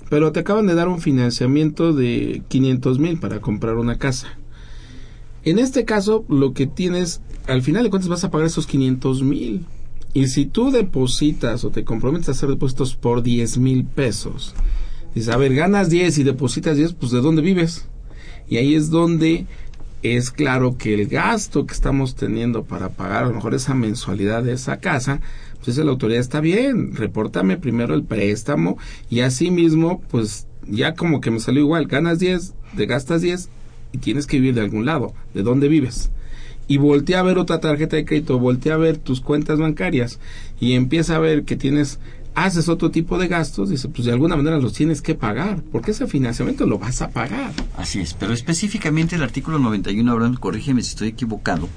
pero 0.10 0.32
te 0.32 0.39
acaban 0.39 0.65
de 0.67 0.76
dar 0.76 0.88
un 0.88 1.02
financiamiento 1.02 1.94
de 1.94 2.44
500 2.48 3.00
mil 3.00 3.20
para 3.20 3.41
comprar 3.41 3.76
una 3.76 3.98
casa. 3.98 4.28
En 5.44 5.60
este 5.60 5.86
caso, 5.86 6.24
lo 6.30 6.54
que 6.54 6.67
tienes, 6.67 7.22
al 7.48 7.62
final 7.62 7.84
de 7.84 7.89
cuentas 7.89 8.10
vas 8.10 8.24
a 8.24 8.32
pagar 8.32 8.48
esos 8.48 8.67
500 8.67 9.24
mil. 9.24 9.65
Y 10.13 10.28
si 10.28 10.46
tú 10.46 10.72
depositas 10.72 11.63
o 11.63 11.70
te 11.70 11.84
comprometes 11.84 12.30
a 12.30 12.32
hacer 12.32 12.50
depósitos 12.50 12.96
por 12.96 13.24
10 13.24 13.58
mil 13.58 13.86
pesos, 13.86 14.54
dices, 15.15 15.34
a 15.34 15.38
ver, 15.38 15.56
ganas 15.56 15.89
10 15.89 16.17
y 16.17 16.24
depositas 16.24 16.78
10, 16.78 16.94
pues 16.94 17.12
¿de 17.12 17.22
dónde 17.22 17.41
vives? 17.41 17.88
Y 18.48 18.58
ahí 18.58 18.76
es 18.76 18.89
donde 18.89 19.48
es 20.04 20.32
claro 20.32 20.78
que 20.78 20.94
el 20.94 21.08
gasto 21.08 21.65
que 21.65 21.74
estamos 21.74 22.15
teniendo 22.15 22.63
para 22.63 22.89
pagar 22.89 23.24
a 23.24 23.28
lo 23.28 23.34
mejor 23.34 23.54
esa 23.54 23.74
mensualidad 23.74 24.44
de 24.44 24.54
esa 24.54 24.78
casa, 24.78 25.22
entonces 25.62 25.86
la 25.86 25.91
autoridad 25.91 26.19
está 26.19 26.41
bien, 26.41 26.95
repórtame 26.95 27.56
primero 27.56 27.93
el 27.93 28.04
préstamo 28.04 28.80
y 29.12 29.19
así 29.19 29.52
mismo, 29.52 30.02
pues 30.10 30.47
ya 30.67 30.95
como 30.95 31.21
que 31.21 31.30
me 31.30 31.39
salió 31.39 31.62
igual, 31.62 31.86
ganas 31.86 32.17
10, 32.17 32.56
te 32.76 32.88
gastas 32.88 33.21
10 33.21 33.50
y 33.91 34.00
tienes 34.00 34.26
que 34.26 34.38
vivir 34.38 34.56
de 34.56 34.62
algún 34.62 34.88
lado, 34.88 35.13
¿de 35.36 35.43
dónde 35.43 35.67
vives? 35.67 36.10
Y 36.67 36.78
voltea 36.78 37.19
a 37.19 37.24
ver 37.24 37.38
otra 37.38 37.60
tarjeta 37.60 37.95
de 37.95 38.06
crédito, 38.06 38.39
voltea 38.39 38.74
a 38.74 38.78
ver 38.78 38.97
tus 38.97 39.21
cuentas 39.21 39.60
bancarias 39.60 40.19
y 40.60 40.74
empieza 40.74 41.15
a 41.15 41.19
ver 41.19 41.43
que 41.43 41.56
tienes 41.56 42.00
haces 42.34 42.67
otro 42.67 42.89
tipo 42.89 43.19
de 43.19 43.28
gastos, 43.28 43.69
dice, 43.69 43.88
pues 43.89 44.06
de 44.06 44.13
alguna 44.13 44.36
manera 44.36 44.58
los 44.58 44.74
tienes 44.74 45.04
que 45.04 45.13
pagar, 45.13 45.62
porque 45.71 45.91
ese 45.91 46.08
financiamiento 46.08 46.65
lo 46.65 46.80
vas 46.80 47.04
a 47.04 47.10
pagar. 47.10 47.52
Así 47.78 48.00
es, 48.00 48.15
pero 48.15 48.34
específicamente 48.34 49.15
el 49.15 49.21
artículo 49.21 49.60
91, 49.60 50.12
Abraham, 50.12 50.38
corrígeme 50.38 50.82
si 50.82 50.89
estoy 50.89 51.10
equivocado, 51.10 51.69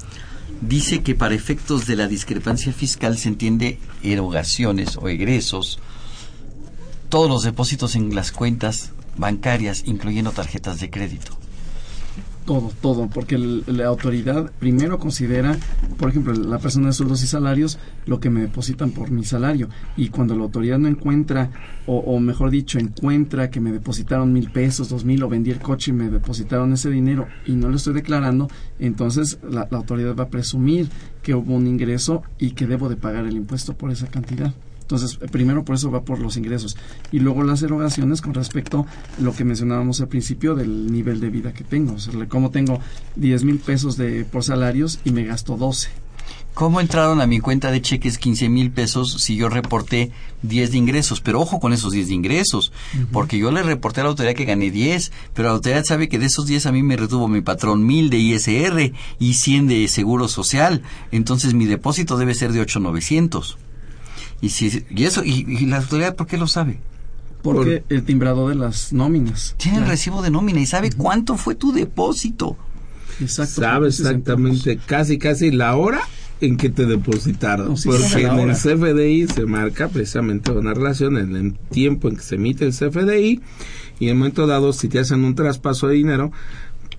dice 0.69 1.03
que 1.03 1.15
para 1.15 1.35
efectos 1.35 1.87
de 1.87 1.97
la 1.97 2.09
discrepancia 2.09 2.73
fiscal 2.73 3.19
se 3.19 3.29
entiende 3.29 3.79
erogaciones 4.03 4.97
o 4.97 5.09
egresos, 5.09 5.79
todos 7.09 7.29
los 7.29 7.43
depósitos 7.43 7.95
en 7.97 8.15
las 8.15 8.33
cuentas 8.33 8.93
bancarias, 9.17 9.85
incluyendo 9.87 10.33
tarjetas 10.33 10.81
de 10.81 10.91
crédito 10.91 11.39
todo, 12.45 12.71
todo, 12.81 13.09
porque 13.09 13.39
la 13.39 13.87
autoridad 13.87 14.51
primero 14.59 14.99
considera, 14.99 15.57
por 15.99 16.11
ejemplo, 16.11 16.33
la 16.35 16.59
persona 16.59 16.89
de 16.89 16.93
sueldos 16.93 17.23
y 17.23 17.27
salarios, 17.27 17.79
lo 18.07 18.21
que 18.21 18.31
me 18.31 18.41
depositan 18.41 18.91
por 18.91 19.11
mi 19.11 19.25
salario. 19.25 19.69
Y 19.97 20.09
cuando 20.09 20.37
la 20.37 20.43
autoridad 20.43 20.79
no 20.79 20.89
encuentra, 20.89 21.51
o, 21.87 22.19
mejor 22.21 22.51
dicho, 22.51 22.79
encuentra 22.79 23.51
que 23.51 23.61
me 23.61 23.73
depositaron 23.73 24.33
mil 24.33 24.51
pesos, 24.51 24.89
dos 24.89 25.05
mil, 25.05 25.23
o 25.23 25.29
vendí 25.29 25.51
el 25.51 25.61
coche 25.61 25.91
y 25.91 25.95
me 25.95 26.11
depositaron 26.11 26.73
ese 26.73 26.91
dinero 26.91 27.27
y 27.47 27.53
no 27.53 27.69
lo 27.69 27.77
estoy 27.77 27.95
declarando, 27.95 28.49
entonces 28.79 29.39
la 29.49 29.69
autoridad 29.71 30.15
va 30.15 30.25
a 30.25 30.29
presumir 30.29 30.89
que 31.23 31.35
hubo 31.35 31.55
un 31.55 31.67
ingreso 31.67 32.23
y 32.39 32.53
que 32.53 32.67
debo 32.67 32.89
de 32.89 32.97
pagar 32.97 33.27
el 33.27 33.37
impuesto 33.37 33.75
por 33.75 33.91
esa 33.91 34.07
cantidad. 34.07 34.53
Entonces, 34.85 35.17
primero 35.33 35.65
por 35.65 35.77
eso 35.77 35.91
va 35.91 36.03
por 36.03 36.19
los 36.19 36.37
ingresos. 36.37 36.77
Y 37.11 37.21
luego 37.21 37.43
las 37.43 37.63
erogaciones 37.63 38.21
con 38.21 38.35
respecto 38.35 38.87
a 39.19 39.23
lo 39.23 39.35
que 39.35 39.45
mencionábamos 39.45 40.03
al 40.03 40.09
principio 40.09 40.55
del 40.55 40.93
nivel 40.93 41.21
de 41.21 41.31
vida 41.31 41.55
que 41.55 41.65
tengo. 41.65 41.95
O 41.95 41.99
sea, 41.99 42.13
como 42.29 42.51
tengo 42.51 42.81
10 43.17 43.45
mil 43.45 43.59
pesos 43.59 43.97
de, 43.97 44.27
por 44.27 44.45
salarios 44.45 45.01
y 45.05 45.11
me 45.11 45.25
gasto 45.25 45.57
12. 45.57 45.89
¿Cómo 46.53 46.81
entraron 46.81 47.21
a 47.21 47.27
mi 47.27 47.41
cuenta 47.41 47.73
de 47.73 47.83
cheques 47.83 48.17
15 48.17 48.49
mil 48.49 48.71
pesos 48.71 49.21
si 49.21 49.35
yo 49.35 49.49
reporté 49.49 50.13
10 50.43 50.71
de 50.71 50.79
ingresos? 50.79 51.21
Pero 51.21 51.41
ojo 51.41 51.59
con 51.59 51.73
esos 51.73 51.93
10 51.93 52.07
de 52.09 52.15
ingresos, 52.15 52.73
porque 53.11 53.39
yo 53.39 53.51
le 53.51 53.65
reporté 53.65 54.01
a 54.01 54.05
la 54.05 54.11
autoridad 54.11 54.37
que 54.37 54.45
gané 54.45 54.71
10, 54.71 55.11
pero 55.35 55.49
la 55.49 55.55
autoridad 55.57 55.83
sabe 55.85 56.09
que 56.09 56.21
de 56.21 56.27
esos 56.27 56.47
10 56.47 56.67
a 56.67 56.73
mí 56.73 56.85
me 56.85 56.97
retuvo 56.97 57.27
mi 57.27 57.41
patrón 57.41 57.85
1000 57.85 58.09
de 58.09 58.19
ISR 58.19 58.93
y 59.19 59.35
100 59.35 59.67
de 59.67 59.89
Seguro 59.89 60.29
Social. 60.29 60.83
Entonces 61.11 61.55
mi 61.55 61.65
depósito 61.65 62.17
debe 62.17 62.35
ser 62.35 62.53
de 62.53 62.61
8900. 62.61 63.59
Y, 64.45 64.51
si, 64.51 64.85
y 64.91 65.05
eso, 65.05 65.25
y, 65.25 65.65
la 65.65 65.79
autoridad, 65.79 66.17
¿por 66.17 66.27
qué 66.27 66.37
lo 66.37 66.47
sabe? 66.47 66.79
Porque 67.43 67.83
el 67.89 68.05
timbrado 68.05 68.51
de 68.51 68.55
las 68.55 68.93
nóminas. 68.93 69.55
Tiene 69.57 69.79
el 69.79 69.87
recibo 69.87 70.21
de 70.21 70.31
nómina 70.31 70.61
y 70.61 70.67
sabe 70.67 70.91
cuánto 70.93 71.39
fue 71.39 71.55
tu 71.55 71.73
depósito. 71.73 72.59
Exacto. 73.21 73.63
Sabe 73.63 73.89
exactamente, 73.89 74.79
casi, 74.85 75.17
casi 75.17 75.51
la 75.51 75.75
hora 75.77 76.03
en 76.43 76.59
que 76.59 76.69
te 76.69 76.85
depositaron. 76.85 77.75
porque 77.85 78.23
en 78.23 78.39
el 78.39 78.55
CFDI 78.55 79.29
se 79.29 79.47
marca 79.47 79.89
precisamente 79.89 80.53
una 80.53 80.75
relación 80.75 81.17
en 81.17 81.37
el 81.37 81.55
tiempo 81.55 82.09
en 82.09 82.17
que 82.17 82.23
se 82.23 82.35
emite 82.35 82.67
el 82.67 82.73
CFDI 82.73 83.41
y 83.99 84.05
en 84.05 84.11
el 84.11 84.17
momento 84.17 84.47
dado, 84.47 84.75
si 84.75 84.89
te 84.89 84.99
hacen 84.99 85.25
un 85.25 85.35
traspaso 85.35 85.89
de 85.89 85.95
dinero, 85.95 86.33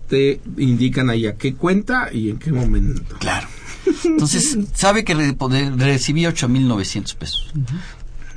te 0.10 0.42
indican 0.58 1.12
ahí 1.12 1.28
a 1.28 1.36
qué 1.36 1.54
cuenta 1.54 2.10
y 2.12 2.32
en 2.32 2.40
qué 2.40 2.52
momento. 2.52 3.18
Claro. 3.20 3.48
Entonces, 4.06 4.58
sabe 4.74 5.04
que 5.04 5.14
recibí 5.14 6.24
8.900 6.24 7.16
pesos. 7.16 7.54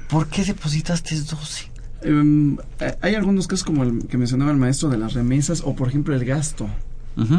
¿Por 0.09 0.29
qué 0.29 0.45
depositaste 0.45 1.21
12? 1.21 1.71
Em, 2.03 2.57
eh, 2.81 2.97
hay 3.01 3.15
algunos 3.15 3.47
casos 3.49 3.65
como 3.65 3.83
el 3.83 4.07
que 4.07 4.17
mencionaba 4.17 4.51
el 4.51 4.57
maestro 4.57 4.89
de 4.89 4.99
las 4.99 5.15
remesas 5.15 5.63
o 5.65 5.75
por 5.75 5.89
ejemplo 5.89 6.15
el 6.15 6.25
gasto. 6.25 6.69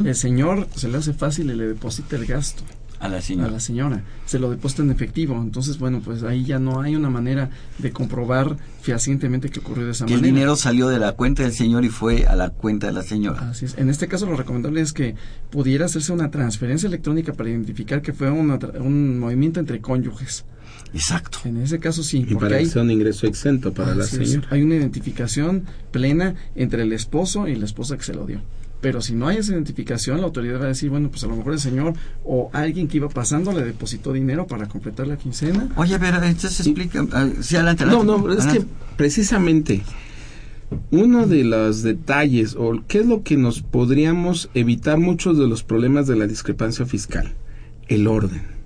El 0.04 0.16
señor 0.16 0.68
se 0.76 0.90
le 0.90 0.98
hace 0.98 1.14
fácil 1.14 1.50
y 1.52 1.56
le 1.56 1.68
deposita 1.68 2.18
el 2.18 2.26
gasto. 2.26 2.64
A 3.00 3.08
la 3.10 3.22
señora. 3.22 3.48
A 3.48 3.52
la 3.52 3.60
señora. 3.60 4.04
Se 4.26 4.40
lo 4.40 4.50
deposita 4.52 4.82
en 4.84 4.92
efectivo. 4.92 5.36
Entonces, 5.42 5.80
bueno, 5.80 6.02
pues 6.04 6.24
ahí 6.24 6.44
ya 6.46 6.60
no 6.60 6.82
hay 6.82 6.96
una 6.96 7.10
manera 7.10 7.50
de 7.78 7.92
comprobar 7.92 8.58
fehacientemente 8.82 9.50
que 9.50 9.60
ocurrió 9.60 9.86
de 9.86 9.92
esa 9.92 10.06
que 10.06 10.14
manera. 10.14 10.28
el 10.28 10.34
dinero 10.36 10.56
salió 10.56 10.90
de 10.90 11.00
la 11.00 11.14
cuenta 11.14 11.44
del 11.44 11.54
señor 11.54 11.86
y 11.86 11.90
fue 11.90 12.26
a 12.26 12.36
la 12.36 12.50
cuenta 12.50 12.88
de 12.88 12.94
la 12.94 13.04
señora. 13.04 13.50
Así 13.50 13.66
es. 13.66 13.78
En 13.78 13.90
este 13.90 14.08
caso, 14.08 14.26
lo 14.26 14.36
recomendable 14.36 14.82
es 14.82 14.94
que 14.94 15.16
pudiera 15.50 15.86
hacerse 15.86 16.12
una 16.12 16.30
transferencia 16.32 16.88
electrónica 16.88 17.34
para 17.34 17.50
identificar 17.50 18.02
que 18.02 18.14
fue 18.14 18.30
una 18.30 18.60
tra- 18.60 18.80
un 18.82 19.20
movimiento 19.20 19.60
entre 19.60 19.80
cónyuges. 19.82 20.46
Exacto. 20.94 21.38
En 21.46 21.58
ese 21.58 21.80
caso, 21.80 22.02
sí. 22.04 22.18
Y 22.18 22.34
porque 22.34 22.38
para 22.40 22.56
hay- 22.58 22.64
que 22.66 22.72
sea 22.72 22.82
un 22.82 22.92
ingreso 22.92 23.28
exento 23.28 23.74
para 23.74 23.94
la 23.96 24.04
es. 24.06 24.10
señora. 24.10 24.48
Hay 24.52 24.64
una 24.64 24.76
identificación 24.76 25.66
plena 25.92 26.36
entre 26.56 26.82
el 26.84 26.94
esposo 26.94 27.48
y 27.48 27.56
la 27.56 27.66
esposa 27.66 27.96
que 27.98 28.04
se 28.04 28.14
lo 28.14 28.26
dio. 28.26 28.42
Pero 28.82 29.02
si 29.02 29.14
no 29.14 29.28
hay 29.28 29.38
esa 29.38 29.52
identificación, 29.54 30.20
la 30.22 30.28
autoridad 30.28 30.60
va 30.62 30.66
a 30.66 30.68
decir, 30.70 30.90
bueno, 30.90 31.10
pues 31.10 31.24
a 31.24 31.28
lo 31.28 31.36
mejor 31.36 31.54
el 31.54 31.60
señor 31.60 31.94
o 32.24 32.50
alguien 32.54 32.88
que 32.88 32.98
iba 32.98 33.10
pasando 33.10 33.52
le 33.52 33.66
depositó 33.66 34.14
dinero 34.14 34.48
para 34.48 34.68
completar 34.68 35.06
la 35.08 35.18
quincena. 35.18 35.68
Oye, 35.76 35.96
a 35.96 35.98
ver, 35.98 36.14
entonces 36.16 36.66
explica. 36.66 37.06
ah, 37.12 37.28
sí, 37.42 37.56
adelante, 37.58 37.86
No, 37.86 38.00
adelante. 38.02 38.28
no, 38.28 38.34
es 38.34 38.46
que 38.46 38.66
precisamente 38.96 39.84
uno 40.92 41.28
de 41.28 41.44
los 41.44 41.84
detalles 41.84 42.56
o 42.58 42.72
qué 42.88 43.00
es 43.00 43.06
lo 43.06 43.24
que 43.24 43.38
nos 43.38 43.62
podríamos 43.62 44.50
evitar 44.54 44.98
muchos 44.98 45.38
de 45.38 45.48
los 45.48 45.64
problemas 45.64 46.08
de 46.08 46.16
la 46.16 46.28
discrepancia 46.28 46.86
fiscal, 46.86 47.34
el 47.88 48.08
orden. 48.08 48.60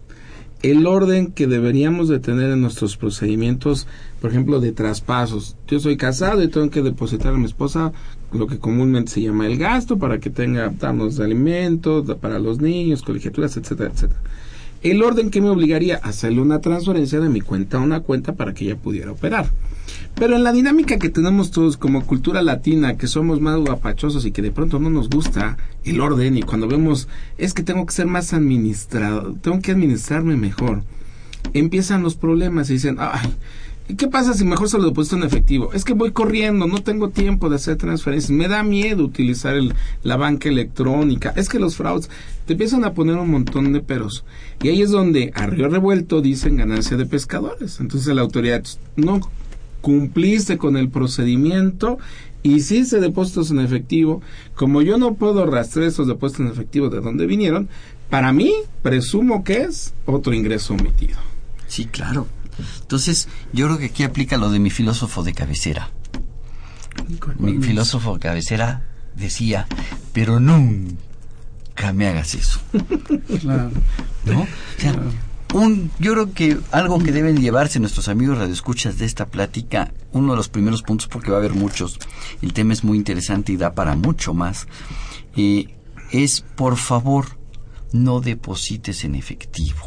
El 0.61 0.87
orden 0.87 1.31
que 1.33 1.45
deberíamos 1.47 2.07
de 2.07 2.19
tener 2.19 2.49
en 2.49 2.61
nuestros 2.61 2.95
procedimientos, 2.95 3.85
por 4.21 4.31
ejemplo, 4.31 4.61
de 4.61 4.71
traspasos. 4.71 5.57
Yo 5.67 5.79
soy 5.81 5.97
casado 5.97 6.41
y 6.41 6.47
tengo 6.47 6.69
que 6.69 6.81
depositar 6.81 7.33
a 7.33 7.37
mi 7.37 7.45
esposa 7.45 7.91
lo 8.33 8.47
que 8.47 8.59
comúnmente 8.59 9.11
se 9.11 9.21
llama 9.21 9.47
el 9.47 9.57
gasto 9.57 9.97
para 9.97 10.19
que 10.19 10.29
tenga 10.29 10.69
danos 10.69 11.17
de 11.17 11.25
alimentos, 11.25 12.05
para 12.17 12.39
los 12.39 12.59
niños, 12.59 13.01
colegiaturas, 13.01 13.57
etcétera, 13.57 13.91
etcétera. 13.93 14.19
El 14.81 15.01
orden 15.01 15.29
que 15.29 15.39
me 15.39 15.49
obligaría 15.49 15.95
a 16.03 16.09
hacerle 16.09 16.41
una 16.41 16.59
transferencia 16.59 17.19
de 17.19 17.29
mi 17.29 17.39
cuenta 17.41 17.77
a 17.77 17.81
una 17.81 18.01
cuenta 18.01 18.33
para 18.33 18.53
que 18.53 18.65
ella 18.65 18.75
pudiera 18.75 19.11
operar. 19.11 19.49
Pero 20.15 20.35
en 20.35 20.43
la 20.43 20.53
dinámica 20.53 20.99
que 20.99 21.09
tenemos 21.09 21.51
todos 21.51 21.77
como 21.77 22.05
cultura 22.05 22.41
latina, 22.41 22.97
que 22.97 23.07
somos 23.07 23.41
más 23.41 23.57
guapachosos 23.57 24.25
y 24.25 24.31
que 24.31 24.41
de 24.41 24.51
pronto 24.51 24.79
no 24.79 24.89
nos 24.89 25.09
gusta 25.09 25.57
el 25.85 26.01
orden 26.01 26.37
y 26.37 26.43
cuando 26.43 26.67
vemos 26.67 27.07
es 27.37 27.53
que 27.53 27.63
tengo 27.63 27.85
que 27.85 27.93
ser 27.93 28.07
más 28.07 28.33
administrado, 28.33 29.33
tengo 29.41 29.59
que 29.59 29.71
administrarme 29.71 30.35
mejor, 30.35 30.83
empiezan 31.53 32.03
los 32.03 32.15
problemas 32.15 32.69
y 32.69 32.73
dicen, 32.73 32.97
ay, 32.99 33.33
¿y 33.87 33.95
¿qué 33.95 34.07
pasa 34.07 34.33
si 34.33 34.45
mejor 34.45 34.69
se 34.69 34.77
lo 34.77 34.85
deposito 34.85 35.15
en 35.17 35.23
efectivo? 35.23 35.73
Es 35.73 35.83
que 35.83 35.93
voy 35.93 36.11
corriendo, 36.11 36.67
no 36.67 36.79
tengo 36.79 37.09
tiempo 37.09 37.49
de 37.49 37.57
hacer 37.57 37.75
transferencias, 37.77 38.31
me 38.31 38.47
da 38.47 38.63
miedo 38.63 39.03
utilizar 39.03 39.55
el- 39.55 39.73
la 40.03 40.17
banca 40.17 40.49
electrónica, 40.49 41.33
es 41.35 41.49
que 41.49 41.59
los 41.59 41.75
fraudes 41.75 42.09
te 42.45 42.53
empiezan 42.53 42.83
a 42.85 42.93
poner 42.93 43.15
un 43.17 43.29
montón 43.31 43.73
de 43.73 43.81
peros. 43.81 44.23
Y 44.61 44.69
ahí 44.69 44.81
es 44.81 44.91
donde 44.91 45.31
a 45.35 45.47
río 45.47 45.67
revuelto 45.69 46.21
dicen 46.21 46.57
ganancia 46.57 46.97
de 46.97 47.05
pescadores. 47.05 47.79
Entonces 47.79 48.13
la 48.15 48.21
autoridad 48.21 48.63
no 48.95 49.19
cumpliste 49.81 50.57
con 50.57 50.77
el 50.77 50.89
procedimiento, 50.89 51.97
hiciste 52.41 52.99
depósitos 52.99 53.51
en 53.51 53.59
efectivo, 53.59 54.21
como 54.55 54.81
yo 54.81 54.97
no 54.97 55.15
puedo 55.15 55.45
rastrear 55.45 55.89
esos 55.89 56.07
depósitos 56.07 56.45
en 56.45 56.51
efectivo 56.51 56.89
de 56.89 57.01
dónde 57.01 57.25
vinieron, 57.25 57.67
para 58.09 58.31
mí 58.31 58.53
presumo 58.81 59.43
que 59.43 59.63
es 59.63 59.93
otro 60.05 60.33
ingreso 60.33 60.73
omitido. 60.73 61.17
Sí, 61.67 61.85
claro. 61.85 62.27
Entonces, 62.81 63.27
yo 63.51 63.67
creo 63.67 63.77
que 63.77 63.85
aquí 63.85 64.03
aplica 64.03 64.37
lo 64.37 64.49
de 64.49 64.59
mi 64.59 64.69
filósofo 64.69 65.23
de 65.23 65.33
cabecera. 65.33 65.89
Mi 67.39 67.59
filósofo 67.59 68.13
de 68.15 68.19
cabecera 68.19 68.83
decía, 69.15 69.67
pero 70.13 70.39
nunca 70.39 71.93
me 71.93 72.07
hagas 72.07 72.35
eso. 72.35 72.59
Claro. 73.41 73.71
¿No? 74.25 74.41
O 74.41 74.47
sea, 74.77 74.95
un, 75.53 75.91
yo 75.99 76.13
creo 76.13 76.33
que 76.33 76.57
algo 76.71 76.99
que 76.99 77.11
deben 77.11 77.39
llevarse 77.39 77.79
nuestros 77.79 78.07
amigos 78.07 78.37
radioescuchas 78.37 78.97
de 78.97 79.05
esta 79.05 79.27
plática, 79.27 79.91
uno 80.11 80.31
de 80.31 80.37
los 80.37 80.49
primeros 80.49 80.81
puntos, 80.81 81.07
porque 81.07 81.29
va 81.29 81.37
a 81.37 81.39
haber 81.39 81.53
muchos, 81.53 81.99
el 82.41 82.53
tema 82.53 82.73
es 82.73 82.83
muy 82.83 82.97
interesante 82.97 83.51
y 83.51 83.57
da 83.57 83.75
para 83.75 83.95
mucho 83.95 84.33
más, 84.33 84.67
eh, 85.35 85.75
es 86.11 86.41
por 86.41 86.77
favor 86.77 87.37
no 87.91 88.19
deposites 88.19 89.03
en 89.03 89.15
efectivo, 89.15 89.85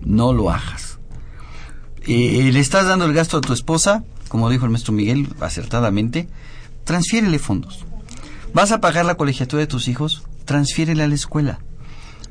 no 0.00 0.32
lo 0.32 0.50
hagas. 0.50 0.91
Eh, 2.06 2.50
le 2.52 2.60
estás 2.60 2.86
dando 2.86 3.04
el 3.06 3.12
gasto 3.12 3.36
a 3.38 3.40
tu 3.40 3.52
esposa, 3.52 4.02
como 4.28 4.50
dijo 4.50 4.64
el 4.64 4.70
maestro 4.70 4.92
Miguel 4.92 5.28
acertadamente, 5.40 6.28
transfiérele 6.84 7.38
fondos. 7.38 7.84
¿Vas 8.54 8.72
a 8.72 8.80
pagar 8.80 9.04
la 9.04 9.14
colegiatura 9.16 9.60
de 9.60 9.66
tus 9.66 9.88
hijos? 9.88 10.24
Transfiérele 10.44 11.02
a 11.04 11.08
la 11.08 11.14
escuela. 11.14 11.60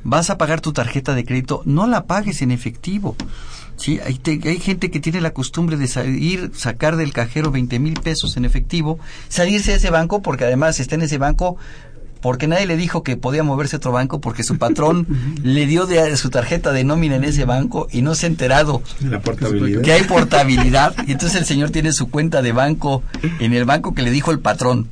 ¿Vas 0.04 0.30
a 0.30 0.38
pagar 0.38 0.60
tu 0.60 0.72
tarjeta 0.72 1.14
de 1.14 1.24
crédito? 1.24 1.62
No 1.64 1.86
la 1.86 2.04
pagues 2.06 2.42
en 2.42 2.50
efectivo. 2.50 3.16
Sí, 3.76 3.98
hay, 4.04 4.14
te- 4.18 4.40
hay 4.44 4.58
gente 4.58 4.90
que 4.90 5.00
tiene 5.00 5.20
la 5.20 5.32
costumbre 5.32 5.76
de 5.76 5.88
salir, 5.88 6.50
sacar 6.54 6.96
del 6.96 7.12
cajero 7.12 7.50
20 7.50 7.78
mil 7.78 7.94
pesos 7.94 8.36
en 8.36 8.44
efectivo, 8.44 8.98
salirse 9.28 9.70
de 9.70 9.78
ese 9.78 9.90
banco 9.90 10.20
porque 10.22 10.44
además 10.44 10.78
está 10.80 10.96
en 10.96 11.02
ese 11.02 11.18
banco 11.18 11.56
porque 12.22 12.46
nadie 12.46 12.66
le 12.66 12.76
dijo 12.78 13.02
que 13.02 13.16
podía 13.18 13.42
moverse 13.42 13.76
a 13.76 13.78
otro 13.78 13.92
banco 13.92 14.20
porque 14.20 14.44
su 14.44 14.56
patrón 14.64 15.06
le 15.42 15.66
dio 15.66 15.84
de 15.86 16.16
su 16.16 16.30
tarjeta 16.30 16.72
de 16.72 16.84
nómina 16.84 17.16
en 17.16 17.24
ese 17.24 17.44
banco 17.44 17.88
y 17.92 18.00
no 18.00 18.14
se 18.14 18.24
ha 18.26 18.28
enterado 18.30 18.82
La 19.00 19.20
portabilidad. 19.20 19.82
que 19.82 19.92
hay 19.92 20.04
portabilidad 20.04 20.94
y 21.06 21.12
entonces 21.12 21.38
el 21.38 21.44
señor 21.44 21.70
tiene 21.70 21.92
su 21.92 22.08
cuenta 22.08 22.40
de 22.40 22.52
banco 22.52 23.02
en 23.40 23.52
el 23.52 23.66
banco 23.66 23.94
que 23.94 24.02
le 24.02 24.10
dijo 24.10 24.30
el 24.30 24.38
patrón. 24.40 24.88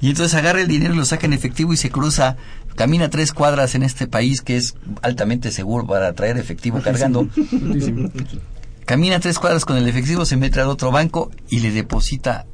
Y 0.00 0.08
entonces 0.08 0.34
agarra 0.34 0.62
el 0.62 0.66
dinero 0.66 0.94
y 0.94 0.96
lo 0.96 1.04
saca 1.04 1.26
en 1.26 1.34
efectivo 1.34 1.74
y 1.74 1.76
se 1.76 1.90
cruza, 1.90 2.38
camina 2.74 3.10
tres 3.10 3.34
cuadras 3.34 3.74
en 3.74 3.82
este 3.82 4.06
país 4.06 4.40
que 4.40 4.56
es 4.56 4.74
altamente 5.02 5.50
seguro 5.50 5.86
para 5.86 6.14
traer 6.14 6.38
efectivo 6.38 6.80
cargando. 6.80 7.28
Camina 8.86 9.20
tres 9.20 9.38
cuadras 9.38 9.66
con 9.66 9.76
el 9.76 9.86
efectivo, 9.86 10.24
se 10.24 10.38
mete 10.38 10.58
al 10.60 10.68
otro 10.68 10.90
banco 10.90 11.30
y 11.50 11.60
le 11.60 11.70
deposita 11.70 12.46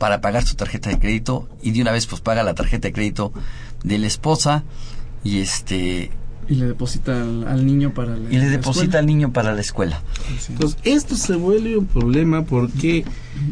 para 0.00 0.20
pagar 0.22 0.44
su 0.44 0.56
tarjeta 0.56 0.88
de 0.90 0.98
crédito 0.98 1.46
y 1.62 1.70
de 1.72 1.82
una 1.82 1.92
vez 1.92 2.06
pues 2.06 2.20
paga 2.22 2.42
la 2.42 2.54
tarjeta 2.54 2.88
de 2.88 2.92
crédito 2.94 3.32
de 3.84 3.98
la 3.98 4.06
esposa 4.06 4.64
y 5.22 5.38
este 5.40 6.10
Y 6.48 6.54
le 6.54 6.66
deposita 6.66 7.20
al, 7.22 7.46
al 7.46 7.66
niño 7.66 7.92
para 7.92 8.16
la 8.16 8.28
y 8.30 8.38
le 8.38 8.46
la 8.46 8.50
deposita 8.50 8.84
escuela. 8.84 8.98
al 8.98 9.06
niño 9.06 9.32
para 9.32 9.52
la 9.52 9.60
escuela. 9.60 10.02
Entonces, 10.48 10.78
esto 10.84 11.14
se 11.16 11.36
vuelve 11.36 11.76
un 11.76 11.84
problema 11.86 12.44
porque 12.46 13.04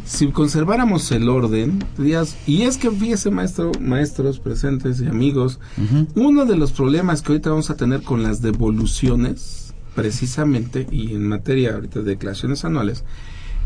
si 0.05 0.27
conserváramos 0.31 1.11
el 1.11 1.29
orden, 1.29 1.85
dirías, 1.97 2.35
y 2.47 2.63
es 2.63 2.77
que 2.77 2.89
fíjese 2.89 3.29
maestro, 3.29 3.71
maestros 3.79 4.39
presentes 4.39 4.99
y 5.01 5.05
amigos, 5.05 5.59
uno 6.15 6.45
de 6.45 6.57
los 6.57 6.71
problemas 6.71 7.21
que 7.21 7.31
ahorita 7.33 7.51
vamos 7.51 7.69
a 7.69 7.75
tener 7.75 8.01
con 8.01 8.23
las 8.23 8.41
devoluciones, 8.41 9.73
precisamente, 9.95 10.87
y 10.91 11.13
en 11.13 11.27
materia 11.27 11.75
ahorita 11.75 11.99
de 11.99 12.05
declaraciones 12.05 12.65
anuales, 12.65 13.03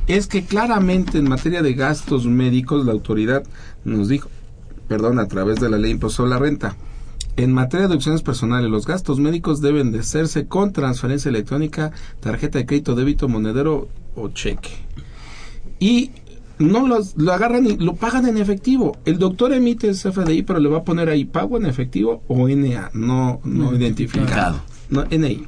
es 0.07 0.27
que 0.27 0.43
claramente 0.45 1.17
en 1.17 1.29
materia 1.29 1.61
de 1.61 1.73
gastos 1.73 2.25
médicos 2.25 2.85
la 2.85 2.91
autoridad 2.91 3.43
nos 3.85 4.09
dijo, 4.09 4.29
perdón, 4.87 5.19
a 5.19 5.27
través 5.27 5.59
de 5.59 5.69
la 5.69 5.77
ley 5.77 5.91
impuesto 5.91 6.25
a 6.25 6.27
la 6.27 6.39
renta, 6.39 6.75
en 7.35 7.51
materia 7.51 7.87
de 7.87 7.95
opciones 7.95 8.21
personales, 8.21 8.69
los 8.69 8.85
gastos 8.85 9.19
médicos 9.19 9.59
deben 9.59 9.91
de 9.91 9.99
hacerse 9.99 10.45
con 10.45 10.71
transferencia 10.71 11.29
electrónica, 11.29 11.91
tarjeta 12.19 12.59
de 12.59 12.65
crédito, 12.65 12.95
débito, 12.95 13.27
monedero 13.27 13.87
o 14.15 14.29
cheque. 14.29 14.69
Y 15.79 16.11
no 16.59 16.87
los, 16.87 17.15
lo 17.17 17.33
agarran 17.33 17.65
y 17.65 17.77
lo 17.77 17.95
pagan 17.95 18.27
en 18.27 18.37
efectivo. 18.37 18.97
El 19.05 19.17
doctor 19.17 19.51
emite 19.53 19.89
el 19.89 19.95
CFDI, 19.95 20.43
pero 20.43 20.59
le 20.59 20.69
va 20.69 20.79
a 20.79 20.83
poner 20.83 21.09
ahí 21.09 21.25
pago 21.25 21.57
en 21.57 21.65
efectivo 21.65 22.21
o 22.27 22.47
NA, 22.47 22.91
no, 22.93 23.41
no 23.43 23.75
identificado. 23.75 24.61
No, 24.89 25.03
NI. 25.05 25.47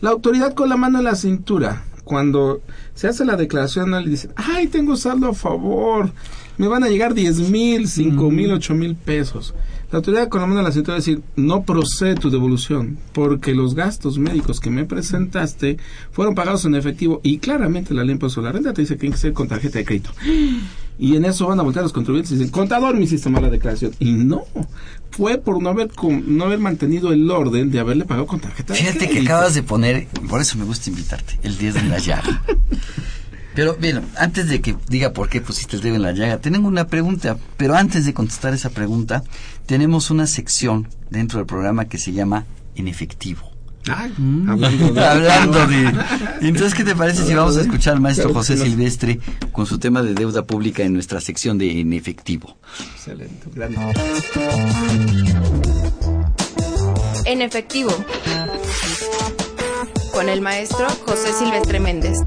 La 0.00 0.10
autoridad 0.10 0.54
con 0.54 0.68
la 0.68 0.76
mano 0.76 0.98
en 0.98 1.04
la 1.04 1.14
cintura, 1.14 1.84
cuando 2.04 2.62
se 2.94 3.08
hace 3.08 3.24
la 3.24 3.36
declaración 3.36 3.86
anual 3.86 4.06
y 4.06 4.10
dicen, 4.10 4.32
ay, 4.36 4.66
tengo 4.66 4.96
saldo 4.96 5.28
a 5.28 5.34
favor, 5.34 6.12
me 6.58 6.68
van 6.68 6.84
a 6.84 6.88
llegar 6.88 7.14
10 7.14 7.50
mil, 7.50 7.88
5 7.88 8.30
mil, 8.30 8.52
8 8.52 8.74
mil 8.74 8.94
pesos. 8.94 9.54
La 9.90 9.98
autoridad 9.98 10.28
con 10.28 10.40
la 10.40 10.46
mano 10.46 10.60
en 10.60 10.64
la 10.64 10.72
cintura 10.72 10.94
va 10.94 10.96
a 10.96 11.00
decir, 11.00 11.22
no 11.36 11.64
procede 11.64 12.14
tu 12.14 12.30
devolución, 12.30 12.98
porque 13.12 13.54
los 13.54 13.74
gastos 13.74 14.18
médicos 14.18 14.58
que 14.58 14.70
me 14.70 14.86
presentaste 14.86 15.76
fueron 16.12 16.34
pagados 16.34 16.64
en 16.64 16.74
efectivo 16.74 17.20
y 17.22 17.38
claramente 17.38 17.92
la 17.92 18.02
ley 18.02 18.18
a 18.18 18.40
la 18.40 18.52
renta 18.52 18.72
te 18.72 18.82
dice 18.82 18.94
que 18.94 19.00
tiene 19.00 19.14
que 19.14 19.20
ser 19.20 19.32
con 19.34 19.48
tarjeta 19.48 19.78
de 19.78 19.84
crédito. 19.84 20.10
Y 21.02 21.16
en 21.16 21.24
eso 21.24 21.48
van 21.48 21.58
a 21.58 21.64
voltear 21.64 21.82
los 21.82 21.92
contribuyentes 21.92 22.30
y 22.30 22.36
dicen, 22.36 22.52
contador, 22.52 22.94
me 22.94 23.02
hiciste 23.02 23.28
mala 23.28 23.50
declaración. 23.50 23.92
Y 23.98 24.12
no, 24.12 24.44
fue 25.10 25.36
por 25.36 25.60
no 25.60 25.70
haber, 25.70 25.90
no 26.00 26.44
haber 26.44 26.60
mantenido 26.60 27.12
el 27.12 27.28
orden 27.28 27.72
de 27.72 27.80
haberle 27.80 28.04
pagado 28.04 28.28
con 28.28 28.38
tarjeta 28.38 28.72
de 28.72 28.78
Fíjate 28.78 29.08
que 29.08 29.18
acabas 29.18 29.52
de 29.54 29.64
poner, 29.64 30.06
por 30.30 30.40
eso 30.40 30.56
me 30.58 30.64
gusta 30.64 30.90
invitarte, 30.90 31.40
el 31.42 31.58
10 31.58 31.74
de 31.74 31.82
la 31.82 31.98
llaga. 31.98 32.44
Pero 33.56 33.74
bien, 33.74 34.02
antes 34.16 34.46
de 34.46 34.60
que 34.60 34.76
diga 34.88 35.12
por 35.12 35.28
qué 35.28 35.40
pusiste 35.40 35.74
el 35.74 35.82
dedo 35.82 35.96
en 35.96 36.02
la 36.02 36.12
llaga, 36.12 36.38
tengo 36.38 36.68
una 36.68 36.86
pregunta, 36.86 37.36
pero 37.56 37.74
antes 37.74 38.06
de 38.06 38.14
contestar 38.14 38.54
esa 38.54 38.70
pregunta, 38.70 39.24
tenemos 39.66 40.10
una 40.10 40.28
sección 40.28 40.88
dentro 41.10 41.38
del 41.38 41.46
programa 41.46 41.86
que 41.86 41.98
se 41.98 42.12
llama 42.12 42.46
En 42.76 42.86
efectivo. 42.86 43.51
Ay, 43.90 44.12
hablando 44.48 44.92
de... 44.92 45.04
Hablando 45.04 45.66
de... 45.66 45.92
Entonces, 46.40 46.74
¿qué 46.74 46.84
te 46.84 46.94
parece 46.94 47.24
si 47.24 47.34
vamos 47.34 47.56
a 47.56 47.62
escuchar 47.62 47.94
al 47.94 48.00
maestro 48.00 48.26
Claro, 48.26 48.40
José. 48.40 48.56
Silvestre 48.56 49.18
con 49.50 49.66
su 49.66 49.78
tema 49.78 50.02
de 50.02 50.14
deuda 50.14 50.44
pública 50.44 50.82
en 50.82 50.92
nuestra 50.92 51.20
sección 51.20 51.58
de 51.58 51.80
En 51.80 51.92
efectivo? 51.92 52.56
Excelente, 52.94 53.46
grande. 53.54 53.78
En 57.24 57.40
efectivo, 57.42 57.90
con 60.12 60.28
el 60.28 60.40
maestro 60.40 60.86
José 61.06 61.32
Silvestre 61.32 61.80
Méndez. 61.80 62.18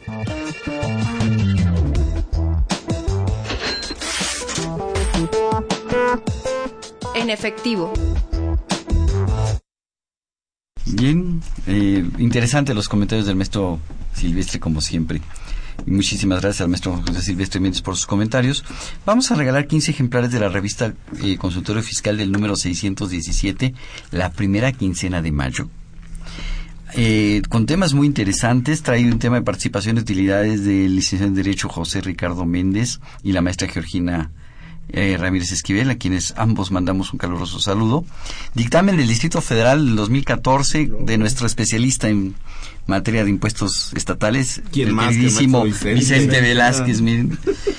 En 7.15 7.31
efectivo. 7.31 7.93
Bien, 10.87 11.41
eh, 11.67 12.05
interesante 12.19 12.75
los 12.75 12.89
comentarios 12.89 13.27
del 13.27 13.37
maestro 13.37 13.79
Silvestre 14.15 14.61
como 14.61 14.81
siempre. 14.81 15.21
Muchísimas 15.87 16.41
gracias 16.41 16.61
al 16.63 16.69
maestro 16.69 17.03
José 17.07 17.23
Silvestre 17.23 17.61
Méndez 17.61 17.83
por 17.83 17.97
sus 17.97 18.07
comentarios. 18.07 18.65
Vamos 19.07 19.31
a 19.31 19.35
regalar 19.35 19.67
15 19.67 19.93
ejemplares 19.93 20.31
de 20.31 20.41
la 20.41 20.49
revista 20.49 20.93
eh, 21.23 21.37
Consultorio 21.37 21.83
Fiscal 21.83 22.17
del 22.17 22.33
número 22.33 22.57
617, 22.57 23.75
la 24.11 24.31
primera 24.31 24.73
quincena 24.73 25.23
de 25.23 25.33
mayo. 25.33 25.69
Eh, 26.95 27.43
con 27.49 27.67
temas 27.67 27.95
muy 27.95 28.07
interesantes. 28.07 28.83
Trae 28.83 29.11
un 29.11 29.19
tema 29.19 29.37
de 29.37 29.43
participación 29.43 29.97
y 29.97 30.01
utilidades 30.01 30.65
del 30.65 30.97
licenciado 30.97 31.29
en 31.29 31.35
Derecho 31.35 31.69
José 31.69 32.01
Ricardo 32.01 32.45
Méndez 32.45 33.01
y 33.23 33.33
la 33.33 33.43
maestra 33.43 33.69
Georgina 33.69 34.31
eh, 34.93 35.17
Ramírez 35.19 35.53
Esquivel, 35.53 35.91
a 35.91 35.99
quienes 35.99 36.35
ambos 36.37 36.73
mandamos 36.73 37.13
un 37.13 37.19
caluroso 37.19 37.61
saludo. 37.61 38.05
Dictamen 38.55 38.97
del 38.97 39.07
Distrito 39.07 39.41
Federal 39.41 39.87
del 39.87 39.95
2014 39.95 40.91
de 41.01 41.19
nuestro 41.19 41.47
especialista 41.47 42.09
en 42.09 42.35
materia 42.87 43.25
de 43.25 43.31
impuestos 43.31 43.93
estatales, 43.95 44.63
¿Quién 44.73 44.89
el 44.89 44.95
más 44.95 45.09
que 45.09 45.15
queridísimo 45.17 45.65
Vicente, 45.65 45.95
Vicente? 45.95 46.41
Velázquez 46.41 47.01
Mel- 47.03 47.39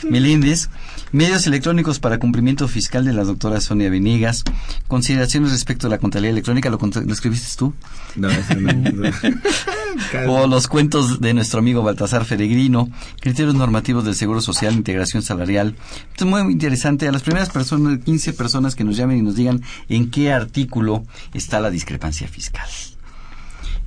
Meléndez. 0.10 0.70
Medios 1.14 1.46
electrónicos 1.46 2.00
para 2.00 2.20
cumplimiento 2.20 2.70
fiscal 2.70 3.04
de 3.04 3.12
la 3.12 3.26
doctora 3.26 3.60
Sonia 3.60 3.90
Venegas. 3.90 4.46
Consideraciones 4.88 5.52
respecto 5.52 5.88
a 5.88 5.90
la 5.90 5.98
contabilidad 5.98 6.32
electrónica, 6.32 6.70
¿lo, 6.70 6.78
lo 6.80 7.14
escribiste 7.14 7.50
tú? 7.58 7.74
No, 8.16 8.30
eso 8.30 8.56
no, 8.56 8.72
no. 8.72 9.10
O 10.30 10.48
los 10.48 10.68
cuentos 10.70 11.20
de 11.20 11.34
nuestro 11.34 11.60
amigo 11.60 11.84
Baltasar 11.84 12.24
Feregrino, 12.24 12.90
criterios 13.20 13.56
normativos 13.56 14.06
del 14.06 14.16
Seguro 14.16 14.40
Social, 14.40 14.74
integración 14.74 15.22
salarial. 15.22 15.76
Esto 16.12 16.24
es 16.24 16.30
muy 16.32 16.54
interesante. 16.54 17.10
A 17.10 17.12
las 17.12 17.24
primeras 17.24 17.50
personas, 17.50 18.00
15 18.06 18.32
personas 18.32 18.76
que 18.76 18.86
nos 18.86 18.96
llamen 18.96 19.18
y 19.18 19.22
nos 19.22 19.36
digan 19.36 19.62
en 19.90 20.10
qué 20.12 20.32
artículo 20.32 21.04
está 21.34 21.60
la 21.60 21.70
discrepancia 21.70 22.30
fiscal. 22.30 22.70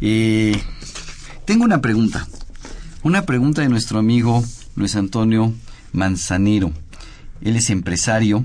Eh, 0.03 0.61
tengo 1.45 1.65
una 1.65 1.81
pregunta. 1.81 2.27
Una 3.03 3.23
pregunta 3.27 3.63
de 3.63 3.69
nuestro 3.69 3.99
amigo 3.99 4.43
Luis 4.77 4.97
Antonio 4.97 5.53
Manzanero. 5.93 6.73
Él 7.41 7.57
es 7.57 7.71
empresario 7.71 8.45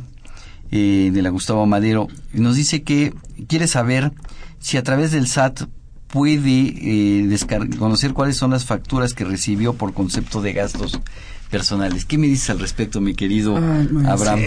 eh, 0.71 1.11
de 1.13 1.21
la 1.21 1.29
Gustavo 1.29 1.65
Madero. 1.65 2.07
Y 2.33 2.41
nos 2.41 2.55
dice 2.55 2.83
que 2.83 3.13
quiere 3.47 3.67
saber 3.67 4.11
si 4.59 4.77
a 4.77 4.83
través 4.83 5.11
del 5.11 5.27
SAT 5.27 5.63
puede 6.07 6.41
eh, 6.49 7.37
conocer 7.77 8.13
cuáles 8.13 8.35
son 8.35 8.51
las 8.51 8.65
facturas 8.65 9.13
que 9.13 9.23
recibió 9.23 9.73
por 9.73 9.93
concepto 9.93 10.41
de 10.41 10.53
gastos 10.53 10.99
personales. 11.49 12.05
¿Qué 12.05 12.17
me 12.17 12.27
dices 12.27 12.49
al 12.49 12.59
respecto, 12.59 13.01
mi 13.01 13.15
querido 13.15 13.57
Ay. 13.57 13.89
Abraham? 14.07 14.39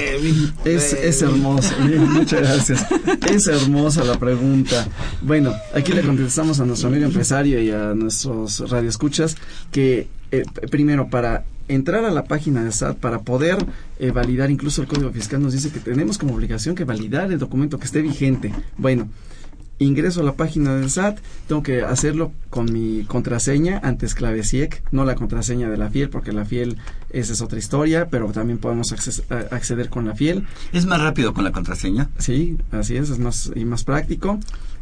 Es, 0.64 0.92
es 0.92 1.22
hermoso, 1.22 1.74
muchas 1.78 2.40
gracias. 2.40 2.86
Es 3.30 3.46
hermosa 3.46 4.04
la 4.04 4.18
pregunta. 4.18 4.86
Bueno, 5.20 5.52
aquí 5.74 5.92
le 5.92 6.02
contestamos 6.02 6.60
a 6.60 6.64
nuestro 6.64 6.88
amigo 6.88 7.04
empresario 7.04 7.60
y 7.62 7.70
a 7.70 7.94
nuestros 7.94 8.70
radioescuchas 8.70 9.36
que 9.70 10.08
eh, 10.30 10.44
primero 10.70 11.08
para 11.08 11.44
entrar 11.68 12.04
a 12.04 12.10
la 12.10 12.24
página 12.24 12.64
de 12.64 12.72
SAT 12.72 12.98
para 12.98 13.20
poder 13.20 13.64
eh, 13.98 14.10
validar 14.10 14.50
incluso 14.50 14.82
el 14.82 14.88
código 14.88 15.10
fiscal 15.10 15.42
nos 15.42 15.52
dice 15.52 15.70
que 15.70 15.80
tenemos 15.80 16.18
como 16.18 16.34
obligación 16.34 16.74
que 16.74 16.84
validar 16.84 17.30
el 17.32 17.38
documento 17.38 17.78
que 17.78 17.86
esté 17.86 18.02
vigente. 18.02 18.52
Bueno, 18.76 19.08
ingreso 19.82 20.20
a 20.20 20.24
la 20.24 20.32
página 20.34 20.74
del 20.74 20.90
SAT, 20.90 21.18
tengo 21.48 21.62
que 21.62 21.82
hacerlo 21.82 22.32
con 22.50 22.72
mi 22.72 23.04
contraseña 23.04 23.80
antes 23.82 24.14
clave 24.14 24.42
SIEC, 24.44 24.82
no 24.92 25.04
la 25.04 25.14
contraseña 25.14 25.68
de 25.70 25.76
la 25.76 25.90
FIEL, 25.90 26.08
porque 26.10 26.32
la 26.32 26.44
FIEL 26.44 26.76
esa 27.10 27.32
es 27.32 27.40
otra 27.42 27.58
historia, 27.58 28.08
pero 28.08 28.30
también 28.32 28.58
podemos 28.58 28.92
acceder 28.92 29.88
con 29.88 30.06
la 30.06 30.14
FIEL. 30.14 30.46
¿Es 30.72 30.86
más 30.86 31.00
rápido 31.00 31.34
con 31.34 31.44
la 31.44 31.52
contraseña? 31.52 32.08
Sí, 32.18 32.56
así 32.70 32.96
es, 32.96 33.10
es 33.10 33.18
más 33.18 33.52
y 33.54 33.64
más 33.64 33.84
práctico. 33.84 34.38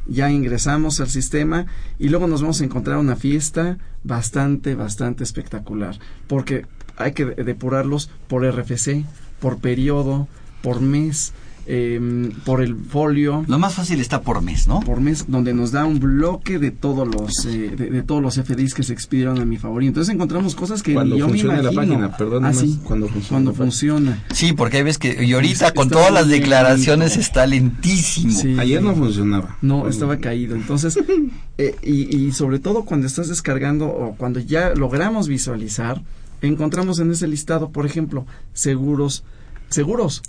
Ya 0.07 0.30
ingresamos 0.30 1.01
al 1.01 1.09
sistema 1.11 1.66
y 1.98 2.09
luego 2.09 2.26
nos 2.26 2.40
vamos 2.42 2.61
a 2.61 2.64
encontrar 2.64 2.98
una 2.98 3.16
fiesta 3.16 3.78
bastante, 4.03 4.74
bastante 4.74 5.24
espectacular, 5.24 5.98
porque 6.26 6.66
hay 6.96 7.12
que 7.12 7.26
de- 7.26 7.44
depurarlos 7.44 8.11
por 8.28 8.44
RFC, 8.44 9.05
por 9.40 9.59
periodo, 9.59 10.26
por 10.62 10.80
mes, 10.80 11.32
em, 11.70 12.30
por 12.44 12.62
el 12.62 12.74
folio. 12.76 13.44
Lo 13.46 13.58
más 13.58 13.74
fácil 13.74 14.00
está 14.00 14.22
por 14.22 14.42
mes, 14.42 14.66
¿no? 14.66 14.80
Por 14.80 15.00
mes, 15.00 15.26
donde 15.28 15.54
nos 15.54 15.70
da 15.72 15.84
un 15.84 16.00
bloque 16.00 16.58
de 16.58 16.70
todos 16.70 17.06
los 17.06 17.44
eh, 17.46 17.74
de, 17.76 17.90
de 17.90 18.02
todos 18.02 18.20
los 18.22 18.34
FDIs 18.36 18.74
que 18.74 18.82
se 18.82 18.92
expidieron 18.92 19.38
a 19.40 19.44
mi 19.44 19.56
favor. 19.56 19.82
Y 19.82 19.86
entonces 19.86 20.12
encontramos 20.14 20.54
cosas 20.54 20.82
que 20.82 20.94
Cuando 20.94 21.16
yo 21.16 21.26
me 21.26 21.32
funcione 21.32 21.62
la 21.62 21.72
imagino. 21.72 21.94
página, 21.94 22.16
perdón, 22.16 22.44
Ah, 22.44 22.52
sí, 22.52 22.80
cuando 22.84 23.06
funcione 23.08 23.28
cuando 23.28 23.52
funciona. 23.54 24.24
Sí, 24.32 24.52
porque 24.52 24.78
hay 24.78 24.82
veces 24.82 24.98
que... 24.98 25.24
Y 25.24 25.32
ahorita 25.32 25.52
Está- 25.68 25.74
con 25.74 25.86
está 25.86 25.98
todas 25.98 26.12
las 26.12 26.28
declaraciones 26.28 27.10
lento. 27.10 27.20
está 27.20 27.46
lentísimo. 27.46 28.32
Sí. 28.32 28.56
Ayer 28.58 28.82
no 28.82 28.94
funcionaba. 28.94 29.56
No, 29.62 29.86
estaba 29.88 30.16
caído. 30.18 30.56
Entonces, 30.56 30.98
eh, 31.58 31.76
y, 31.82 32.16
y 32.16 32.32
sobre 32.32 32.58
todo 32.58 32.84
cuando 32.84 33.06
estás 33.06 33.28
descargando 33.28 33.86
o 33.86 34.14
cuando 34.16 34.40
ya 34.40 34.74
logramos 34.74 35.28
visualizar, 35.28 36.02
encontramos 36.42 36.98
en 36.98 37.10
ese 37.12 37.26
listado, 37.28 37.70
por 37.70 37.86
ejemplo, 37.86 38.26
seguros. 38.54 39.24
Seguros. 39.68 40.22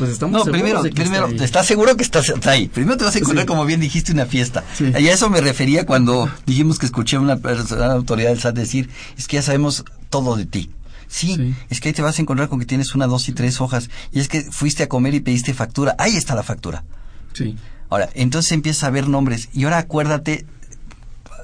Pues 0.00 0.12
estamos 0.12 0.32
No, 0.32 0.38
seguros 0.44 0.60
primero, 0.62 0.82
de 0.82 0.88
que 0.90 1.02
primero, 1.02 1.26
está 1.26 1.38
ahí. 1.42 1.44
¿estás 1.44 1.66
seguro 1.66 1.94
que 1.96 2.02
estás 2.02 2.28
está 2.28 2.50
ahí? 2.52 2.68
Primero 2.68 2.96
te 2.96 3.04
vas 3.04 3.14
a 3.14 3.18
encontrar, 3.18 3.44
Sí. 3.44 3.46
como 3.48 3.66
bien 3.66 3.80
dijiste, 3.80 4.12
una 4.12 4.24
fiesta. 4.24 4.64
Sí. 4.76 4.86
Y 4.98 5.08
a 5.08 5.12
eso 5.12 5.28
me 5.28 5.40
refería 5.42 5.84
cuando 5.84 6.30
dijimos 6.46 6.78
que 6.78 6.86
escuché 6.86 7.16
a 7.16 7.20
una 7.20 7.36
persona, 7.36 7.84
una 7.84 7.92
autoridad 7.92 8.30
del 8.30 8.40
SAT 8.40 8.54
decir, 8.56 8.88
es 9.18 9.28
que 9.28 9.36
ya 9.36 9.42
sabemos 9.42 9.84
todo 10.08 10.36
de 10.36 10.46
ti. 10.46 10.70
Sí, 11.06 11.34
Sí. 11.36 11.54
es 11.68 11.80
que 11.80 11.88
ahí 11.88 11.92
te 11.92 12.00
vas 12.00 12.18
a 12.18 12.22
encontrar 12.22 12.48
con 12.48 12.58
que 12.60 12.64
tienes 12.66 12.94
una, 12.94 13.06
dos 13.06 13.28
y 13.28 13.32
tres 13.32 13.60
hojas. 13.60 13.90
Y 14.10 14.20
es 14.20 14.28
que 14.28 14.40
fuiste 14.42 14.84
a 14.84 14.88
comer 14.88 15.12
y 15.14 15.20
pediste 15.20 15.52
factura. 15.52 15.94
Ahí 15.98 16.16
está 16.16 16.34
la 16.34 16.42
factura. 16.42 16.82
Sí. 17.34 17.56
Ahora, 17.90 18.08
entonces 18.14 18.52
empiezas 18.52 18.84
a 18.84 18.90
ver 18.90 19.06
nombres. 19.06 19.50
Y 19.52 19.64
ahora 19.64 19.76
acuérdate, 19.78 20.46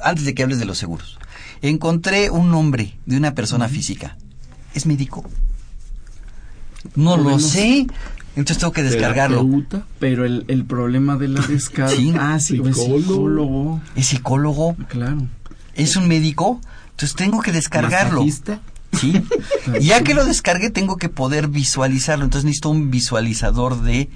antes 0.02 0.24
de 0.24 0.34
que 0.34 0.44
hables 0.44 0.58
de 0.60 0.64
los 0.64 0.78
seguros, 0.78 1.18
encontré 1.60 2.30
un 2.30 2.50
nombre 2.50 2.96
de 3.04 3.16
una 3.18 3.34
persona 3.34 3.68
física. 3.68 4.16
¿Es 4.72 4.86
médico? 4.86 5.28
No 6.94 7.16
lo 7.16 7.38
sé. 7.40 7.86
Entonces 8.36 8.58
tengo 8.58 8.72
que 8.72 8.82
descargarlo. 8.82 9.38
Terapeuta. 9.40 9.86
Pero 9.98 10.24
el, 10.24 10.44
el 10.48 10.64
problema 10.64 11.16
de 11.16 11.28
la 11.28 11.40
descarga. 11.48 11.96
Sí. 11.96 12.12
Ah, 12.18 12.38
sí, 12.38 12.58
pues, 12.58 12.76
Psicólogo. 12.76 13.00
psicólogo. 13.02 13.80
¿Es 13.96 14.06
psicólogo? 14.06 14.76
Claro. 14.88 15.26
¿Es 15.74 15.96
un 15.96 16.06
médico? 16.08 16.60
Entonces 16.90 17.16
tengo 17.16 17.40
que 17.42 17.52
descargarlo. 17.52 18.20
Masajista. 18.20 18.60
Sí. 18.92 19.20
Y 19.80 19.86
ya 19.86 20.02
que 20.04 20.14
lo 20.14 20.24
descargué, 20.24 20.70
tengo 20.70 20.96
que 20.96 21.08
poder 21.08 21.48
visualizarlo. 21.48 22.24
Entonces 22.24 22.44
necesito 22.44 22.70
un 22.70 22.90
visualizador 22.90 23.82
de 23.82 24.08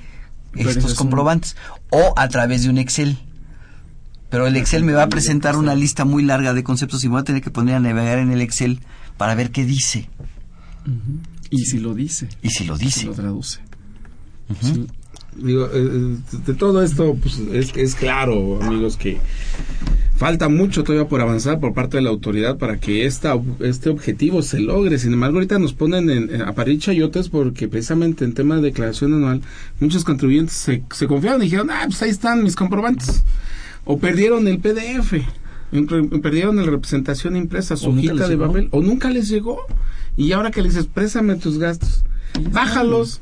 Pero 0.53 0.71
estos 0.71 0.85
es 0.85 0.91
un- 0.93 0.97
comprobantes. 0.97 1.57
O 1.91 2.14
a 2.16 2.29
través 2.29 2.62
de 2.62 2.71
un 2.71 2.79
Excel. 2.79 3.18
Pero 4.31 4.47
el 4.47 4.57
Excel 4.57 4.85
me 4.85 4.93
va 4.93 5.03
a 5.03 5.09
presentar 5.09 5.57
una 5.57 5.75
lista 5.75 6.05
muy 6.05 6.23
larga 6.23 6.55
de 6.55 6.62
conceptos 6.62 7.03
y 7.03 7.09
me 7.09 7.12
voy 7.14 7.21
a 7.23 7.25
tener 7.25 7.43
que 7.43 7.51
poner 7.51 7.75
a 7.75 7.81
navegar 7.81 8.18
en 8.18 8.31
el 8.31 8.41
Excel 8.43 8.81
para 9.16 9.35
ver 9.35 9.51
qué 9.51 9.64
dice. 9.64 10.09
Y 11.51 11.64
si 11.64 11.79
lo 11.81 11.95
dice. 11.95 12.29
Y 12.43 12.51
si 12.51 12.64
lo 12.64 12.77
Si 12.79 12.85
dice. 12.85 13.05
lo 13.07 13.12
traduce. 13.12 13.59
Sí. 14.61 14.87
Digo, 15.37 15.69
eh, 15.73 16.17
de 16.47 16.55
todo 16.55 16.83
esto, 16.83 17.17
pues 17.23 17.39
es, 17.53 17.73
es 17.77 17.95
claro, 17.95 18.61
amigos, 18.63 18.97
que 18.97 19.19
falta 20.17 20.49
mucho 20.49 20.83
todavía 20.85 21.09
por 21.09 21.21
avanzar 21.21 21.61
por 21.61 21.73
parte 21.73 21.97
de 21.97 22.03
la 22.03 22.11
autoridad 22.11 22.59
para 22.59 22.79
que 22.79 23.07
esta, 23.07 23.41
este 23.61 23.89
objetivo 23.91 24.43
se 24.43 24.59
logre. 24.61 24.99
Sin 24.99 25.13
embargo, 25.15 25.37
ahorita 25.37 25.59
nos 25.59 25.73
ponen 25.73 26.11
en, 26.11 26.35
en- 26.35 26.43
a 26.43 26.53
parir 26.53 26.79
chayotes 26.81 27.29
porque 27.29 27.69
precisamente 27.69 28.25
en 28.25 28.35
tema 28.35 28.57
de 28.57 28.63
declaración 28.63 29.15
anual, 29.15 29.41
muchos 29.79 30.05
contribuyentes 30.05 30.55
se, 30.57 30.83
se 30.93 31.07
confiaron 31.07 31.41
y 31.43 31.45
dijeron, 31.45 31.71
ah, 31.71 31.85
pues 31.87 32.03
ahí 32.03 32.11
están 32.11 32.43
mis 32.43 32.57
comprobantes. 32.57 33.23
O 33.85 33.99
perdieron 33.99 34.47
el 34.49 34.59
PDF, 34.59 35.15
perdieron 36.21 36.57
la 36.57 36.65
representación 36.65 37.37
impresa, 37.37 37.77
su 37.77 37.91
hojita 37.91 38.15
les 38.15 38.29
de 38.29 38.37
papel, 38.37 38.69
o 38.73 38.83
nunca 38.83 39.11
les 39.11 39.29
llegó. 39.29 39.61
Y 40.17 40.33
ahora 40.33 40.51
que 40.51 40.61
le 40.61 40.69
dices, 40.69 40.87
présame 40.87 41.37
tus 41.37 41.59
gastos, 41.59 42.05
bájalos. 42.53 43.21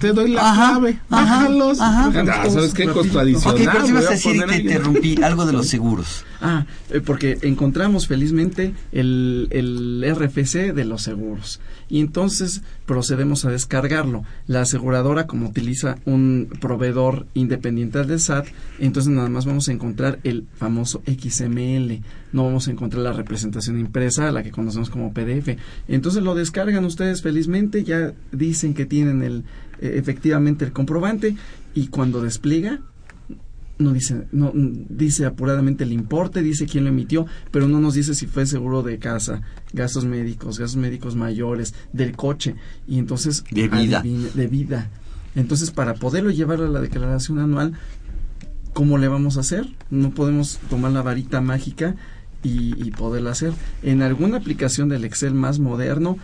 Te 0.00 0.12
doy 0.12 0.30
la 0.32 0.50
Ajá, 0.50 0.68
clave. 0.70 0.98
ajá, 1.10 1.34
Bájalos. 1.40 1.80
ajá. 1.80 2.12
Ah, 2.14 2.50
¿Sabes 2.50 2.72
qué? 2.74 2.84
Adicional. 2.84 3.34
Ok, 3.34 3.70
pero 3.72 3.86
si 3.86 3.92
vas 3.92 4.02
voy 4.02 4.04
a 4.06 4.10
decir 4.10 4.44
te 4.46 4.54
ahí- 4.54 4.60
interrumpí 4.62 5.22
algo 5.22 5.44
de 5.46 5.52
los 5.52 5.68
seguros. 5.68 6.24
Ah, 6.46 6.66
eh, 6.90 7.00
porque 7.00 7.38
encontramos 7.40 8.06
felizmente 8.06 8.74
el, 8.92 9.48
el 9.50 10.04
RFC 10.14 10.74
de 10.74 10.84
los 10.84 11.00
seguros 11.00 11.58
y 11.88 12.00
entonces 12.00 12.60
procedemos 12.84 13.46
a 13.46 13.50
descargarlo. 13.50 14.24
La 14.46 14.60
aseguradora, 14.60 15.26
como 15.26 15.48
utiliza 15.48 15.96
un 16.04 16.50
proveedor 16.60 17.26
independiente 17.32 18.04
del 18.04 18.20
SAT, 18.20 18.48
entonces 18.78 19.10
nada 19.10 19.30
más 19.30 19.46
vamos 19.46 19.70
a 19.70 19.72
encontrar 19.72 20.18
el 20.22 20.46
famoso 20.54 21.02
XML, 21.06 22.02
no 22.34 22.44
vamos 22.44 22.68
a 22.68 22.72
encontrar 22.72 23.02
la 23.02 23.14
representación 23.14 23.78
impresa, 23.78 24.30
la 24.30 24.42
que 24.42 24.50
conocemos 24.50 24.90
como 24.90 25.14
PDF. 25.14 25.56
Entonces 25.88 26.22
lo 26.22 26.34
descargan 26.34 26.84
ustedes 26.84 27.22
felizmente, 27.22 27.84
ya 27.84 28.12
dicen 28.32 28.74
que 28.74 28.84
tienen 28.84 29.22
el 29.22 29.44
eh, 29.80 29.94
efectivamente 29.96 30.66
el 30.66 30.72
comprobante 30.72 31.36
y 31.74 31.86
cuando 31.86 32.20
despliega 32.20 32.80
no 33.78 33.92
dice, 33.92 34.26
no 34.32 34.52
dice 34.54 35.26
apuradamente 35.26 35.84
el 35.84 35.92
importe, 35.92 36.42
dice 36.42 36.66
quién 36.66 36.84
lo 36.84 36.90
emitió, 36.90 37.26
pero 37.50 37.66
no 37.68 37.80
nos 37.80 37.94
dice 37.94 38.14
si 38.14 38.26
fue 38.26 38.46
seguro 38.46 38.82
de 38.82 38.98
casa, 38.98 39.42
gastos 39.72 40.04
médicos, 40.04 40.58
gastos 40.58 40.76
médicos 40.76 41.16
mayores, 41.16 41.74
del 41.92 42.14
coche, 42.16 42.54
y 42.86 42.98
entonces 42.98 43.42
De 43.50 43.68
vida. 43.68 44.02
adivine- 44.02 44.32
de 44.32 44.46
vida. 44.46 44.90
Entonces, 45.34 45.72
para 45.72 45.94
poderlo 45.94 46.30
llevar 46.30 46.60
a 46.60 46.68
la 46.68 46.80
declaración 46.80 47.40
anual, 47.40 47.72
¿cómo 48.72 48.98
le 48.98 49.08
vamos 49.08 49.36
a 49.36 49.40
hacer? 49.40 49.66
No 49.90 50.10
podemos 50.10 50.58
tomar 50.70 50.92
la 50.92 51.02
varita 51.02 51.40
mágica 51.40 51.96
y, 52.42 52.74
y 52.80 52.90
poderla 52.92 53.30
hacer. 53.32 53.52
En 53.82 54.02
alguna 54.02 54.36
aplicación 54.36 54.88
del 54.88 55.04
Excel 55.04 55.34
más 55.34 55.58
moderno, 55.58 56.16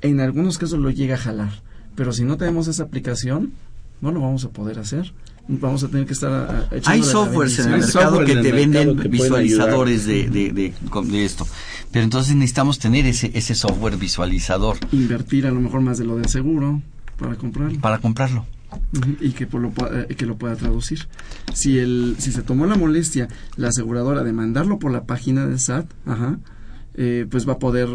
en 0.00 0.20
algunos 0.20 0.58
casos 0.58 0.78
lo 0.78 0.90
llega 0.90 1.14
a 1.16 1.18
jalar, 1.18 1.62
pero 1.94 2.12
si 2.12 2.24
no 2.24 2.36
tenemos 2.36 2.68
esa 2.68 2.84
aplicación, 2.84 3.52
no 4.00 4.12
lo 4.12 4.20
vamos 4.20 4.44
a 4.44 4.50
poder 4.50 4.78
hacer. 4.78 5.12
Vamos 5.46 5.84
a 5.84 5.88
tener 5.88 6.06
que 6.06 6.14
estar 6.14 6.32
a- 6.32 6.58
a- 6.60 6.68
Hay 6.90 7.02
softwares 7.02 7.58
en 7.58 7.66
el 7.66 7.80
mercado 7.80 7.90
software 8.16 8.26
que 8.26 8.36
te 8.36 8.52
venden 8.52 8.96
que 8.98 9.08
visualizadores 9.08 10.06
de, 10.06 10.28
de, 10.30 10.52
de, 10.52 10.72
de 11.04 11.24
esto. 11.24 11.46
Pero 11.92 12.02
entonces 12.04 12.34
necesitamos 12.34 12.78
tener 12.78 13.04
ese, 13.06 13.30
ese 13.34 13.54
software 13.54 13.96
visualizador. 13.98 14.78
Invertir 14.92 15.46
a 15.46 15.50
lo 15.50 15.60
mejor 15.60 15.80
más 15.82 15.98
de 15.98 16.04
lo 16.06 16.16
del 16.16 16.28
seguro. 16.28 16.80
para 17.18 17.34
comprarlo. 17.36 17.78
Para 17.80 17.98
comprarlo. 17.98 18.46
y 19.20 19.30
que, 19.32 19.46
por 19.46 19.60
lo, 19.60 19.72
eh, 19.92 20.14
que 20.16 20.26
lo 20.26 20.36
pueda 20.36 20.56
traducir. 20.56 21.06
Si, 21.52 21.78
el, 21.78 22.16
si 22.18 22.32
se 22.32 22.42
tomó 22.42 22.66
la 22.66 22.74
molestia 22.76 23.28
la 23.56 23.68
aseguradora 23.68 24.24
de 24.24 24.32
mandarlo 24.32 24.78
por 24.80 24.90
la 24.90 25.04
página 25.04 25.46
del 25.46 25.60
SAT, 25.60 25.86
ajá, 26.06 26.38
eh, 26.96 27.26
pues 27.28 27.48
va 27.48 27.54
a 27.54 27.58
poder 27.58 27.88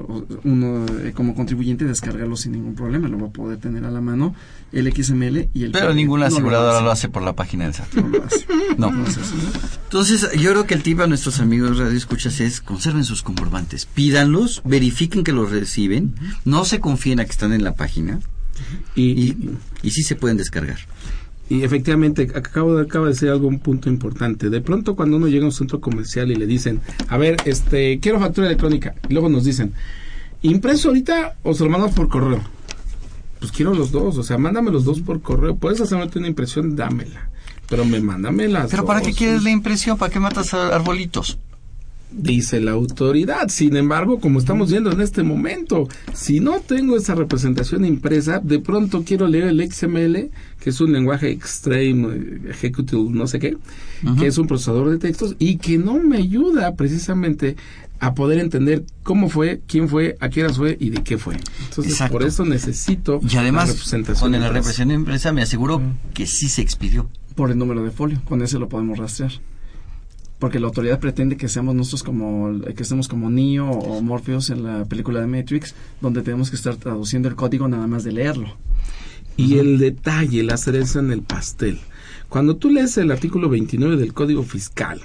uno 0.44 0.86
eh, 1.04 1.14
como 1.14 1.34
contribuyente 1.34 1.86
descargarlo 1.86 2.36
sin 2.36 2.52
ningún 2.52 2.76
problema, 2.76 3.08
lo 3.08 3.18
va 3.18 3.28
a 3.28 3.32
poder 3.32 3.58
tener 3.58 3.86
a 3.86 3.92
la 3.92 4.02
mano 4.02 4.36
el 4.74 4.92
XML 4.92 5.50
y 5.54 5.64
el... 5.64 5.72
Pero 5.72 5.94
ninguna 5.94 6.28
aseguradora 6.28 6.82
lo, 6.82 6.92
hace. 6.92 7.08
por 7.08 7.24
la 7.24 7.34
página 7.34 7.64
del 7.64 7.74
SAT. 7.74 7.94
No 7.96 8.10
lo 8.10 8.24
hace. 8.26 8.46
no. 8.78 8.92
Entonces, 9.84 10.30
yo 10.34 10.52
creo 10.52 10.66
que 10.66 10.74
el 10.74 10.84
tip 10.84 11.00
a 11.00 11.08
nuestros 11.08 11.40
amigos 11.40 11.78
radio 11.78 11.98
escuchas 11.98 12.42
es 12.42 12.60
conserven 12.60 13.06
sus 13.06 13.24
comprobantes, 13.24 13.86
pídanlos, 13.86 14.62
verifiquen 14.66 15.24
que 15.24 15.32
los 15.32 15.50
reciben, 15.50 16.16
no 16.44 16.66
se 16.66 16.80
confíen 16.80 17.22
a 17.22 17.26
que 17.26 17.32
están 17.32 17.54
en 17.54 17.64
la 17.64 17.76
página 17.76 18.20
y, 18.96 19.12
y, 19.12 19.58
y 19.82 19.92
sí 19.92 20.04
se 20.04 20.16
pueden 20.16 20.36
descargar. 20.36 20.80
Y 21.50 21.64
efectivamente, 21.64 22.30
acabo 22.36 22.76
de, 22.76 22.84
acabo 22.84 23.06
de 23.06 23.12
decir 23.12 23.30
algo, 23.30 23.48
un 23.48 23.60
punto 23.60 23.90
importante. 23.90 24.52
De 24.52 24.62
pronto 24.62 24.96
cuando 24.96 25.18
uno 25.18 25.28
llega 25.28 25.44
a 25.44 25.48
un 25.48 25.52
centro 25.52 25.82
comercial 25.82 26.32
y 26.32 26.36
le 26.36 26.46
dicen, 26.46 26.80
a 27.08 27.18
ver, 27.18 27.38
este, 27.46 28.00
quiero 28.00 28.20
factura 28.20 28.48
electrónica, 28.48 28.94
y 29.10 29.14
luego 29.14 29.30
nos 29.30 29.44
dicen, 29.44 29.74
¿impreso 30.44 30.90
ahorita 30.90 31.38
o 31.42 31.54
se 31.56 31.64
lo 31.64 31.72
mandamos 31.72 31.96
por 31.96 32.08
correo? 32.08 32.42
Pues 33.40 33.52
quiero 33.52 33.74
los 33.74 33.92
dos, 33.92 34.18
o 34.18 34.24
sea, 34.24 34.38
mándame 34.38 34.70
los 34.70 34.86
dos 34.86 35.02
por 35.02 35.22
correo. 35.22 35.56
Puedes 35.56 35.82
hacerme 35.82 36.10
una 36.14 36.28
impresión, 36.28 36.76
dámela. 36.76 37.30
Pero 37.68 37.86
me 37.86 38.00
mándame 38.00 38.48
las 38.48 38.70
¿Pero 38.70 38.86
para 38.86 39.02
qué 39.02 39.14
quieres 39.14 39.44
la 39.44 39.52
impresión? 39.52 39.98
¿Para 39.98 40.12
qué 40.12 40.20
matas 40.20 40.54
arbolitos? 40.54 41.40
Dice 42.12 42.60
la 42.60 42.72
autoridad. 42.72 43.50
Sin 43.50 43.76
embargo, 43.76 44.20
como 44.20 44.40
estamos 44.40 44.72
viendo 44.72 44.92
en 44.92 45.02
este 45.02 45.24
momento, 45.24 45.88
si 46.14 46.40
no 46.40 46.60
tengo 46.60 46.98
esa 46.98 47.16
representación 47.16 47.86
impresa, 47.86 48.40
de 48.40 48.60
pronto 48.60 49.04
quiero 49.04 49.28
leer 49.28 49.46
el 49.46 49.72
XML, 49.72 50.30
que 50.60 50.70
es 50.70 50.82
un 50.82 50.92
lenguaje 50.92 51.30
Extreme 51.30 52.40
Executive, 52.50 53.10
no 53.10 53.28
sé 53.28 53.40
qué, 53.40 53.58
que 54.18 54.28
es 54.28 54.38
un 54.38 54.48
procesador 54.48 54.90
de 54.90 54.98
textos 54.98 55.36
y 55.40 55.58
que 55.58 55.78
no 55.78 56.00
me 56.00 56.18
ayuda 56.18 56.76
precisamente 56.76 57.56
a 58.02 58.14
poder 58.14 58.40
entender 58.40 58.86
cómo 59.04 59.30
fue, 59.30 59.62
quién 59.68 59.90
fue, 59.90 60.16
a 60.22 60.30
qué 60.30 60.46
hora 60.46 60.54
fue 60.54 60.78
y 60.80 60.90
de 60.90 61.04
qué 61.04 61.18
fue. 61.18 61.36
Entonces, 61.68 62.02
por 62.10 62.24
eso 62.24 62.46
necesito 62.46 63.20
y 63.22 63.36
además, 63.36 63.68
la 63.68 63.74
representación 63.74 64.32
con 64.32 64.40
la 64.40 64.48
representación 64.48 64.92
impresa 64.92 65.34
me 65.34 65.42
aseguro 65.42 65.82
que 66.14 66.26
sí 66.26 66.48
se 66.48 66.62
expidió. 66.62 67.10
Por 67.36 67.52
el 67.52 67.58
número 67.58 67.84
de 67.84 67.92
folio, 67.92 68.22
con 68.26 68.42
ese 68.42 68.58
lo 68.58 68.68
podemos 68.70 68.98
rastrear 68.98 69.32
porque 70.40 70.60
la 70.60 70.68
autoridad 70.68 71.00
pretende 71.00 71.38
que 71.38 71.50
seamos 71.50 71.76
nosotros 71.76 72.04
como 72.04 72.62
que 72.62 72.84
estemos 72.84 73.08
como 73.08 73.30
Neo 73.30 73.70
o 73.70 74.02
Morpheus 74.02 74.50
en 74.50 74.64
la 74.64 74.86
película 74.86 75.20
de 75.20 75.28
Matrix, 75.28 75.76
donde 76.02 76.22
tenemos 76.22 76.50
que 76.50 76.56
estar 76.56 76.78
traduciendo 76.78 77.28
el 77.28 77.36
código 77.36 77.68
nada 77.68 77.88
más 77.88 78.04
de 78.04 78.14
leerlo. 78.14 78.56
Y 79.36 79.58
el 79.58 79.78
detalle, 79.78 80.44
la 80.44 80.58
cereza 80.58 81.00
en 81.00 81.12
el 81.12 81.22
pastel. 81.22 81.80
Cuando 82.30 82.58
tú 82.58 82.70
lees 82.70 82.98
el 82.98 83.12
artículo 83.12 83.50
29 83.50 83.96
del 83.98 84.14
Código 84.14 84.44
Fiscal, 84.44 85.02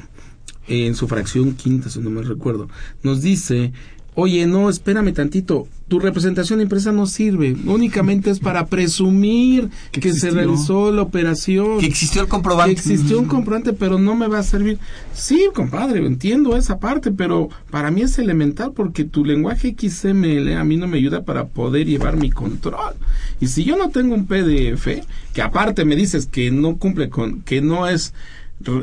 en 0.67 0.95
su 0.95 1.09
fracción 1.09 1.55
quinta, 1.55 1.91
si 1.91 2.01
no 2.01 2.11
me 2.11 2.23
recuerdo, 2.23 2.69
nos 3.03 3.23
dice 3.23 3.73
Oye, 4.17 4.47
no, 4.47 4.71
espérame 4.71 5.13
tantito. 5.13 5.67
Tu 5.89 5.99
representación 5.99 6.61
impresa 6.61 6.93
no 6.93 7.07
sirve. 7.07 7.57
Únicamente 7.67 8.31
es 8.31 8.39
para 8.39 8.67
presumir 8.67 9.71
que, 9.91 10.13
se 10.13 10.31
realizó 10.31 10.93
la 10.93 11.03
operación. 11.03 11.81
Que 11.81 11.87
existió 11.87 12.23
el 12.23 12.29
comprobante. 12.29 12.75
Que 12.75 12.81
existió 12.81 13.19
un 13.19 13.27
comprobante, 13.27 13.73
pero 13.73 13.99
no 13.99 14.15
me 14.15 14.29
va 14.29 14.39
a 14.39 14.45
servir. 14.45 14.79
Sí, 15.13 15.49
compadre, 15.53 16.07
entiendo 16.07 16.57
esa 16.57 16.79
parte, 16.79 17.11
pero 17.11 17.49
para 17.71 17.91
mí 17.91 18.03
es 18.03 18.19
elemental 18.19 18.73
porque 18.73 19.05
tu 19.05 19.25
lenguaje 19.25 19.75
XML 19.77 20.57
a 20.57 20.65
mí 20.65 20.77
no 20.77 20.87
me 20.87 20.99
ayuda 20.99 21.25
para 21.25 21.47
poder 21.49 21.87
llevar 21.87 22.17
mi 22.17 22.31
control. 22.31 22.95
Y 23.41 23.49
si 23.49 23.65
yo 23.65 23.77
no 23.77 23.91
tengo 23.91 24.15
un 24.15 24.27
PDF, 24.27 25.05
que 25.33 25.43
aparte 25.43 25.85
me 25.85 25.97
dices 25.97 26.27
que 26.27 26.53
no 26.53 26.77
cumple 26.77 27.09
con, 27.11 27.43
que 27.43 27.61
no 27.61 27.89
es 27.89 28.15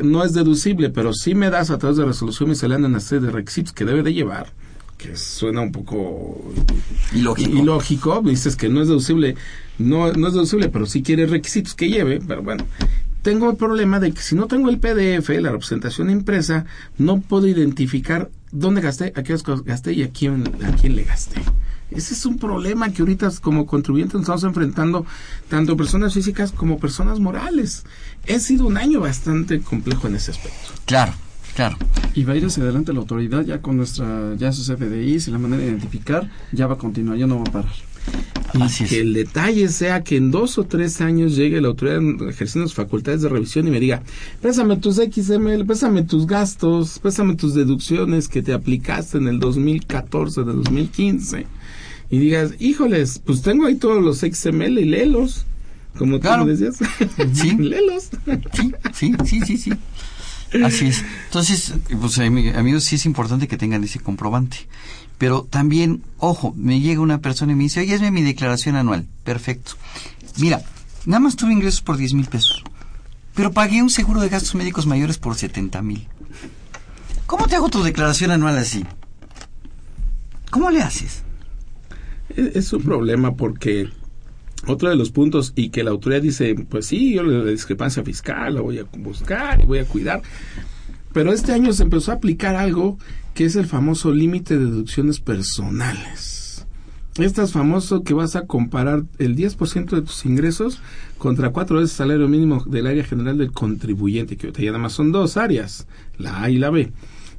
no 0.03 0.23
es 0.23 0.33
deducible, 0.33 0.89
pero 0.89 1.13
sí 1.13 1.33
me 1.33 1.49
das 1.49 1.71
a 1.71 1.77
través 1.77 1.97
de 1.97 2.05
resolución 2.05 2.49
miscelánea 2.49 2.89
una 2.89 2.99
serie 2.99 3.27
de 3.27 3.31
requisitos 3.31 3.71
que 3.71 3.85
debe 3.85 4.03
de 4.03 4.13
llevar 4.13 4.51
que 5.01 5.15
suena 5.15 5.61
un 5.61 5.71
poco 5.71 6.53
ilógico. 7.13 7.57
ilógico, 7.57 8.21
dices 8.23 8.55
que 8.55 8.69
no 8.69 8.81
es 8.81 8.87
deducible, 8.87 9.35
no, 9.79 10.11
no 10.13 10.27
es 10.27 10.33
deducible, 10.33 10.69
pero 10.69 10.85
sí 10.85 11.01
quiere 11.01 11.25
requisitos 11.25 11.73
que 11.73 11.89
lleve, 11.89 12.21
pero 12.25 12.43
bueno, 12.43 12.65
tengo 13.21 13.49
el 13.49 13.57
problema 13.57 13.99
de 13.99 14.11
que 14.11 14.21
si 14.21 14.35
no 14.35 14.47
tengo 14.47 14.69
el 14.69 14.79
PDF, 14.79 15.29
la 15.29 15.51
representación 15.51 16.09
impresa, 16.09 16.65
no 16.97 17.19
puedo 17.21 17.47
identificar 17.47 18.29
dónde 18.51 18.81
gasté, 18.81 19.13
a 19.15 19.23
qué 19.23 19.35
gasté 19.65 19.93
y 19.93 20.03
a 20.03 20.09
quién, 20.09 20.43
a 20.63 20.75
quién 20.75 20.95
le 20.95 21.03
gasté. 21.03 21.41
Ese 21.89 22.13
es 22.13 22.25
un 22.25 22.37
problema 22.37 22.89
que 22.91 23.01
ahorita 23.01 23.29
como 23.41 23.65
contribuyentes 23.65 24.21
estamos 24.21 24.43
enfrentando 24.45 25.05
tanto 25.49 25.75
personas 25.75 26.13
físicas 26.13 26.51
como 26.51 26.79
personas 26.79 27.19
morales. 27.19 27.83
Ha 28.33 28.39
sido 28.39 28.65
un 28.65 28.77
año 28.77 29.01
bastante 29.01 29.59
complejo 29.59 30.07
en 30.07 30.15
ese 30.15 30.31
aspecto. 30.31 30.69
Claro. 30.85 31.13
Claro. 31.55 31.77
Y 32.13 32.23
va 32.23 32.33
a 32.33 32.37
ir 32.37 32.45
hacia 32.45 32.63
adelante 32.63 32.93
la 32.93 32.99
autoridad 32.99 33.43
ya 33.43 33.61
con 33.61 33.77
nuestra, 33.77 34.35
ya 34.35 34.51
sus 34.51 34.67
FDIs 34.67 35.27
y 35.27 35.31
la 35.31 35.37
manera 35.37 35.61
de 35.61 35.69
identificar, 35.69 36.29
ya 36.51 36.67
va 36.67 36.75
a 36.75 36.77
continuar, 36.77 37.17
ya 37.17 37.27
no 37.27 37.37
va 37.37 37.43
a 37.43 37.51
parar. 37.51 37.71
Y 38.53 38.85
que 38.85 38.99
el 38.99 39.13
detalle 39.13 39.69
sea 39.69 40.03
que 40.03 40.17
en 40.17 40.29
dos 40.29 40.57
o 40.57 40.65
tres 40.65 40.99
años 40.99 41.35
llegue 41.35 41.61
la 41.61 41.69
autoridad 41.69 42.01
ejerciendo 42.27 42.67
sus 42.67 42.75
facultades 42.75 43.21
de 43.21 43.29
revisión 43.29 43.67
y 43.67 43.71
me 43.71 43.79
diga, 43.79 44.03
pésame 44.41 44.75
tus 44.75 44.97
XML, 44.97 45.65
pésame 45.65 46.03
tus 46.03 46.27
gastos, 46.27 46.99
pésame 46.99 47.35
tus 47.35 47.53
deducciones 47.53 48.27
que 48.27 48.41
te 48.41 48.53
aplicaste 48.53 49.19
en 49.19 49.27
el 49.27 49.39
2014, 49.39 50.41
de 50.41 50.53
2015. 50.53 51.47
Y 52.09 52.19
digas, 52.19 52.55
híjoles, 52.59 53.21
pues 53.23 53.41
tengo 53.41 53.67
ahí 53.67 53.75
todos 53.75 54.03
los 54.03 54.19
XML 54.19 54.79
y 54.79 54.85
léelos. 54.85 55.45
Como 55.97 56.19
tú 56.19 56.27
me 56.45 56.51
decías. 56.51 56.77
Sí. 57.33 57.51
léelos. 57.57 58.09
Sí, 58.93 59.13
sí, 59.23 59.39
sí, 59.45 59.57
sí. 59.57 59.71
Así 60.63 60.87
es. 60.87 61.03
Entonces, 61.25 61.73
pues 61.99 62.19
amigos, 62.19 62.83
sí 62.83 62.95
es 62.95 63.05
importante 63.05 63.47
que 63.47 63.57
tengan 63.57 63.83
ese 63.83 63.99
comprobante. 63.99 64.57
Pero 65.17 65.43
también, 65.43 66.03
ojo, 66.17 66.53
me 66.57 66.79
llega 66.79 66.99
una 66.99 67.19
persona 67.19 67.53
y 67.53 67.55
me 67.55 67.63
dice, 67.63 67.81
oye, 67.81 67.93
es 67.93 68.11
mi 68.11 68.21
declaración 68.21 68.75
anual. 68.75 69.07
Perfecto. 69.23 69.73
Mira, 70.37 70.61
nada 71.05 71.19
más 71.19 71.35
tuve 71.35 71.53
ingresos 71.53 71.81
por 71.81 71.97
10 71.97 72.13
mil 72.15 72.25
pesos. 72.25 72.63
Pero 73.35 73.51
pagué 73.51 73.81
un 73.81 73.89
seguro 73.89 74.19
de 74.19 74.29
gastos 74.29 74.55
médicos 74.55 74.87
mayores 74.87 75.17
por 75.17 75.35
70 75.35 75.81
mil. 75.81 76.07
¿Cómo 77.27 77.47
te 77.47 77.55
hago 77.55 77.69
tu 77.69 77.81
declaración 77.81 78.31
anual 78.31 78.57
así? 78.57 78.85
¿Cómo 80.49 80.69
le 80.69 80.81
haces? 80.81 81.23
Es, 82.35 82.73
un 82.73 82.83
problema 82.83 83.35
porque 83.35 83.89
otro 84.67 84.89
de 84.89 84.95
los 84.95 85.11
puntos 85.11 85.53
y 85.55 85.69
que 85.69 85.83
la 85.83 85.91
autoridad 85.91 86.21
dice, 86.21 86.55
pues 86.69 86.85
sí, 86.85 87.13
yo 87.13 87.23
la 87.23 87.49
discrepancia 87.49 88.03
fiscal 88.03 88.55
la 88.55 88.61
voy 88.61 88.79
a 88.79 88.85
buscar 88.97 89.61
y 89.61 89.65
voy 89.65 89.79
a 89.79 89.85
cuidar. 89.85 90.21
Pero 91.13 91.33
este 91.33 91.51
año 91.51 91.73
se 91.73 91.83
empezó 91.83 92.11
a 92.11 92.15
aplicar 92.15 92.55
algo 92.55 92.97
que 93.33 93.45
es 93.45 93.55
el 93.55 93.65
famoso 93.65 94.11
límite 94.11 94.57
de 94.57 94.65
deducciones 94.65 95.19
personales. 95.19 96.65
Este 97.17 97.41
es 97.41 97.51
famoso 97.51 98.03
que 98.03 98.13
vas 98.13 98.37
a 98.37 98.45
comparar 98.45 99.03
el 99.17 99.35
10% 99.35 99.89
de 99.89 100.01
tus 100.01 100.25
ingresos 100.25 100.81
contra 101.17 101.49
cuatro 101.49 101.77
veces 101.77 101.91
el 101.91 101.97
salario 101.97 102.29
mínimo 102.29 102.63
del 102.65 102.87
área 102.87 103.03
general 103.03 103.37
del 103.37 103.51
contribuyente, 103.51 104.37
que 104.37 104.47
ahorita 104.47 104.61
ya 104.63 104.71
nada 104.71 104.83
más 104.83 104.93
son 104.93 105.11
dos 105.11 105.35
áreas, 105.35 105.87
la 106.17 106.41
A 106.41 106.49
y 106.49 106.57
la 106.57 106.69
B. 106.69 106.91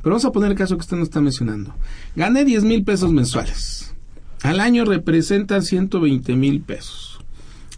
Pero 0.03 0.15
vamos 0.15 0.25
a 0.27 0.33
poner 0.33 0.51
el 0.51 0.59
caso 0.59 0.77
que 0.77 0.83
usted 0.83 0.99
nos 0.99 1.09
está 1.09 1.23
mencionando. 1.23 1.75
Gané 2.15 2.45
10 2.45 2.65
mil 2.65 2.85
pesos 2.85 3.13
mensuales. 3.13 3.95
Al 4.43 4.61
año 4.61 4.85
representa 4.85 5.61
120 5.61 6.37
mil 6.37 6.61
pesos. 6.61 7.12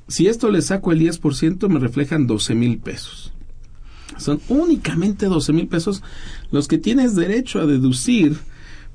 Si 0.08 0.26
esto 0.26 0.50
le 0.50 0.62
saco 0.62 0.92
el 0.92 1.00
10%, 1.00 1.68
me 1.68 1.80
reflejan 1.80 2.26
12 2.26 2.54
mil 2.54 2.78
pesos. 2.78 3.32
Son 4.18 4.40
únicamente 4.48 5.26
12 5.26 5.52
mil 5.52 5.66
pesos 5.66 6.02
los 6.50 6.68
que 6.68 6.78
tienes 6.78 7.14
derecho 7.14 7.60
a 7.60 7.66
deducir 7.66 8.38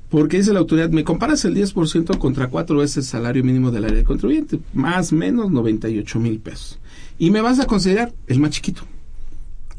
porque 0.08 0.38
dice 0.38 0.52
la 0.52 0.58
autoridad, 0.58 0.90
me 0.90 1.04
comparas 1.04 1.44
el 1.44 1.54
10% 1.54 2.18
contra 2.18 2.48
cuatro 2.48 2.78
veces 2.78 2.96
el 2.98 3.04
salario 3.04 3.44
mínimo 3.44 3.70
del 3.70 3.84
área 3.84 3.98
de 3.98 4.04
contribuyente, 4.04 4.58
más 4.74 5.12
menos 5.12 5.52
98 5.52 6.18
mil 6.18 6.40
pesos. 6.40 6.80
Y 7.16 7.30
me 7.30 7.40
vas 7.40 7.60
a 7.60 7.66
considerar 7.66 8.12
el 8.26 8.40
más 8.40 8.50
chiquito 8.50 8.82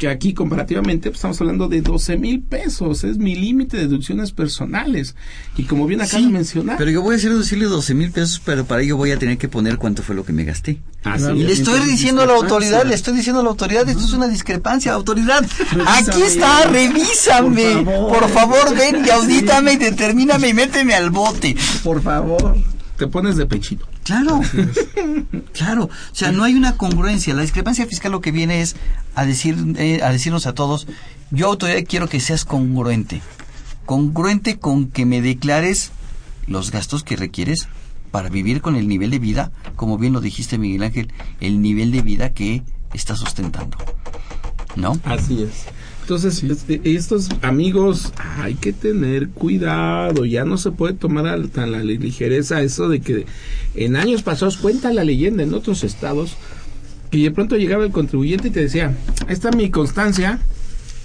que 0.02 0.10
aquí 0.10 0.34
comparativamente 0.34 1.12
pues, 1.12 1.20
estamos 1.20 1.40
hablando 1.42 1.68
de 1.68 1.84
12 1.84 2.18
mil 2.18 2.42
pesos, 2.42 3.04
es 3.04 3.20
mi 3.20 3.36
límite 3.36 3.78
de 3.78 3.84
deducciones 3.84 4.32
personales. 4.32 5.16
Y 5.58 5.66
como 5.66 5.86
bien 5.86 6.02
acaba 6.02 6.24
de 6.24 6.30
mencionar. 6.30 6.80
Pero 6.80 6.90
yo 6.90 7.04
voy 7.04 7.14
a 7.14 7.18
hacer 7.18 7.30
deducirle 7.30 7.66
12 7.66 7.94
mil 7.94 8.10
pesos, 8.10 8.42
pero 8.44 8.66
para 8.66 8.82
ello 8.82 8.98
voy 8.98 9.12
a 9.12 9.20
tener 9.20 9.38
que 9.38 9.48
poner 9.48 9.78
cuánto 9.78 10.02
fue 10.02 10.16
lo 10.16 10.26
que 10.26 10.34
me 10.34 10.44
gasté. 10.44 10.80
y 11.06 11.44
le 11.44 11.54
estoy 11.54 11.82
diciendo 11.82 12.24
a 12.24 12.26
la 12.26 12.34
autoridad, 12.34 12.84
le 12.84 12.96
estoy 12.96 13.16
diciendo 13.16 13.42
a 13.42 13.44
la 13.44 13.52
autoridad, 13.52 13.88
esto 13.88 14.04
es 14.04 14.14
una 14.14 14.28
discrepancia, 14.28 14.92
autoridad. 14.94 15.46
Aquí 15.86 16.24
está, 16.24 16.64
revísame. 16.66 17.84
Por 17.86 18.28
favor, 18.30 18.76
ven 18.76 19.06
y 19.06 19.10
audítame 19.12 19.74
y 19.74 19.78
determíname 19.78 20.48
y 20.48 20.54
méteme 20.56 20.96
al 20.96 21.12
bote. 21.12 21.56
Por 21.84 22.02
favor 22.02 22.58
te 23.02 23.08
pones 23.08 23.36
de 23.36 23.48
pechito. 23.48 23.88
Claro, 24.04 24.42
claro. 25.54 25.86
O 25.86 26.16
sea, 26.16 26.32
no 26.32 26.44
hay 26.44 26.54
una 26.54 26.78
congruencia. 26.78 27.34
La 27.34 27.42
discrepancia 27.42 27.88
fiscal 27.88 28.12
lo 28.12 28.22
que 28.22 28.32
viene 28.32 28.62
es 28.62 28.76
a, 29.16 29.26
decir, 29.26 29.58
eh, 29.80 30.02
a 30.04 30.12
decirnos 30.12 30.46
a 30.46 30.54
todos, 30.54 30.86
yo 31.32 31.48
autoridad 31.48 31.80
quiero 31.88 32.08
que 32.08 32.20
seas 32.20 32.46
congruente. 32.46 33.24
Congruente 33.88 34.60
con 34.60 34.88
que 34.92 35.08
me 35.08 35.20
declares 35.20 35.90
los 36.46 36.70
gastos 36.70 37.04
que 37.04 37.16
requieres 37.16 37.70
para 38.12 38.30
vivir 38.30 38.62
con 38.62 38.76
el 38.76 38.88
nivel 38.88 39.10
de 39.10 39.18
vida, 39.18 39.52
como 39.76 39.98
bien 39.98 40.14
lo 40.14 40.22
dijiste 40.22 40.60
Miguel 40.60 40.84
Ángel, 40.84 41.12
el 41.40 41.60
nivel 41.60 41.92
de 41.92 42.04
vida 42.04 42.34
que 42.36 42.62
está 42.94 43.16
sustentando. 43.16 43.80
¿No? 44.76 44.96
Así 45.06 45.42
es. 45.42 45.66
Entonces, 46.12 46.44
este, 46.44 46.82
estos 46.84 47.30
amigos, 47.42 48.12
hay 48.18 48.56
que 48.56 48.74
tener 48.74 49.30
cuidado, 49.30 50.26
ya 50.26 50.44
no 50.44 50.58
se 50.58 50.72
puede 50.72 50.94
tomar 50.94 51.26
a, 51.26 51.42
tan 51.48 51.72
la 51.72 51.82
ligereza 51.86 52.62
eso 52.62 52.90
de 52.90 53.00
que 53.00 53.26
en 53.76 53.96
años 53.96 54.22
pasados 54.22 54.58
cuenta 54.58 54.92
la 54.92 55.06
leyenda 55.06 55.42
en 55.44 55.54
otros 55.54 55.86
estados 55.86 56.36
que 57.12 57.20
de 57.20 57.32
pronto 57.32 57.56
llegaba 57.56 57.86
el 57.86 57.94
contribuyente 57.94 58.50
y 58.50 58.52
te 58.52 58.60
decía, 58.60 58.94
esta 59.30 59.52
es 59.52 59.56
mi 59.56 59.70
constancia, 59.70 60.42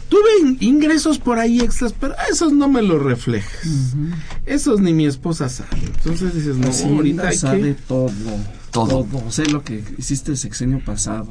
tuve 0.08 0.56
ingresos 0.58 1.20
por 1.20 1.38
ahí 1.38 1.60
extras, 1.60 1.92
pero 1.92 2.16
esos 2.28 2.52
no 2.52 2.68
me 2.68 2.82
los 2.82 3.00
reflejes. 3.00 3.94
Esos 4.44 4.80
ni 4.80 4.92
mi 4.92 5.06
esposa 5.06 5.48
sabe. 5.48 5.82
Entonces 5.84 6.34
dices, 6.34 6.56
no, 6.56 6.96
ahorita 6.96 7.28
hay 7.28 7.36
sabe 7.36 7.60
que... 7.60 7.74
todo, 7.74 8.10
Todo. 8.72 9.04
todo. 9.04 9.30
Sé 9.30 9.46
lo 9.46 9.62
que 9.62 9.84
hiciste 9.98 10.32
el 10.32 10.36
sexenio 10.36 10.84
pasado. 10.84 11.28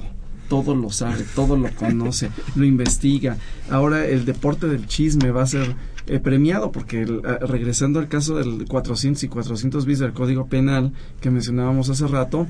Todo 0.50 0.76
lo 0.76 0.92
sabe, 0.92 1.26
todo 1.36 1.58
lo 1.58 1.70
conoce, 1.76 2.30
lo 2.56 2.66
investiga. 2.66 3.38
Ahora 3.70 4.06
el 4.06 4.26
deporte 4.26 4.68
del 4.68 4.86
chisme 4.88 5.32
va 5.32 5.44
a 5.44 5.48
ser 5.48 5.76
eh, 6.08 6.20
premiado 6.20 6.72
porque 6.72 7.02
el- 7.02 7.22
ah, 7.26 7.40
regresando 7.48 7.98
al 8.00 8.08
caso 8.08 8.36
del 8.36 8.66
400 8.68 9.24
y 9.24 9.28
400 9.28 9.86
bis 9.88 9.98
del 10.00 10.14
Código 10.14 10.46
Penal 10.46 10.92
que 11.20 11.32
mencionábamos 11.32 11.90
hace 11.90 12.06
rato, 12.08 12.46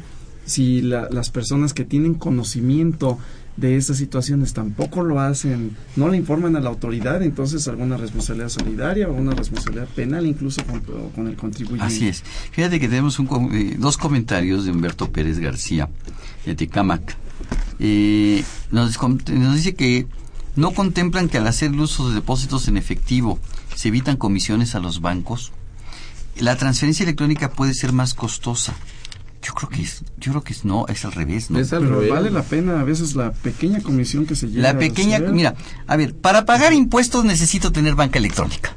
si 0.46 0.82
la- 0.82 1.08
las 1.10 1.30
personas 1.30 1.74
que 1.74 1.86
tienen 1.86 2.16
conocimiento 2.16 3.18
de 3.58 3.78
estas 3.78 3.96
situaciones 3.96 4.54
tampoco 4.54 5.02
lo 5.04 5.22
hacen, 5.22 5.78
no 5.96 6.10
le 6.10 6.18
informan 6.18 6.58
a 6.58 6.60
la 6.60 6.68
autoridad, 6.68 7.24
entonces 7.24 7.66
alguna 7.70 7.96
responsabilidad 7.96 8.50
solidaria 8.50 9.08
o 9.08 9.14
una 9.14 9.32
responsabilidad 9.34 9.88
penal 9.96 10.26
incluso 10.26 10.62
con, 11.16 11.28
el 11.28 11.38
contribuyente. 11.38 11.86
Así 11.86 12.08
es. 12.10 12.22
Fíjate 12.52 12.82
que 12.82 12.90
tenemos 12.90 13.18
un 13.20 13.30
eh, 13.54 13.78
dos 13.80 13.96
comentarios 13.98 14.66
de 14.66 14.72
Humberto 14.72 15.10
Pérez 15.10 15.40
García, 15.40 15.88
de 16.46 16.54
Tecamac. 16.56 17.16
Eh, 17.80 18.44
nos, 18.72 18.98
dice 19.56 19.76
que 19.76 20.08
no 20.56 20.72
contemplan 20.72 21.30
que 21.30 21.38
al 21.38 21.48
hacer 21.48 21.72
el 21.72 21.80
uso 21.80 22.10
de 22.10 22.16
depósitos 22.16 22.68
en 22.68 22.78
efectivo 22.78 23.40
se 23.76 23.90
evitan 23.90 24.18
comisiones 24.18 24.76
a 24.76 24.80
los 24.80 25.02
bancos. 25.02 25.52
La 26.38 26.56
transferencia 26.56 27.04
electrónica 27.04 27.52
puede 27.52 27.74
ser 27.74 27.94
más 27.94 28.14
costosa. 28.14 28.74
Yo 29.42 29.54
creo 29.54 29.70
que 29.70 29.84
es, 29.84 30.04
yo 30.18 30.32
creo 30.32 30.44
que 30.44 30.54
es, 30.54 30.66
no, 30.66 30.88
es 30.88 31.06
al 31.06 31.12
revés, 31.12 31.52
¿no? 31.52 31.60
Pero 31.60 32.02
vale 32.10 32.32
la 32.32 32.42
pena 32.42 32.80
a 32.80 32.84
veces 32.84 33.16
la 33.16 33.32
pequeña 33.32 33.80
comisión 33.82 34.26
que 34.26 34.36
se 34.36 34.48
lleva 34.48 34.74
La 34.74 34.80
pequeña, 34.80 35.20
mira, 35.20 35.54
a 35.86 35.96
ver, 35.96 36.16
para 36.16 36.46
pagar 36.46 36.74
impuestos 36.74 37.24
necesito 37.26 37.72
tener 37.72 37.94
banca 37.94 38.18
electrónica. 38.18 38.76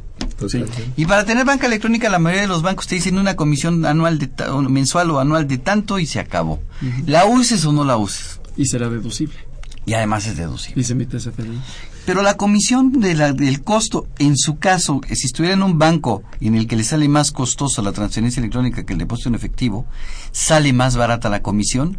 Y 0.97 1.07
para 1.07 1.25
tener 1.25 1.45
banca 1.45 1.67
electrónica, 1.67 2.09
la 2.09 2.19
mayoría 2.19 2.43
de 2.43 2.49
los 2.49 2.63
bancos 2.63 2.87
te 2.87 2.95
dicen 2.95 3.19
una 3.19 3.35
comisión 3.35 3.85
anual 3.85 4.19
de 4.19 4.31
mensual 4.69 5.11
o 5.11 5.19
anual 5.19 5.49
de 5.49 5.59
tanto 5.59 5.99
y 5.99 6.07
se 6.07 6.21
acabó. 6.21 6.61
La 7.07 7.25
uses 7.25 7.65
o 7.65 7.73
no 7.73 7.85
la 7.85 7.97
uses. 7.97 8.38
Y 8.59 8.67
será 8.67 8.91
deducible. 8.91 9.37
Y 9.87 9.95
además 9.95 10.27
es 10.27 10.37
deducible. 10.37 10.83
Y 10.83 10.85
se 10.85 10.93
emite 10.93 11.17
CFDI. 11.17 11.59
Pero 12.05 12.21
la 12.23 12.37
comisión 12.37 12.93
de 13.01 13.15
la- 13.15 13.33
del 13.33 13.63
costo, 13.63 14.07
en 14.19 14.37
su 14.37 14.59
caso, 14.59 15.01
eh, 15.09 15.15
si 15.17 15.27
estuviera 15.27 15.55
en 15.55 15.63
un 15.63 15.79
banco 15.79 16.23
en 16.41 16.55
el 16.57 16.67
que 16.67 16.77
le 16.77 16.85
sale 16.85 17.09
más 17.09 17.33
costosa 17.33 17.81
la 17.81 17.93
transferencia 17.93 18.41
electrónica 18.41 18.85
que 18.85 18.93
el 18.93 18.99
depósito 18.99 19.31
en 19.31 19.35
efectivo, 19.35 19.87
sale 20.33 20.73
más 20.75 20.97
barata 20.97 21.31
la 21.31 21.41
comisión. 21.41 21.97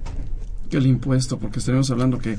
Que 0.70 0.78
el 0.78 0.86
impuesto, 0.86 1.40
porque 1.40 1.58
estaremos 1.60 1.90
hablando 1.90 2.20
que 2.20 2.38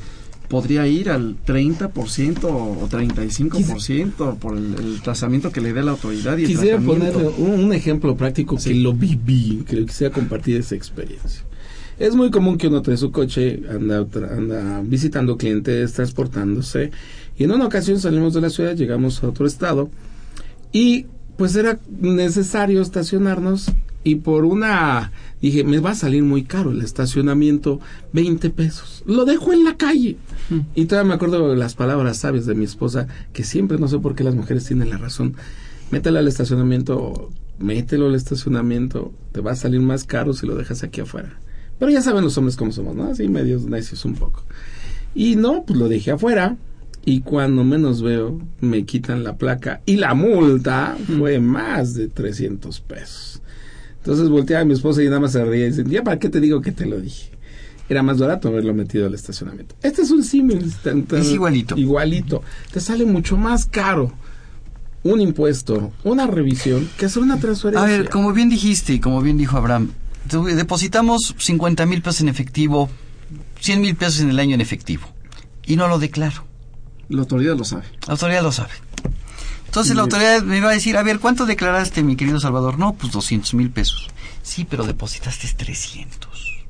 podría 0.49 0.87
ir 0.87 1.11
al 1.11 1.37
30% 1.45 2.45
o 2.49 2.89
35% 2.89 4.37
por 4.39 4.57
el, 4.57 4.75
el 4.75 5.01
trazamiento 5.01 5.51
que 5.53 5.61
le 5.61 5.73
dé 5.73 5.83
la 5.83 5.93
autoridad 5.93 6.37
y 6.39 6.43
el 6.43 6.49
Quisiera 6.49 6.79
poner 6.81 7.16
un, 7.16 7.64
un 7.64 7.73
ejemplo 7.73 8.16
práctico 8.16 8.57
que 8.57 8.75
lo 8.75 8.93
viví, 8.93 9.64
que 9.68 9.85
quisiera 9.87 10.12
compartir 10.12 10.57
esa 10.57 10.75
experiencia. 10.75 11.43
Es 12.01 12.16
muy 12.16 12.30
común 12.30 12.57
que 12.57 12.68
uno 12.68 12.80
trae 12.80 12.96
su 12.96 13.12
coche, 13.12 13.62
anda, 13.68 14.07
anda 14.34 14.80
visitando 14.82 15.36
clientes, 15.36 15.92
transportándose, 15.92 16.92
y 17.36 17.44
en 17.44 17.53
una 17.53 17.66
ocasión 17.66 18.01
salimos 18.01 18.32
de 18.32 18.40
la 18.40 18.48
ciudad, 18.48 18.74
llegamos 18.74 19.22
a 19.22 19.28
otro 19.28 19.46
estado, 19.46 19.90
y 20.72 21.05
pues 21.36 21.55
era 21.57 21.78
necesario 22.01 22.80
estacionarnos, 22.80 23.70
y 24.03 24.14
por 24.14 24.46
una, 24.46 25.12
dije, 25.42 25.62
me 25.62 25.78
va 25.78 25.90
a 25.90 25.94
salir 25.94 26.22
muy 26.22 26.42
caro 26.44 26.70
el 26.70 26.80
estacionamiento, 26.80 27.80
20 28.14 28.48
pesos. 28.48 29.03
Lo 29.05 29.26
dejo 29.26 29.53
en 29.53 29.64
la 29.64 29.76
calle. 29.76 30.16
Y 30.74 30.86
todavía 30.86 31.07
me 31.07 31.14
acuerdo 31.16 31.51
de 31.51 31.57
las 31.57 31.74
palabras 31.74 32.16
sabias 32.16 32.46
de 32.46 32.55
mi 32.55 32.64
esposa, 32.64 33.09
que 33.34 33.44
siempre, 33.44 33.76
no 33.76 33.88
sé 33.88 33.98
por 33.98 34.14
qué 34.14 34.24
las 34.24 34.34
mujeres 34.34 34.64
tienen 34.64 34.88
la 34.88 34.96
razón, 34.96 35.34
mételo 35.90 36.18
al 36.18 36.28
estacionamiento, 36.28 37.28
mételo 37.59 38.07
al 38.07 38.14
estacionamiento, 38.14 39.12
te 39.32 39.42
va 39.42 39.53
a 39.53 39.57
salir 39.57 39.80
más 39.82 40.05
caro 40.05 40.32
si 40.32 40.46
lo 40.46 40.55
dejas 40.55 40.82
aquí 40.82 41.03
afuera. 41.03 41.38
Pero 41.81 41.91
ya 41.91 42.03
saben 42.03 42.22
los 42.22 42.37
hombres 42.39 42.57
cómo 42.57 42.70
somos, 42.70 42.95
¿no? 42.95 43.07
Así 43.07 43.26
medios 43.26 43.64
necios 43.64 44.05
un 44.05 44.14
poco. 44.14 44.45
Y 45.14 45.35
no, 45.35 45.64
pues 45.64 45.78
lo 45.78 45.89
dejé 45.89 46.12
afuera. 46.12 46.57
Y 47.05 47.22
cuando 47.22 47.64
menos 47.64 48.03
veo, 48.03 48.39
me 48.61 48.85
quitan 48.85 49.24
la 49.24 49.37
placa. 49.37 49.81
Y 49.87 49.97
la 49.97 50.12
multa 50.14 50.97
fue 51.18 51.41
más 51.41 51.95
de 51.95 52.09
300 52.09 52.81
pesos. 52.83 53.41
Entonces 53.97 54.28
volteaba 54.28 54.61
a 54.62 54.64
mi 54.66 54.74
esposa 54.74 55.03
y 55.03 55.07
nada 55.07 55.20
más 55.20 55.33
se 55.33 55.43
reía 55.43 55.66
y 55.66 55.70
dice, 55.70 55.85
ya 55.89 56.05
para 56.05 56.18
qué 56.18 56.28
te 56.28 56.41
digo 56.41 56.61
que 56.61 56.70
te 56.70 56.85
lo 56.85 57.01
dije. 57.01 57.31
Era 57.89 58.03
más 58.03 58.18
barato 58.18 58.49
haberlo 58.49 58.74
metido 58.74 59.07
al 59.07 59.14
estacionamiento. 59.14 59.74
Este 59.83 60.03
es 60.03 60.11
un 60.11 60.22
símil. 60.22 60.70
Es 61.12 61.33
igualito. 61.33 61.76
Igualito. 61.76 62.43
Te 62.70 62.81
sale 62.81 63.07
mucho 63.07 63.39
más 63.39 63.64
caro 63.66 64.12
un 65.03 65.20
impuesto, 65.20 65.93
una 66.05 66.26
revisión, 66.26 66.89
que 66.99 67.07
hacer 67.07 67.22
una 67.22 67.41
transferencia. 67.41 67.83
A 67.83 67.99
ver, 67.99 68.11
como 68.11 68.35
bien 68.35 68.51
dijiste 68.51 68.93
y 68.93 69.01
como 69.01 69.22
bien 69.22 69.39
dijo 69.39 69.57
Abraham, 69.57 69.93
depositamos 70.25 71.35
50 71.39 71.87
mil 71.87 72.03
pesos 72.03 72.21
en 72.21 72.29
efectivo, 72.29 72.89
100 73.61 73.81
mil 73.81 73.97
pesos 73.97 74.21
en 74.21 74.31
el 74.31 74.39
año 74.39 74.55
en 74.55 74.61
efectivo. 74.61 75.09
Y 75.64 75.77
no 75.77 75.89
lo 75.89 75.99
declaro. 75.99 76.45
La 77.09 77.21
autoridad 77.21 77.57
lo 77.57 77.64
sabe. 77.64 77.85
La 78.07 78.12
autoridad 78.12 78.43
lo 78.43 78.53
sabe. 78.53 78.73
Entonces 79.66 79.95
la 79.95 80.03
autoridad 80.03 80.43
me 80.43 80.61
va 80.61 80.71
a 80.71 80.73
decir, 80.73 80.97
a 80.97 81.03
ver, 81.03 81.21
¿cuánto 81.21 81.47
declaraste, 81.47 82.03
mi 82.03 82.16
querido 82.16 82.41
Salvador? 82.41 82.79
No, 82.79 82.95
pues 82.95 83.12
200 83.12 83.55
mil 83.55 83.71
pesos. 83.71 84.09
Sí, 84.43 84.66
pero 84.68 84.85
depositaste 84.85 85.47
300. 85.57 86.61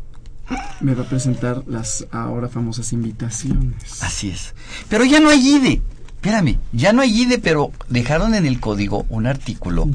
Me 0.81 0.95
va 0.95 1.05
a 1.05 1.09
presentar 1.09 1.63
las 1.67 2.07
ahora 2.11 2.49
famosas 2.49 2.93
invitaciones. 2.93 4.03
Así 4.03 4.31
es. 4.31 4.55
Pero 4.89 5.05
ya 5.05 5.21
no 5.21 5.31
hay 5.31 5.57
IDE. 5.57 5.81
Espérame, 6.17 6.59
ya 6.73 6.93
no 6.93 7.01
hay 7.01 7.23
IDE, 7.23 7.39
pero 7.39 7.73
dejaron 7.89 8.35
en 8.35 8.45
el 8.45 8.61
código 8.61 9.07
un 9.09 9.27
artículo 9.27 9.89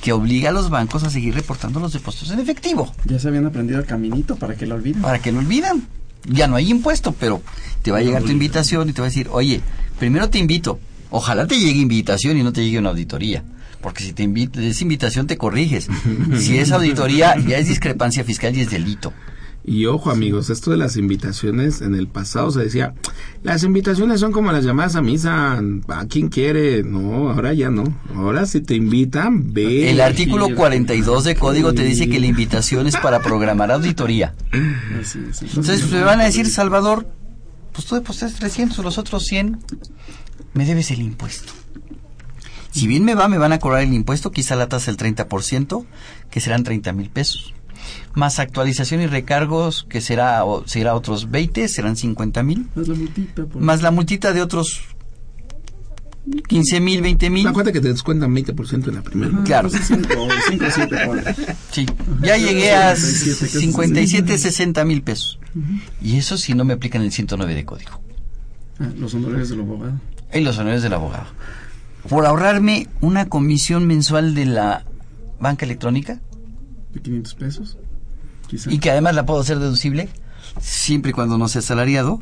que 0.00 0.12
obliga 0.12 0.50
a 0.50 0.52
los 0.52 0.70
bancos 0.70 1.04
a 1.04 1.10
seguir 1.10 1.34
reportando 1.34 1.80
los 1.80 1.92
depósitos 1.92 2.30
en 2.30 2.40
efectivo. 2.40 2.92
Ya 3.04 3.18
se 3.18 3.28
habían 3.28 3.46
aprendido 3.46 3.78
el 3.78 3.86
caminito 3.86 4.36
para 4.36 4.56
que 4.56 4.66
lo 4.66 4.74
olviden. 4.76 5.02
Para 5.02 5.18
que 5.18 5.32
no 5.32 5.40
olvidan. 5.40 5.86
Ya 6.28 6.46
no 6.46 6.56
hay 6.56 6.70
impuesto, 6.70 7.12
pero 7.12 7.42
te 7.82 7.90
va 7.90 7.98
a 7.98 8.02
llegar 8.02 8.22
tu 8.22 8.30
invitación 8.30 8.88
y 8.88 8.92
te 8.92 9.00
va 9.00 9.06
a 9.06 9.10
decir, 9.10 9.28
oye, 9.30 9.60
primero 9.98 10.28
te 10.28 10.38
invito. 10.38 10.78
Ojalá 11.10 11.46
te 11.46 11.58
llegue 11.58 11.80
invitación 11.80 12.36
y 12.36 12.42
no 12.42 12.52
te 12.52 12.62
llegue 12.62 12.78
una 12.78 12.90
auditoría. 12.90 13.42
Porque 13.80 14.04
si 14.04 14.12
te 14.12 14.22
invita, 14.22 14.60
es 14.60 14.82
invitación 14.82 15.26
te 15.26 15.38
corriges. 15.38 15.88
Si 16.38 16.58
es 16.58 16.70
auditoría, 16.72 17.36
ya 17.38 17.58
es 17.58 17.68
discrepancia 17.68 18.24
fiscal 18.24 18.56
y 18.56 18.60
es 18.60 18.70
delito. 18.70 19.12
Y 19.64 19.86
ojo 19.86 20.10
amigos, 20.10 20.48
esto 20.48 20.70
de 20.70 20.78
las 20.78 20.96
invitaciones, 20.96 21.82
en 21.82 21.94
el 21.94 22.08
pasado 22.08 22.50
se 22.50 22.60
decía, 22.60 22.94
las 23.42 23.62
invitaciones 23.62 24.18
son 24.18 24.32
como 24.32 24.50
las 24.52 24.64
llamadas 24.64 24.96
a 24.96 25.02
misa, 25.02 25.60
a 25.88 26.06
quien 26.06 26.28
quiere, 26.28 26.82
no, 26.82 27.30
ahora 27.30 27.52
ya 27.52 27.70
no, 27.70 27.84
ahora 28.14 28.46
si 28.46 28.62
te 28.62 28.74
invitan, 28.74 29.52
ve. 29.52 29.90
El 29.90 30.00
artículo 30.00 30.54
42 30.54 31.24
de 31.24 31.34
código 31.34 31.74
te 31.74 31.84
dice 31.84 32.08
que 32.08 32.20
la 32.20 32.26
invitación 32.26 32.86
es 32.86 32.96
para 32.96 33.20
programar 33.20 33.70
auditoría. 33.70 34.34
Entonces 34.50 35.90
me 35.90 36.02
van 36.02 36.20
a 36.20 36.24
decir, 36.24 36.46
Salvador, 36.46 37.06
pues 37.72 37.86
tú 37.86 37.96
depositaste 37.96 38.38
300, 38.38 38.78
los 38.84 38.96
otros 38.96 39.24
100, 39.26 39.58
me 40.54 40.64
debes 40.64 40.90
el 40.90 41.02
impuesto. 41.02 41.52
Si 42.70 42.86
bien 42.86 43.04
me 43.04 43.14
va, 43.14 43.28
me 43.28 43.36
van 43.38 43.52
a 43.52 43.58
cobrar 43.58 43.82
el 43.82 43.92
impuesto, 43.92 44.30
quizá 44.30 44.56
la 44.56 44.68
tasa 44.68 44.92
del 44.92 45.16
30%, 45.16 45.84
que 46.30 46.40
serán 46.40 46.62
30 46.62 46.92
mil 46.92 47.10
pesos. 47.10 47.52
Más 48.14 48.38
actualización 48.40 49.00
y 49.02 49.06
recargos, 49.06 49.86
que 49.88 50.00
será, 50.00 50.44
o, 50.44 50.66
será 50.66 50.94
otros 50.94 51.30
20, 51.30 51.68
serán 51.68 51.96
50 51.96 52.42
mil. 52.42 52.66
Más 52.74 52.88
la 52.88 52.94
multita. 52.94 53.44
por- 53.46 53.62
Más 53.62 53.82
la 53.82 53.90
multita 53.90 54.32
de 54.32 54.42
otros 54.42 54.80
15 56.48 56.80
mil, 56.80 57.00
20 57.02 57.30
mil. 57.30 57.50
Cuenta 57.52 57.72
que 57.72 57.80
te 57.80 57.88
descuentan 57.88 58.34
20% 58.34 58.88
en 58.88 58.94
la 58.94 59.02
primera. 59.02 59.42
Claro. 59.44 59.68
Pues 59.70 59.86
cinco, 59.86 60.28
cinco, 60.50 60.64
siete, 60.72 60.96
ponle. 61.06 61.22
Sí, 61.70 61.86
ya 62.22 62.36
llegué 62.36 62.72
a 62.72 62.94
57, 62.94 63.46
casi 63.46 63.60
57, 63.60 64.38
60 64.38 64.84
mil 64.84 65.02
pesos. 65.02 65.38
Y 66.02 66.16
eso 66.18 66.36
si 66.36 66.54
no 66.54 66.64
me 66.64 66.74
aplican 66.74 67.02
el 67.02 67.10
109 67.12 67.54
de 67.54 67.64
código. 67.64 68.00
Ah, 68.78 68.88
los 68.98 69.14
honorarios 69.14 69.48
del 69.50 69.60
abogado. 69.60 69.92
Y 70.32 70.40
los 70.40 70.58
honores 70.58 70.82
del 70.82 70.92
abogado. 70.92 71.26
Por 72.08 72.26
ahorrarme 72.26 72.86
una 73.00 73.28
comisión 73.28 73.86
mensual 73.86 74.34
de 74.34 74.46
la 74.46 74.84
banca 75.40 75.64
electrónica 75.64 76.20
De 76.94 77.00
500 77.00 77.34
pesos. 77.34 77.78
Quizá. 78.50 78.70
y 78.72 78.78
que 78.78 78.90
además 78.90 79.14
la 79.14 79.24
puedo 79.26 79.40
hacer 79.40 79.58
deducible, 79.58 80.08
siempre 80.60 81.10
y 81.10 81.14
cuando 81.14 81.38
no 81.38 81.48
sea 81.48 81.60
asalariado. 81.60 82.20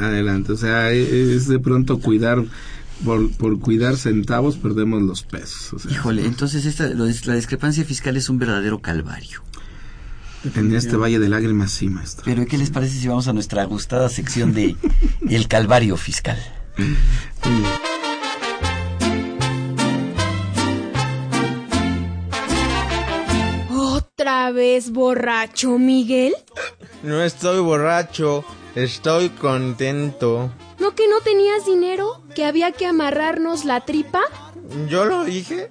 Adelante, 0.00 0.52
o 0.52 0.56
sea, 0.56 0.90
es 0.90 1.48
de 1.48 1.58
pronto 1.58 1.98
cuidar 2.00 2.42
por, 3.04 3.30
por 3.32 3.58
cuidar 3.58 3.96
centavos 3.96 4.56
perdemos 4.56 5.02
los 5.02 5.22
pesos. 5.22 5.72
o 5.72 5.78
sea, 5.78 5.90
Híjole, 5.90 6.24
entonces 6.24 6.64
esta, 6.66 6.88
lo 6.88 7.06
la 7.06 7.34
discrepancia 7.34 7.84
fiscal 7.84 8.16
es 8.16 8.28
un 8.28 8.38
verdadero 8.38 8.80
calvario. 8.80 9.42
en 10.54 10.74
este 10.74 10.96
valle 10.96 11.18
de 11.18 11.28
lágrimas 11.28 11.72
sí, 11.72 11.88
maestro. 11.88 12.24
Pero 12.24 12.46
¿qué 12.46 12.58
les 12.58 12.70
parece 12.70 12.98
si 12.98 13.08
vamos 13.08 13.28
a 13.28 13.32
nuestra 13.32 13.64
gustada 13.64 14.08
sección 14.08 14.52
de 14.52 14.76
El 15.28 15.48
Calvario 15.48 15.96
Fiscal? 15.96 16.38
¿Otra 24.42 24.50
vez 24.50 24.90
borracho, 24.90 25.78
Miguel? 25.78 26.34
No 27.04 27.22
estoy 27.22 27.60
borracho, 27.60 28.44
estoy 28.74 29.28
contento. 29.28 30.50
¿No 30.80 30.96
que 30.96 31.06
no 31.06 31.20
tenías 31.20 31.64
dinero? 31.64 32.20
¿Que 32.34 32.44
había 32.44 32.72
que 32.72 32.86
amarrarnos 32.86 33.64
la 33.64 33.82
tripa? 33.82 34.20
¿Yo 34.88 35.04
lo 35.04 35.22
dije? 35.22 35.70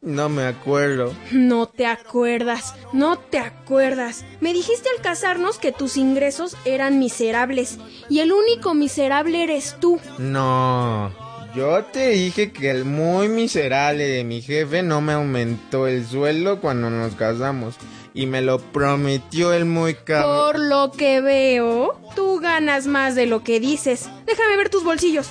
No 0.00 0.30
me 0.30 0.46
acuerdo. 0.46 1.12
No 1.32 1.66
te 1.66 1.84
acuerdas, 1.84 2.74
no 2.94 3.18
te 3.18 3.40
acuerdas. 3.40 4.24
Me 4.40 4.54
dijiste 4.54 4.88
al 4.96 5.02
casarnos 5.02 5.58
que 5.58 5.72
tus 5.72 5.98
ingresos 5.98 6.56
eran 6.64 6.98
miserables 6.98 7.76
y 8.08 8.20
el 8.20 8.32
único 8.32 8.72
miserable 8.72 9.42
eres 9.42 9.76
tú. 9.80 10.00
No. 10.16 11.12
Yo 11.54 11.82
te 11.84 12.10
dije 12.10 12.52
que 12.52 12.70
el 12.70 12.84
muy 12.84 13.28
miserable 13.28 14.04
de 14.04 14.22
mi 14.22 14.42
jefe 14.42 14.82
no 14.82 15.00
me 15.00 15.14
aumentó 15.14 15.86
el 15.86 16.06
sueldo 16.06 16.60
cuando 16.60 16.88
nos 16.90 17.14
casamos. 17.14 17.74
Y 18.18 18.26
me 18.26 18.42
lo 18.42 18.58
prometió 18.58 19.52
el 19.52 19.64
muy 19.64 19.94
cabrón. 19.94 20.52
Por 20.52 20.58
lo 20.58 20.90
que 20.90 21.20
veo, 21.20 22.00
tú 22.16 22.40
ganas 22.40 22.88
más 22.88 23.14
de 23.14 23.26
lo 23.26 23.44
que 23.44 23.60
dices. 23.60 24.08
Déjame 24.26 24.56
ver 24.56 24.70
tus 24.70 24.82
bolsillos. 24.82 25.28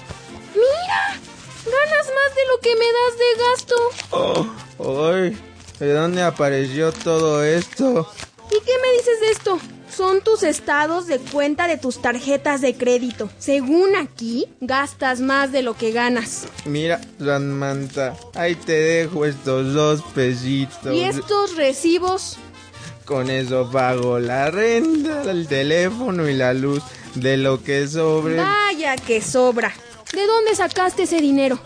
Mira, 0.55 1.19
ganas 1.65 2.07
más 2.07 2.33
de 2.33 2.47
lo 2.49 2.59
que 2.61 2.75
me 2.77 2.85
das 2.85 3.17
de 3.19 3.35
gasto. 3.43 3.75
Oh, 4.77 5.11
ay, 5.11 5.37
¿de 5.79 5.91
dónde 5.91 6.23
apareció 6.23 6.93
todo 6.93 7.43
esto? 7.43 8.09
¿Y 8.49 8.63
qué 8.63 8.71
me 8.81 8.93
dices 8.93 9.19
de 9.19 9.31
esto? 9.31 9.59
Son 9.93 10.21
tus 10.21 10.43
estados 10.43 11.07
de 11.07 11.19
cuenta 11.19 11.67
de 11.67 11.77
tus 11.77 12.01
tarjetas 12.01 12.61
de 12.61 12.77
crédito. 12.77 13.29
Según 13.37 13.97
aquí, 13.97 14.47
gastas 14.61 15.19
más 15.19 15.51
de 15.51 15.61
lo 15.61 15.75
que 15.75 15.91
ganas. 15.91 16.47
Mira, 16.63 17.01
Samantha, 17.19 18.15
ahí 18.33 18.55
te 18.55 18.73
dejo 18.73 19.25
estos 19.25 19.73
dos 19.73 20.03
pesitos. 20.13 20.93
¿Y 20.93 21.01
estos 21.01 21.57
recibos? 21.57 22.37
Con 23.07 23.29
eso 23.29 23.71
pago 23.71 24.19
la 24.19 24.51
renta, 24.51 25.21
el 25.31 25.47
teléfono 25.47 26.27
y 26.27 26.33
la 26.33 26.53
luz. 26.53 26.83
De 27.15 27.37
lo 27.37 27.63
que 27.63 27.87
sobre. 27.87 28.35
Vaya 28.35 28.97
que 28.97 29.21
sobra. 29.21 29.73
¿De 30.11 30.27
dónde 30.27 30.53
sacaste 30.53 31.03
ese 31.03 31.21
dinero? 31.21 31.57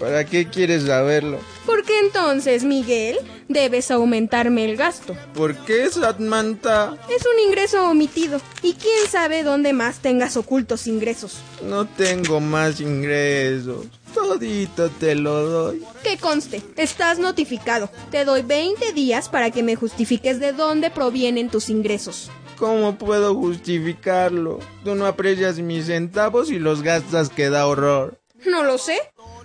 ¿Para 0.00 0.26
qué 0.26 0.48
quieres 0.48 0.82
saberlo? 0.82 1.38
Porque 1.66 1.96
entonces, 2.00 2.64
Miguel, 2.64 3.16
debes 3.48 3.92
aumentarme 3.92 4.64
el 4.64 4.76
gasto. 4.76 5.16
¿Por 5.34 5.54
qué, 5.54 5.88
Samantha? 5.88 6.96
Es 7.08 7.22
un 7.24 7.48
ingreso 7.48 7.88
omitido. 7.88 8.40
Y 8.60 8.72
quién 8.72 9.08
sabe 9.08 9.44
dónde 9.44 9.72
más 9.72 10.00
tengas 10.00 10.36
ocultos 10.36 10.88
ingresos. 10.88 11.38
No 11.62 11.86
tengo 11.86 12.40
más 12.40 12.80
ingresos. 12.80 13.86
Todito 14.16 14.88
te 14.88 15.14
lo 15.14 15.42
doy. 15.46 15.84
Que 16.02 16.16
conste, 16.16 16.62
estás 16.76 17.18
notificado. 17.18 17.90
Te 18.10 18.24
doy 18.24 18.40
20 18.40 18.94
días 18.94 19.28
para 19.28 19.50
que 19.50 19.62
me 19.62 19.76
justifiques 19.76 20.40
de 20.40 20.52
dónde 20.52 20.88
provienen 20.90 21.50
tus 21.50 21.68
ingresos. 21.68 22.30
¿Cómo 22.56 22.96
puedo 22.96 23.34
justificarlo? 23.34 24.60
Tú 24.84 24.94
no 24.94 25.04
aprecias 25.04 25.58
mis 25.58 25.86
centavos 25.86 26.50
y 26.50 26.58
los 26.58 26.82
gastas 26.82 27.28
que 27.28 27.50
da 27.50 27.66
horror. 27.66 28.18
No 28.46 28.64
lo 28.64 28.78
sé. 28.78 28.98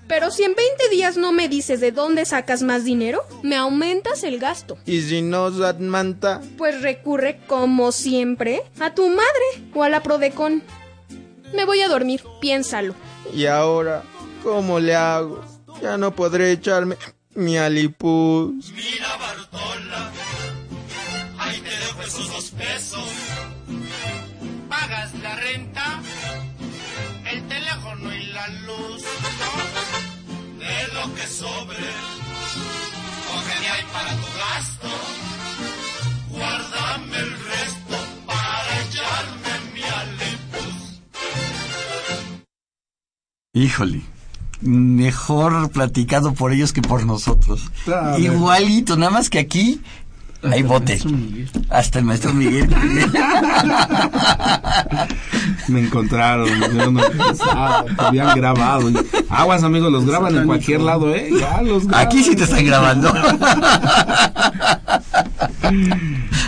Pero 0.07 0.32
si 0.32 0.43
en 0.43 0.55
20 0.55 0.89
días 0.89 1.17
no 1.17 1.34
me 1.34 1.49
dices 1.49 1.82
de 1.82 1.91
dónde 1.91 2.26
sacas 2.26 2.61
más 2.61 2.86
dinero, 2.86 3.24
me 3.43 3.57
aumentas 3.57 4.24
el 4.24 4.39
gasto. 4.39 4.78
Y 4.86 5.01
si 5.01 5.22
no, 5.22 5.51
Samantha, 5.51 6.39
Pues 6.57 6.82
recurre, 6.82 7.41
como 7.47 7.91
siempre, 7.91 8.63
a 8.80 8.93
tu 8.93 9.09
madre 9.09 9.69
o 9.74 9.84
a 9.84 9.89
la 9.89 10.01
Prodecon. 10.01 10.63
Me 11.53 11.65
voy 11.65 11.82
a 11.82 11.89
dormir, 11.89 12.24
piénsalo. 12.39 12.95
¿y 13.34 13.45
ahora 13.45 14.03
cómo 14.44 14.80
le 14.80 14.96
hago? 14.96 15.44
Ya 15.82 15.98
no 15.98 16.12
podré 16.12 16.52
echarme 16.52 16.98
mi 17.36 17.58
alipuz. 17.58 18.72
Mira, 18.72 19.18
Bartola, 19.18 20.12
ahí 21.38 21.60
te 21.62 21.70
dejo 21.70 22.02
esos 22.04 22.28
dos 22.30 22.52
pesos. 22.52 23.10
Pagas 24.70 25.14
la 25.16 25.36
renta, 25.36 26.02
el 27.32 27.48
teléfono 27.48 28.16
y 28.16 28.24
la 28.28 28.48
luz. 28.48 29.04
De 30.60 30.94
lo 30.94 31.16
que 31.16 31.28
sobre, 31.28 31.78
coge 33.28 33.60
de 33.62 33.68
ahí 33.68 33.86
para 33.92 34.12
tu 34.12 34.28
gasto. 34.38 34.88
Guárdame 36.30 37.18
el 37.18 37.32
resto 37.32 37.98
para 38.26 38.82
echarme 38.84 39.72
mi 39.74 39.84
alipuz. 39.84 41.02
Híjole. 43.54 44.02
Mejor 44.62 45.72
platicado 45.72 46.34
por 46.34 46.51
ellos 46.51 46.72
que 46.74 46.82
por 46.82 47.05
nosotros. 47.05 47.72
Claro. 47.84 48.20
Igualito, 48.20 48.95
nada 48.95 49.12
más 49.12 49.30
que 49.30 49.39
aquí 49.39 49.82
hay 50.43 50.64
bote. 50.64 50.99
Hasta 51.70 51.99
el 51.99 52.05
maestro 52.05 52.34
Miguel. 52.34 52.68
Me 55.68 55.82
encontraron, 55.82 56.47
yo 56.47 56.91
no 56.91 57.01
pensaba, 57.01 57.86
te 57.86 58.03
habían 58.03 58.36
grabado. 58.36 58.91
Aguas, 59.30 59.64
amigos, 59.64 59.91
los 59.91 60.05
graban 60.05 60.36
en 60.36 60.45
cualquier 60.45 60.82
lado, 60.82 61.14
¿eh? 61.14 61.30
Ya 61.39 61.62
los 61.62 61.86
graban. 61.86 62.07
Aquí 62.07 62.24
sí 62.24 62.36
te 62.36 62.45
están 62.45 62.66
grabando. 62.66 63.14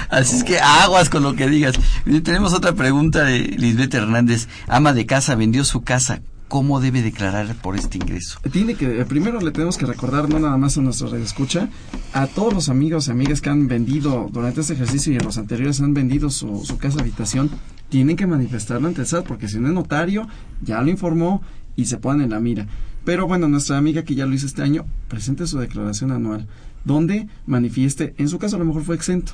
Así 0.10 0.38
es 0.38 0.44
que 0.44 0.60
aguas 0.60 1.10
con 1.10 1.24
lo 1.24 1.36
que 1.36 1.48
digas. 1.48 1.76
Tenemos 2.24 2.54
otra 2.54 2.74
pregunta 2.74 3.24
de 3.24 3.40
Lisbeth 3.40 3.94
Hernández. 3.94 4.48
Ama 4.68 4.94
de 4.94 5.06
casa 5.06 5.36
vendió 5.36 5.64
su 5.66 5.84
casa. 5.84 6.22
¿Cómo 6.54 6.80
debe 6.80 7.02
declarar 7.02 7.56
por 7.56 7.76
este 7.76 7.98
ingreso? 7.98 8.38
Tiene 8.52 8.76
que, 8.76 9.02
eh, 9.02 9.06
primero 9.06 9.42
le 9.42 9.50
tenemos 9.50 9.76
que 9.76 9.88
recordar, 9.88 10.30
no 10.30 10.38
nada 10.38 10.56
más 10.56 10.78
a 10.78 10.82
nuestro 10.82 11.08
radio 11.08 11.24
escucha, 11.24 11.68
a 12.14 12.28
todos 12.28 12.54
los 12.54 12.70
amigos 12.70 13.08
y 13.08 13.12
amigas 13.12 13.42
que 13.42 13.50
han 13.50 13.68
vendido 13.68 14.30
durante 14.32 14.62
este 14.62 14.74
ejercicio 14.74 15.12
y 15.12 15.16
en 15.16 15.24
los 15.24 15.40
anteriores 15.40 15.82
han 15.82 15.96
vendido 15.96 16.30
su, 16.30 16.64
su 16.64 16.78
casa 16.78 17.00
habitación, 17.00 17.50
tienen 17.90 18.16
que 18.16 18.28
manifestarlo 18.28 18.88
ante 18.88 19.02
el 19.02 19.08
SAT, 19.08 19.26
porque 19.26 19.48
si 19.48 19.58
no 19.58 19.68
es 19.68 19.74
notario, 19.74 20.28
ya 20.62 20.80
lo 20.84 20.92
informó 20.92 21.42
y 21.76 21.86
se 21.86 21.98
ponen 21.98 22.26
en 22.26 22.30
la 22.30 22.40
mira. 22.40 22.68
Pero 23.04 23.26
bueno, 23.26 23.48
nuestra 23.48 23.80
amiga 23.80 24.04
que 24.04 24.14
ya 24.14 24.28
lo 24.28 24.36
hizo 24.36 24.46
este 24.46 24.62
año, 24.62 24.86
presente 25.08 25.48
su 25.48 25.58
declaración 25.58 26.12
anual, 26.12 26.46
donde 26.86 27.30
manifieste, 27.48 28.14
en 28.20 28.30
su 28.30 28.38
caso 28.38 28.58
a 28.58 28.60
lo 28.60 28.66
mejor 28.66 28.84
fue 28.84 28.94
exento, 28.94 29.34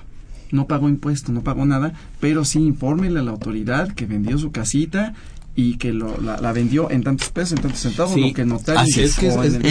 no 0.51 0.67
pagó 0.67 0.87
impuesto, 0.87 1.33
no 1.33 1.41
pagó 1.41 1.65
nada, 1.65 1.91
pero 2.21 2.45
sí 2.45 2.59
infórmele 2.59 3.19
a 3.19 3.23
la 3.23 3.31
autoridad 3.31 3.91
que 3.91 4.05
vendió 4.05 4.37
su 4.37 4.51
casita 4.51 5.15
y 5.59 5.77
que 5.77 5.91
lo, 5.91 6.19
la, 6.21 6.37
la 6.39 6.51
vendió 6.53 6.89
en 6.89 7.03
tantos 7.03 7.29
pesos, 7.29 7.53
en 7.53 7.63
tantos 7.63 7.79
centavos, 7.81 8.13
Sí, 8.13 8.21
lo 8.21 8.33
que 8.33 8.45
notario 8.45 8.81
así 8.81 9.01
es. 9.01 9.17
en 9.55 9.55
el 9.55 9.61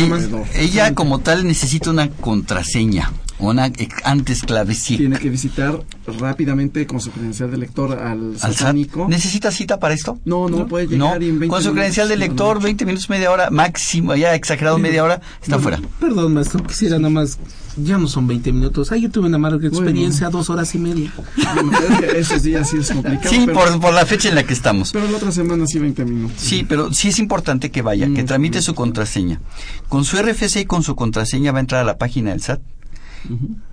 Ella- 0.55 0.95
como 0.95 1.21
tal 1.21 1.47
necesita 1.47 1.91
una 1.91 2.11
contraseña, 2.11 3.13
una 3.39 3.71
antes 4.05 4.43
clave 4.43 4.75
sí. 4.75 4.97
Tiene 4.99 5.19
que 5.19 5.31
visitar 5.31 5.81
rápidamente 6.13 6.87
con 6.87 7.01
su 7.01 7.11
credencial 7.11 7.51
de 7.51 7.57
lector 7.59 7.93
al, 7.99 8.37
Al 8.41 8.55
SAT. 8.55 8.75
¿Necesita 9.09 9.51
cita 9.51 9.79
para 9.79 9.95
esto? 9.95 10.19
No, 10.25 10.49
no, 10.49 10.67
puede 10.67 10.87
llegar 10.87 11.19
No, 11.19 11.25
y 11.25 11.29
en 11.29 11.39
20 11.39 11.49
con 11.49 11.63
su 11.63 11.69
minutos, 11.69 11.75
credencial 11.75 12.09
de 12.09 12.15
no, 12.17 12.21
no. 12.21 12.27
lector, 12.27 12.63
20 12.63 12.85
minutos, 12.87 13.11
media 13.11 13.31
hora, 13.31 13.51
máximo, 13.51 14.15
ya 14.15 14.35
exagerado 14.35 14.79
media 14.79 15.05
hora, 15.05 15.21
está 15.43 15.59
fuera. 15.59 15.81
Perdón, 16.01 16.35
maestro, 16.35 16.63
quisiera 16.63 16.99
nada 16.99 17.11
más. 17.11 17.39
Ya 17.81 17.97
no 17.97 18.09
son 18.09 18.27
20 18.27 18.53
minutos. 18.53 18.91
Ay, 18.91 19.03
yo 19.03 19.11
tuve 19.11 19.29
una 19.29 19.37
amarga 19.37 19.69
experiencia, 19.69 20.31
dos 20.31 20.51
horas 20.51 20.75
y 20.75 20.79
media. 20.79 21.13
Bueno, 21.55 21.71
es 21.79 21.99
que 22.01 22.19
ese 22.19 22.41
día 22.41 22.65
sí 22.65 22.79
es 22.79 22.91
complicado. 22.91 23.31
Sí, 23.31 23.43
pero, 23.47 23.59
por, 23.59 23.81
por 23.81 23.95
la 23.95 24.05
fecha 24.05 24.29
en 24.29 24.35
la 24.35 24.43
que 24.43 24.53
estamos. 24.53 24.91
pero 24.93 25.09
la 25.09 25.17
otra 25.17 25.31
semana 25.31 25.65
sí 25.67 25.79
20 25.79 26.05
minutos. 26.05 26.37
Sí, 26.41 26.67
pero 26.69 26.93
sí 26.93 27.09
es 27.09 27.21
importante 27.21 27.71
que 27.71 27.83
vaya, 27.83 28.09
que 28.13 28.25
tramite 28.25 28.63
su 28.63 28.75
contraseña. 28.75 29.41
Con 29.89 30.05
su 30.05 30.17
RFC 30.21 30.57
y 30.57 30.65
con 30.65 30.83
su 30.83 30.97
contraseña 30.97 31.53
va 31.53 31.59
a 31.59 31.61
entrar 31.61 31.83
a 31.83 31.85
la 31.85 31.99
página 31.99 32.31
del 32.31 32.43
SAT. 32.43 32.61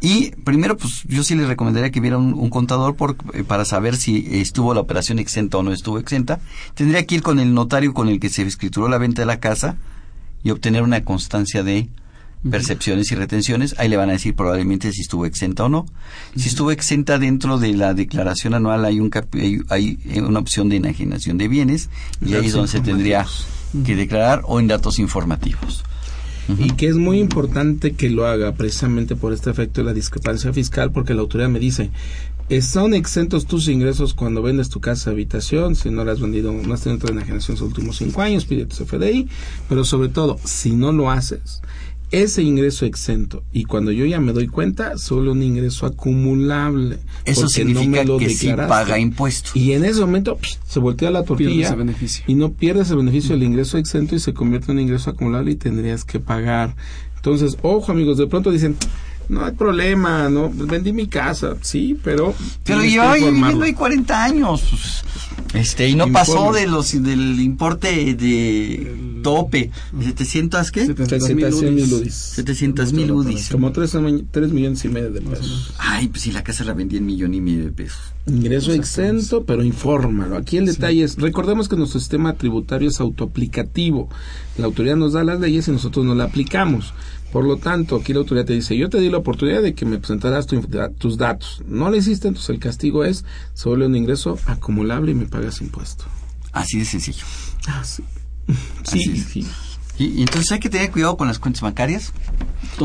Y 0.01 0.31
primero, 0.31 0.77
pues 0.77 1.03
yo 1.07 1.23
sí 1.23 1.35
le 1.35 1.45
recomendaría 1.45 1.91
que 1.91 1.99
viera 1.99 2.17
un, 2.17 2.33
un 2.33 2.49
contador 2.49 2.95
por, 2.95 3.15
eh, 3.33 3.43
para 3.43 3.65
saber 3.65 3.95
si 3.95 4.27
estuvo 4.39 4.73
la 4.73 4.81
operación 4.81 5.19
exenta 5.19 5.57
o 5.57 5.63
no 5.63 5.71
estuvo 5.71 5.99
exenta. 5.99 6.39
Tendría 6.73 7.05
que 7.05 7.15
ir 7.15 7.21
con 7.21 7.39
el 7.39 7.53
notario 7.53 7.93
con 7.93 8.09
el 8.09 8.19
que 8.19 8.29
se 8.29 8.43
escrituró 8.43 8.89
la 8.89 8.97
venta 8.97 9.21
de 9.21 9.25
la 9.25 9.39
casa 9.39 9.77
y 10.43 10.51
obtener 10.51 10.83
una 10.83 11.03
constancia 11.03 11.63
de 11.63 11.89
percepciones 12.49 13.11
y 13.11 13.15
retenciones. 13.15 13.75
Ahí 13.77 13.89
le 13.89 13.97
van 13.97 14.09
a 14.09 14.13
decir 14.13 14.35
probablemente 14.35 14.91
si 14.91 15.01
estuvo 15.01 15.25
exenta 15.25 15.65
o 15.65 15.69
no. 15.69 15.85
Si 16.35 16.47
estuvo 16.47 16.71
exenta 16.71 17.17
dentro 17.17 17.57
de 17.57 17.73
la 17.73 17.93
declaración 17.93 18.53
anual 18.53 18.85
hay, 18.85 18.99
un 18.99 19.11
hay, 19.33 19.61
hay, 19.69 19.99
eh, 20.05 20.21
una 20.21 20.39
opción 20.39 20.69
de 20.69 20.77
enajenación 20.77 21.37
de 21.37 21.47
bienes 21.47 21.89
y 22.23 22.35
ahí 22.35 22.47
es 22.47 22.53
donde 22.53 22.67
se 22.69 22.81
tendría 22.81 23.25
que 23.85 23.95
declarar 23.95 24.41
o 24.45 24.59
en 24.59 24.67
datos 24.67 24.99
informativos. 24.99 25.83
Y 26.47 26.71
que 26.71 26.87
es 26.87 26.95
muy 26.95 27.19
importante 27.19 27.93
que 27.93 28.09
lo 28.09 28.27
haga 28.27 28.53
precisamente 28.53 29.15
por 29.15 29.33
este 29.33 29.49
efecto 29.49 29.81
de 29.81 29.85
la 29.85 29.93
discrepancia 29.93 30.53
fiscal 30.53 30.91
porque 30.91 31.13
la 31.13 31.21
autoridad 31.21 31.49
me 31.49 31.59
dice 31.59 31.91
son 32.61 32.93
exentos 32.93 33.47
tus 33.47 33.67
ingresos 33.67 34.13
cuando 34.13 34.43
vendes 34.43 34.69
tu 34.69 34.79
casa 34.79 35.09
habitación, 35.09 35.75
si 35.75 35.89
no 35.89 36.05
la 36.05 36.11
has 36.11 36.21
vendido, 36.21 36.53
no 36.53 36.73
has 36.73 36.81
tenido 36.81 37.09
enajenación 37.09 37.57
en 37.57 37.61
los 37.61 37.69
últimos 37.69 37.97
cinco 37.97 38.21
años, 38.21 38.45
pide 38.45 38.67
tu 38.67 38.75
CFDI, 38.75 39.27
pero 39.67 39.83
sobre 39.83 40.09
todo, 40.09 40.37
si 40.43 40.73
no 40.73 40.91
lo 40.91 41.09
haces, 41.09 41.61
ese 42.12 42.43
ingreso 42.43 42.86
exento 42.86 43.43
y 43.51 43.66
cuando 43.66 43.91
yo 43.91 44.06
ya 44.06 44.20
me 44.20 44.32
doy 44.34 44.47
cuenta 44.47 44.97
solo 44.97 45.32
un 45.32 45.41
ingreso 45.43 45.86
acumulable 45.86 46.99
eso 47.26 47.47
significa 47.47 48.06
que 48.18 48.30
sí 48.30 48.49
paga 48.68 48.99
impuesto. 48.99 49.51
Y 49.53 49.74
en 49.74 49.86
ese 49.86 50.01
momento 50.01 50.38
se 50.68 50.80
voltea 50.80 51.12
la 51.12 51.24
tortilla 51.24 51.76
y 52.28 52.36
no 52.36 52.53
pierdes 52.53 52.91
el 52.91 52.97
beneficio 52.97 53.36
del 53.36 53.43
ingreso 53.43 53.78
exento 53.78 54.16
y 54.16 54.20
se 54.20 54.34
convierte 54.34 54.72
en 54.72 54.78
un 54.78 54.84
ingreso 54.84 55.10
acumulable 55.10 55.51
y 55.51 55.56
tendrías 55.56 56.03
que 56.03 56.20
pagar. 56.20 56.76
Entonces 57.16 57.58
ojo 57.62 57.91
amigos 57.91 58.18
de 58.18 58.28
pronto 58.28 58.51
dicen 58.51 58.76
no 59.30 59.45
hay 59.45 59.53
problema, 59.53 60.30
no 60.30 60.49
vendí 60.49 60.93
mi 60.93 61.07
casa, 61.07 61.55
sí, 61.61 61.97
pero 62.03 62.34
pero 62.63 62.84
llevaba 62.84 63.15
viviendo 63.15 63.63
ahí 63.63 63.73
40 63.73 64.23
años. 64.23 65.03
Este, 65.53 65.88
y 65.88 65.95
no 65.95 66.11
pasó 66.11 66.51
de 66.51 66.67
los 66.67 66.91
del 67.01 67.39
importe 67.39 68.15
de 68.15 69.21
tope, 69.23 69.71
700 69.99 70.71
qué? 70.71 70.86
700 70.86 71.63
mil 71.63 71.93
UDIs. 71.93 72.13
700 72.13 72.93
mil 72.93 73.11
UDIs. 73.11 73.49
Como 73.49 73.71
3, 73.71 73.95
millones 74.51 74.84
y 74.84 74.89
medio 74.89 75.11
de 75.11 75.21
pesos. 75.21 75.73
Ay, 75.78 76.09
pues 76.09 76.23
si 76.23 76.32
la 76.32 76.43
casa 76.43 76.63
la 76.63 76.73
vendí 76.73 76.97
en 76.97 77.05
millón 77.05 77.34
y 77.34 77.41
medio 77.41 77.65
de 77.65 77.71
pesos. 77.71 77.99
Ingreso 78.28 78.73
exento, 78.73 79.45
pero 79.45 79.63
infórmalo. 79.63 80.36
Aquí 80.36 80.57
el 80.57 80.65
detalle 80.65 81.03
es, 81.03 81.17
recordemos 81.17 81.69
que 81.69 81.76
nuestro 81.76 81.99
sistema 81.99 82.34
tributario 82.34 82.89
es 82.89 82.99
autoaplicativo. 82.99 84.09
La 84.57 84.65
autoridad 84.65 84.95
nos 84.95 85.13
da 85.13 85.23
las 85.23 85.39
leyes 85.39 85.67
y 85.67 85.71
nosotros 85.71 86.05
no 86.05 86.15
la 86.15 86.26
aplicamos. 86.26 86.93
Por 87.36 87.43
lo 87.43 87.57
tanto, 87.57 87.97
aquí 87.97 88.13
la 88.13 88.19
autoridad 88.19 88.45
te 88.45 88.53
dice, 88.53 88.77
yo 88.77 88.89
te 88.89 88.97
di 88.97 89.09
la 89.09 89.17
oportunidad 89.17 89.61
de 89.61 89.75
que 89.75 89.86
me 89.86 89.97
presentaras 89.97 90.47
tus 90.47 91.17
datos. 91.17 91.61
No 91.67 91.89
lo 91.89 91.97
hiciste, 91.97 92.29
entonces 92.29 92.49
el 92.49 92.59
castigo 92.59 93.03
es, 93.03 93.25
sobre 93.53 93.86
un 93.86 93.93
ingreso 93.93 94.39
acumulable 94.45 95.11
y 95.11 95.15
me 95.15 95.25
pagas 95.25 95.59
impuesto. 95.59 96.05
Así 96.53 96.79
de 96.79 96.86
sencillo. 96.86 97.25
Ah, 97.67 97.83
sí. 97.83 98.05
Sí, 98.86 99.17
sí. 99.17 99.45
Y, 99.97 100.21
entonces 100.21 100.49
hay 100.53 100.59
que 100.61 100.69
tener 100.69 100.89
cuidado 100.91 101.17
con 101.17 101.27
las 101.27 101.38
cuentas 101.38 101.61
bancarias. 101.61 102.13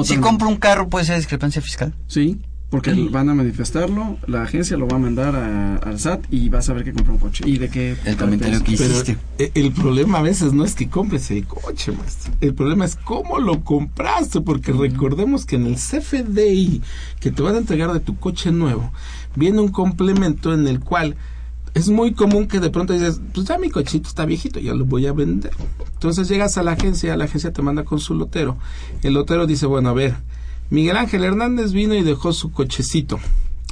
Si 0.02 0.16
compro 0.16 0.48
un 0.48 0.56
carro, 0.56 0.88
¿puede 0.88 1.04
ser 1.04 1.16
discrepancia 1.18 1.62
fiscal? 1.62 1.94
Sí, 2.08 2.40
porque 2.70 2.92
van 3.10 3.28
a 3.28 3.34
manifestarlo, 3.34 4.16
la 4.28 4.42
agencia 4.42 4.76
lo 4.76 4.86
va 4.86 4.96
a 4.96 5.00
mandar 5.00 5.34
al 5.34 5.98
SAT 5.98 6.26
y 6.30 6.48
vas 6.48 6.68
a 6.70 6.72
ver 6.72 6.84
que 6.84 6.92
compró 6.92 7.14
un 7.14 7.18
coche. 7.18 7.42
¿Y 7.44 7.58
de 7.58 7.68
qué? 7.68 7.96
El 8.04 8.16
comentario 8.16 8.62
que 8.62 8.72
hiciste. 8.72 9.18
E, 9.38 9.50
el 9.54 9.72
problema 9.72 10.18
a 10.18 10.22
veces 10.22 10.52
no 10.52 10.64
es 10.64 10.76
que 10.76 10.88
compres 10.88 11.32
el 11.32 11.44
coche, 11.46 11.90
maestro. 11.90 12.32
El 12.40 12.54
problema 12.54 12.84
es 12.84 12.94
cómo 12.94 13.40
lo 13.40 13.64
compraste, 13.64 14.40
porque 14.40 14.72
recordemos 14.72 15.46
que 15.46 15.56
en 15.56 15.66
el 15.66 15.74
CFDI 15.74 16.80
que 17.18 17.32
te 17.32 17.42
van 17.42 17.56
a 17.56 17.58
entregar 17.58 17.92
de 17.92 17.98
tu 17.98 18.16
coche 18.16 18.52
nuevo, 18.52 18.92
viene 19.34 19.60
un 19.60 19.72
complemento 19.72 20.54
en 20.54 20.68
el 20.68 20.78
cual 20.78 21.16
es 21.74 21.88
muy 21.88 22.12
común 22.12 22.46
que 22.46 22.60
de 22.60 22.70
pronto 22.70 22.92
dices, 22.92 23.20
pues 23.34 23.46
ya 23.46 23.58
mi 23.58 23.70
cochito 23.70 24.08
está 24.08 24.24
viejito, 24.26 24.60
ya 24.60 24.74
lo 24.74 24.84
voy 24.84 25.08
a 25.08 25.12
vender. 25.12 25.52
Entonces 25.94 26.28
llegas 26.28 26.56
a 26.56 26.62
la 26.62 26.72
agencia, 26.72 27.16
la 27.16 27.24
agencia 27.24 27.52
te 27.52 27.62
manda 27.62 27.84
con 27.84 27.98
su 27.98 28.14
lotero. 28.14 28.58
El 29.02 29.14
lotero 29.14 29.46
dice, 29.46 29.66
bueno, 29.66 29.88
a 29.88 29.92
ver, 29.92 30.16
Miguel 30.70 30.96
Ángel 30.96 31.24
Hernández 31.24 31.72
vino 31.72 31.94
y 31.94 32.02
dejó 32.02 32.32
su 32.32 32.52
cochecito. 32.52 33.18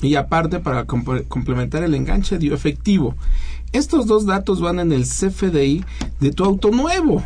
Y 0.03 0.15
aparte, 0.15 0.61
para 0.61 0.85
complementar 0.85 1.83
el 1.83 1.95
enganche, 1.95 2.39
dio 2.39 2.55
efectivo. 2.55 3.17
Estos 3.73 4.07
dos 4.07 4.27
datos 4.27 4.61
van 4.61 4.81
en 4.81 4.93
el 4.93 5.05
CFDI 5.05 5.85
de 6.21 6.33
tu 6.33 6.45
auto 6.45 6.71
nuevo. 6.71 7.23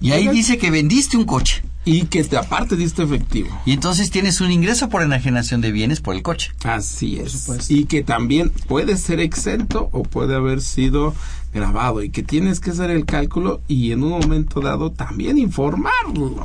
Y 0.00 0.12
ahí 0.12 0.28
dice 0.28 0.58
que 0.58 0.70
vendiste 0.70 1.16
un 1.16 1.24
coche. 1.24 1.62
Y 1.86 2.06
que 2.06 2.24
te, 2.24 2.38
aparte 2.38 2.76
diste 2.76 3.02
efectivo. 3.02 3.60
Y 3.66 3.72
entonces 3.72 4.10
tienes 4.10 4.40
un 4.40 4.50
ingreso 4.50 4.88
por 4.88 5.02
enajenación 5.02 5.60
de 5.60 5.70
bienes 5.70 6.00
por 6.00 6.14
el 6.14 6.22
coche. 6.22 6.52
Así 6.64 7.18
es. 7.18 7.70
Y 7.70 7.84
que 7.84 8.02
también 8.02 8.50
puede 8.68 8.96
ser 8.96 9.20
exento 9.20 9.90
o 9.92 10.02
puede 10.02 10.34
haber 10.34 10.62
sido 10.62 11.14
grabado. 11.52 12.02
Y 12.02 12.08
que 12.08 12.22
tienes 12.22 12.60
que 12.60 12.70
hacer 12.70 12.90
el 12.90 13.04
cálculo 13.04 13.60
y 13.68 13.92
en 13.92 14.02
un 14.02 14.10
momento 14.10 14.60
dado 14.60 14.92
también 14.92 15.36
informarlo. 15.36 16.44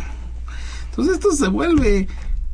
Entonces 0.89 1.15
esto 1.15 1.31
se 1.31 1.47
vuelve 1.47 2.09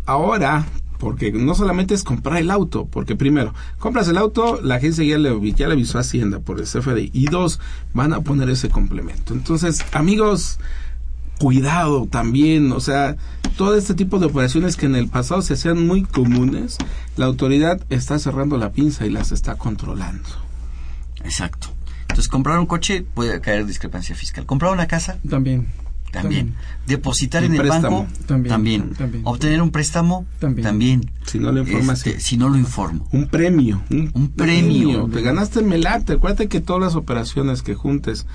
ahora 0.05 0.65
porque 0.97 1.31
no 1.31 1.55
solamente 1.55 1.93
es 1.93 2.03
comprar 2.03 2.37
el 2.37 2.51
auto, 2.51 2.85
porque 2.85 3.15
primero, 3.15 3.53
compras 3.79 4.07
el 4.07 4.17
auto, 4.17 4.59
la 4.61 4.75
agencia 4.75 5.03
ya 5.03 5.17
le, 5.17 5.53
ya 5.53 5.67
le 5.67 5.73
avisó 5.73 5.97
a 5.97 6.01
Hacienda 6.01 6.39
por 6.39 6.59
el 6.59 6.65
CFDI, 6.65 7.11
y 7.13 7.25
dos, 7.25 7.59
van 7.93 8.13
a 8.13 8.21
poner 8.21 8.49
ese 8.49 8.69
complemento. 8.69 9.33
Entonces, 9.33 9.85
amigos, 9.91 10.59
cuidado 11.39 12.07
también, 12.09 12.71
o 12.71 12.79
sea, 12.79 13.17
todo 13.57 13.75
este 13.75 13.93
tipo 13.93 14.19
de 14.19 14.27
operaciones 14.27 14.77
que 14.77 14.85
en 14.85 14.95
el 14.95 15.07
pasado 15.07 15.41
se 15.41 15.53
hacían 15.53 15.85
muy 15.85 16.03
comunes, 16.03 16.77
la 17.17 17.25
autoridad 17.25 17.81
está 17.89 18.17
cerrando 18.19 18.57
la 18.57 18.71
pinza 18.71 19.05
y 19.05 19.09
las 19.09 19.31
está 19.31 19.55
controlando. 19.55 20.29
Exacto. 21.23 21.67
Entonces, 22.01 22.29
comprar 22.29 22.59
un 22.59 22.65
coche 22.65 23.05
puede 23.13 23.41
caer 23.41 23.65
discrepancia 23.65 24.15
fiscal. 24.15 24.45
Comprar 24.45 24.71
una 24.71 24.87
casa 24.87 25.17
también 25.27 25.67
también. 26.16 26.55
Depositar 26.88 27.43
en 27.43 27.55
el 27.55 27.68
banco, 27.68 28.07
también. 28.26 28.93
Obtener 29.24 29.61
un 29.61 29.72
préstamo, 29.72 30.26
también. 30.39 31.11
Si 31.26 31.39
no 31.39 31.51
lo 31.51 31.59
informas. 31.61 32.05
Este, 32.05 32.20
si 32.20 32.38
no 32.38 32.49
lo 32.49 32.57
informo. 32.57 33.07
Un 33.11 33.28
premio. 33.28 33.82
Un, 33.89 34.32
premio. 34.36 35.09
Te 35.11 35.22
ganaste 35.22 35.59
el 35.59 35.66
melate. 35.66 36.13
Acuérdate 36.13 36.47
que 36.47 36.61
todas 36.61 36.82
las 36.82 36.95
operaciones 36.95 37.61
que 37.61 37.76
juntes 37.76 38.26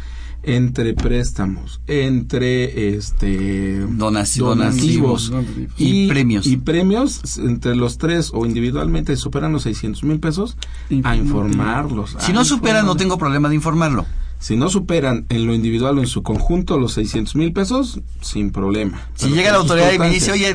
entre 0.42 0.94
préstamos, 0.94 1.80
entre 1.86 2.94
este 2.96 3.80
donativos, 3.80 5.32
y, 5.76 6.08
premios. 6.08 6.46
Y 6.46 6.56
premios, 6.56 7.38
entre 7.38 7.76
los 7.76 7.98
tres 7.98 8.30
o 8.32 8.46
individualmente 8.46 9.16
superan 9.16 9.52
los 9.52 9.64
600 9.64 10.04
mil 10.04 10.20
pesos, 10.20 10.56
a 11.04 11.16
informarlos. 11.16 12.16
Si 12.20 12.32
no 12.32 12.44
superan, 12.44 12.86
no 12.86 12.96
tengo 12.96 13.18
problema 13.18 13.48
de 13.48 13.56
informarlo. 13.56 14.06
Si 14.40 14.56
no 14.56 14.70
superan 14.70 15.26
en 15.28 15.46
lo 15.46 15.54
individual 15.54 15.98
o 15.98 16.00
en 16.00 16.06
su 16.06 16.22
conjunto 16.22 16.78
los 16.78 16.94
600 16.94 17.36
mil 17.36 17.52
pesos, 17.52 18.00
sin 18.22 18.50
problema. 18.50 19.08
Si 19.14 19.28
llega 19.28 19.52
la 19.52 19.58
autoridad 19.58 19.92
y 19.92 19.98
me 19.98 20.10
dice, 20.10 20.32
oye, 20.32 20.54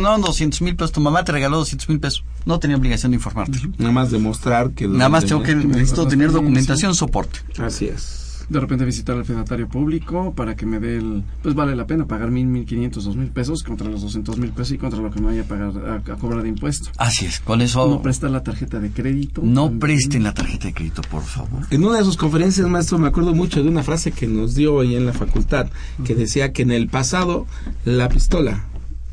no, 0.00 0.18
200 0.18 0.62
mil 0.62 0.76
pesos, 0.76 0.92
tu 0.92 1.00
mamá 1.00 1.24
te 1.24 1.32
regaló 1.32 1.56
200 1.56 1.88
mil 1.88 2.00
pesos, 2.00 2.22
no 2.44 2.60
tenía 2.60 2.76
obligación 2.76 3.12
de 3.12 3.16
informarte. 3.16 3.58
Nada 3.78 3.92
más 3.92 4.10
demostrar 4.10 4.70
que... 4.72 4.86
Nada 4.86 5.08
más 5.08 5.24
tengo 5.24 5.42
que, 5.42 5.54
necesito 5.54 6.06
tener 6.06 6.30
documentación, 6.30 6.94
soporte. 6.94 7.40
Así 7.58 7.86
es 7.86 8.23
de 8.48 8.60
repente 8.60 8.84
visitar 8.84 9.16
al 9.16 9.24
fedatario 9.24 9.68
público 9.68 10.34
para 10.34 10.56
que 10.56 10.66
me 10.66 10.78
dé 10.78 10.96
el... 10.96 11.22
Pues 11.42 11.54
vale 11.54 11.74
la 11.74 11.86
pena 11.86 12.06
pagar 12.06 12.30
mil, 12.30 12.46
mil 12.46 12.64
quinientos, 12.64 13.04
dos 13.04 13.16
mil 13.16 13.28
pesos 13.28 13.62
contra 13.62 13.88
los 13.88 14.02
doscientos 14.02 14.38
mil 14.38 14.50
pesos 14.50 14.72
y 14.72 14.78
contra 14.78 15.00
lo 15.00 15.10
que 15.10 15.20
no 15.20 15.28
haya 15.28 15.42
a 15.42 15.44
pagar 15.44 16.02
a, 16.06 16.16
cobrar 16.16 16.42
de 16.42 16.48
impuesto. 16.48 16.90
Así 16.98 17.26
es, 17.26 17.40
con 17.40 17.60
eso... 17.60 17.88
No 17.88 18.02
prestar 18.02 18.30
la 18.30 18.42
tarjeta 18.42 18.80
de 18.80 18.90
crédito. 18.90 19.40
No 19.44 19.70
presten 19.78 20.22
la 20.22 20.34
tarjeta 20.34 20.68
de 20.68 20.74
crédito, 20.74 21.02
por 21.10 21.22
favor. 21.22 21.66
En 21.70 21.84
una 21.84 21.98
de 21.98 22.04
sus 22.04 22.16
conferencias, 22.16 22.66
maestro, 22.68 22.98
me 22.98 23.08
acuerdo 23.08 23.34
mucho 23.34 23.62
de 23.62 23.68
una 23.68 23.82
frase 23.82 24.12
que 24.12 24.26
nos 24.26 24.54
dio 24.54 24.80
ahí 24.80 24.96
en 24.96 25.06
la 25.06 25.12
facultad, 25.12 25.68
que 26.04 26.14
decía 26.14 26.52
que 26.52 26.62
en 26.62 26.70
el 26.70 26.88
pasado 26.88 27.46
la 27.84 28.08
pistola, 28.08 28.64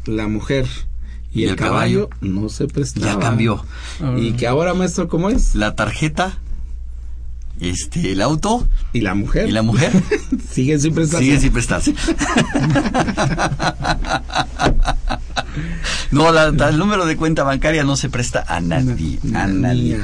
la 0.06 0.28
mujer 0.28 0.68
y, 1.34 1.46
el, 1.46 1.56
caballo, 1.56 2.10
no 2.20 2.50
se 2.50 2.68
prestaban. 2.68 3.16
Ya 3.16 3.20
cambió. 3.20 3.64
Y 4.18 4.34
que 4.34 4.48
ahora, 4.48 4.74
maestro, 4.74 5.08
¿cómo 5.08 5.30
es? 5.30 5.56
La 5.56 5.76
tarjeta 5.76 6.38
este, 7.62 8.12
el 8.12 8.22
auto. 8.22 8.68
¿Y 8.92 9.00
la 9.02 9.14
mujer? 9.14 9.48
¿Y 9.48 9.52
la 9.52 9.62
mujer? 9.62 9.92
Siguen 10.52 10.82
sin 10.82 10.94
prestarse. 10.94 11.24
Siguen 11.24 11.42
sin 11.42 11.54
prestarse. 11.54 11.94
no, 16.12 16.30
el 16.30 16.78
número 16.78 17.06
de 17.06 17.16
cuenta 17.16 17.44
bancaria 17.44 17.84
no 17.84 17.96
se 17.96 18.10
presta 18.10 18.44
a 18.48 18.60
nadie, 18.62 19.20
a 19.36 19.46
nadie. 19.48 20.00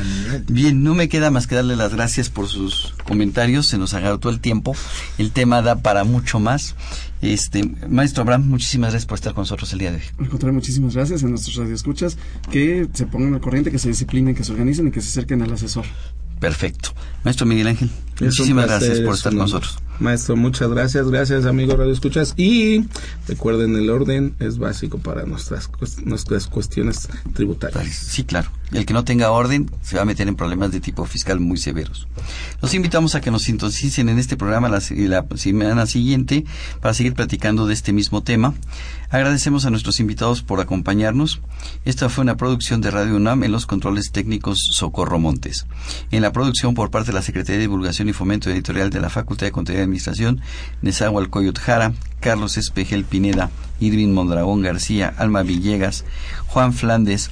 Bien, 0.47 0.83
no 0.83 0.93
me 0.93 1.09
queda 1.09 1.31
más 1.31 1.47
que 1.47 1.55
darle 1.55 1.75
las 1.75 1.95
gracias 1.95 2.29
por 2.29 2.47
sus 2.47 2.93
comentarios. 3.03 3.65
Se 3.65 3.79
nos 3.79 3.95
agotó 3.95 4.29
el 4.29 4.39
tiempo. 4.39 4.75
El 5.17 5.31
tema 5.31 5.63
da 5.63 5.77
para 5.77 6.03
mucho 6.03 6.39
más. 6.39 6.75
Este, 7.23 7.67
maestro 7.89 8.21
Abraham, 8.21 8.47
muchísimas 8.47 8.91
gracias 8.91 9.07
por 9.07 9.15
estar 9.15 9.33
con 9.33 9.41
nosotros 9.41 9.73
el 9.73 9.79
día 9.79 9.89
de 9.89 9.97
hoy. 9.97 10.03
Al 10.19 10.29
contrario, 10.29 10.53
muchísimas 10.53 10.93
gracias 10.93 11.23
a 11.23 11.27
nuestros 11.27 11.55
radioescuchas 11.55 12.19
que 12.51 12.87
se 12.93 13.07
pongan 13.07 13.33
al 13.33 13.41
corriente, 13.41 13.71
que 13.71 13.79
se 13.79 13.89
disciplinen, 13.89 14.35
que 14.35 14.43
se 14.43 14.51
organicen 14.51 14.89
y 14.89 14.91
que 14.91 15.01
se 15.01 15.09
acerquen 15.09 15.41
al 15.41 15.51
asesor. 15.51 15.85
Perfecto. 16.39 16.93
Maestro 17.23 17.45
Miguel 17.45 17.67
Ángel, 17.67 17.89
muchísimas 18.19 18.67
gracias 18.67 18.99
por 19.01 19.13
estar 19.13 19.31
con 19.31 19.39
nosotros. 19.39 19.77
Maestro, 19.99 20.35
muchas 20.35 20.69
gracias, 20.69 21.09
gracias 21.09 21.45
amigo 21.45 21.75
Radio 21.75 21.91
Escuchas. 21.91 22.33
Y 22.37 22.85
recuerden, 23.27 23.75
el 23.75 23.89
orden 23.89 24.35
es 24.39 24.59
básico 24.59 24.99
para 24.99 25.25
nuestras, 25.25 25.69
nuestras 26.03 26.47
cuestiones 26.47 27.07
tributarias. 27.33 27.95
Sí, 27.95 28.23
claro. 28.23 28.51
El 28.71 28.85
que 28.85 28.93
no 28.93 29.05
tenga 29.05 29.31
orden 29.31 29.71
se 29.81 29.95
va 29.95 30.01
a 30.01 30.05
meter 30.05 30.27
en 30.27 30.35
problemas 30.35 30.71
de 30.71 30.81
tipo 30.81 31.05
fiscal 31.05 31.39
muy 31.39 31.57
severos. 31.57 32.07
Los 32.61 32.73
invitamos 32.73 33.15
a 33.15 33.21
que 33.21 33.31
nos 33.31 33.43
sintonicen 33.43 34.09
en 34.09 34.19
este 34.19 34.35
programa 34.35 34.67
la, 34.67 34.81
la 34.89 35.25
semana 35.35 35.85
siguiente 35.85 36.45
para 36.81 36.93
seguir 36.93 37.13
platicando 37.13 37.65
de 37.65 37.73
este 37.73 37.93
mismo 37.93 38.23
tema. 38.23 38.53
Agradecemos 39.09 39.65
a 39.65 39.69
nuestros 39.69 40.01
invitados 40.01 40.43
por 40.43 40.59
acompañarnos. 40.59 41.39
Esta 41.85 42.09
fue 42.09 42.23
una 42.23 42.35
producción 42.35 42.81
de 42.81 42.91
Radio 42.91 43.15
UNAM 43.15 43.45
en 43.45 43.53
los 43.53 43.65
controles 43.65 44.11
técnicos 44.11 44.59
Socorro 44.71 45.17
Montes. 45.17 45.65
En 46.11 46.21
la 46.21 46.33
producción 46.33 46.73
por 46.73 46.91
parte 46.91 47.11
de 47.11 47.15
la 47.15 47.21
Secretaría 47.21 47.55
de 47.55 47.61
Divulgación 47.61 48.06
y 48.09 48.13
Fomento 48.13 48.49
Editorial 48.49 48.89
de 48.89 49.01
la 49.01 49.09
Facultad 49.09 49.47
de 49.47 49.51
Contaduría 49.51 49.81
y 49.81 49.83
Administración, 49.83 50.41
Nezahualcóyotl 50.81 51.61
Jara, 51.61 51.93
Carlos 52.19 52.57
Espejel 52.57 53.05
Pineda, 53.05 53.49
Irving 53.79 54.13
Mondragón 54.13 54.61
García, 54.61 55.13
Alma 55.17 55.43
Villegas, 55.43 56.05
Juan 56.47 56.73
Flandes, 56.73 57.29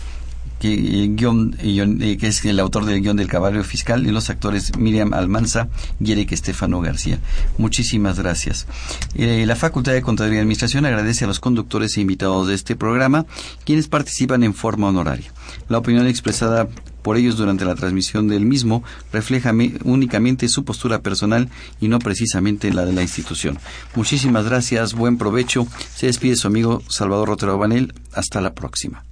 que, 0.60 0.74
eh, 0.74 1.16
eh, 1.60 1.98
eh, 2.02 2.18
que 2.18 2.28
es 2.28 2.46
el 2.46 2.60
autor 2.60 2.86
del 2.86 3.02
guion 3.02 3.18
del 3.18 3.28
Caballo 3.28 3.64
Fiscal, 3.64 4.06
y 4.08 4.12
los 4.12 4.30
actores 4.30 4.78
Miriam 4.78 5.14
Almanza 5.14 5.68
y 6.00 6.12
Eric 6.12 6.32
Estefano 6.32 6.82
García. 6.82 7.20
Muchísimas 7.58 8.20
gracias. 8.20 8.68
La 9.16 9.56
Facultad 9.56 9.94
de 9.94 10.02
Contaduría 10.02 10.38
y 10.38 10.42
Administración 10.42 10.86
agradece 10.86 11.26
a 11.26 11.28
los 11.28 11.40
conductores 11.40 11.98
e 11.98 12.02
invitados 12.02 12.48
de 12.48 12.56
este 12.56 12.76
programa, 12.76 13.26
quienes 13.66 13.88
participan 13.88 14.44
en 14.44 14.54
forma 14.54 14.88
honoraria. 14.88 15.32
La 15.70 15.78
opinión 15.78 16.08
expresada 16.08 16.68
por 17.06 17.18
ellos 17.18 17.38
durante 17.38 17.66
la 17.66 17.76
transmisión 17.76 18.28
del 18.28 18.48
mismo 18.48 18.84
refleja 19.14 19.54
únicamente 19.84 20.48
su 20.48 20.66
postura 20.66 21.04
personal 21.04 21.50
y 21.80 21.88
no 21.88 22.00
precisamente 22.00 22.74
la 22.74 22.84
de 22.84 22.94
la 22.94 23.04
institución. 23.04 23.60
Muchísimas 23.94 24.46
gracias, 24.46 24.96
buen 24.96 25.20
provecho. 25.20 25.68
Se 25.94 26.08
despide 26.08 26.36
su 26.36 26.48
amigo 26.48 26.82
Salvador 26.90 27.28
Rotero 27.30 27.60
Banel. 27.60 27.94
Hasta 28.12 28.42
la 28.42 28.56
próxima. 28.56 29.06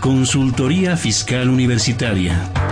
Consultoría 0.00 0.96
Fiscal 0.96 1.48
Universitaria. 1.48 2.71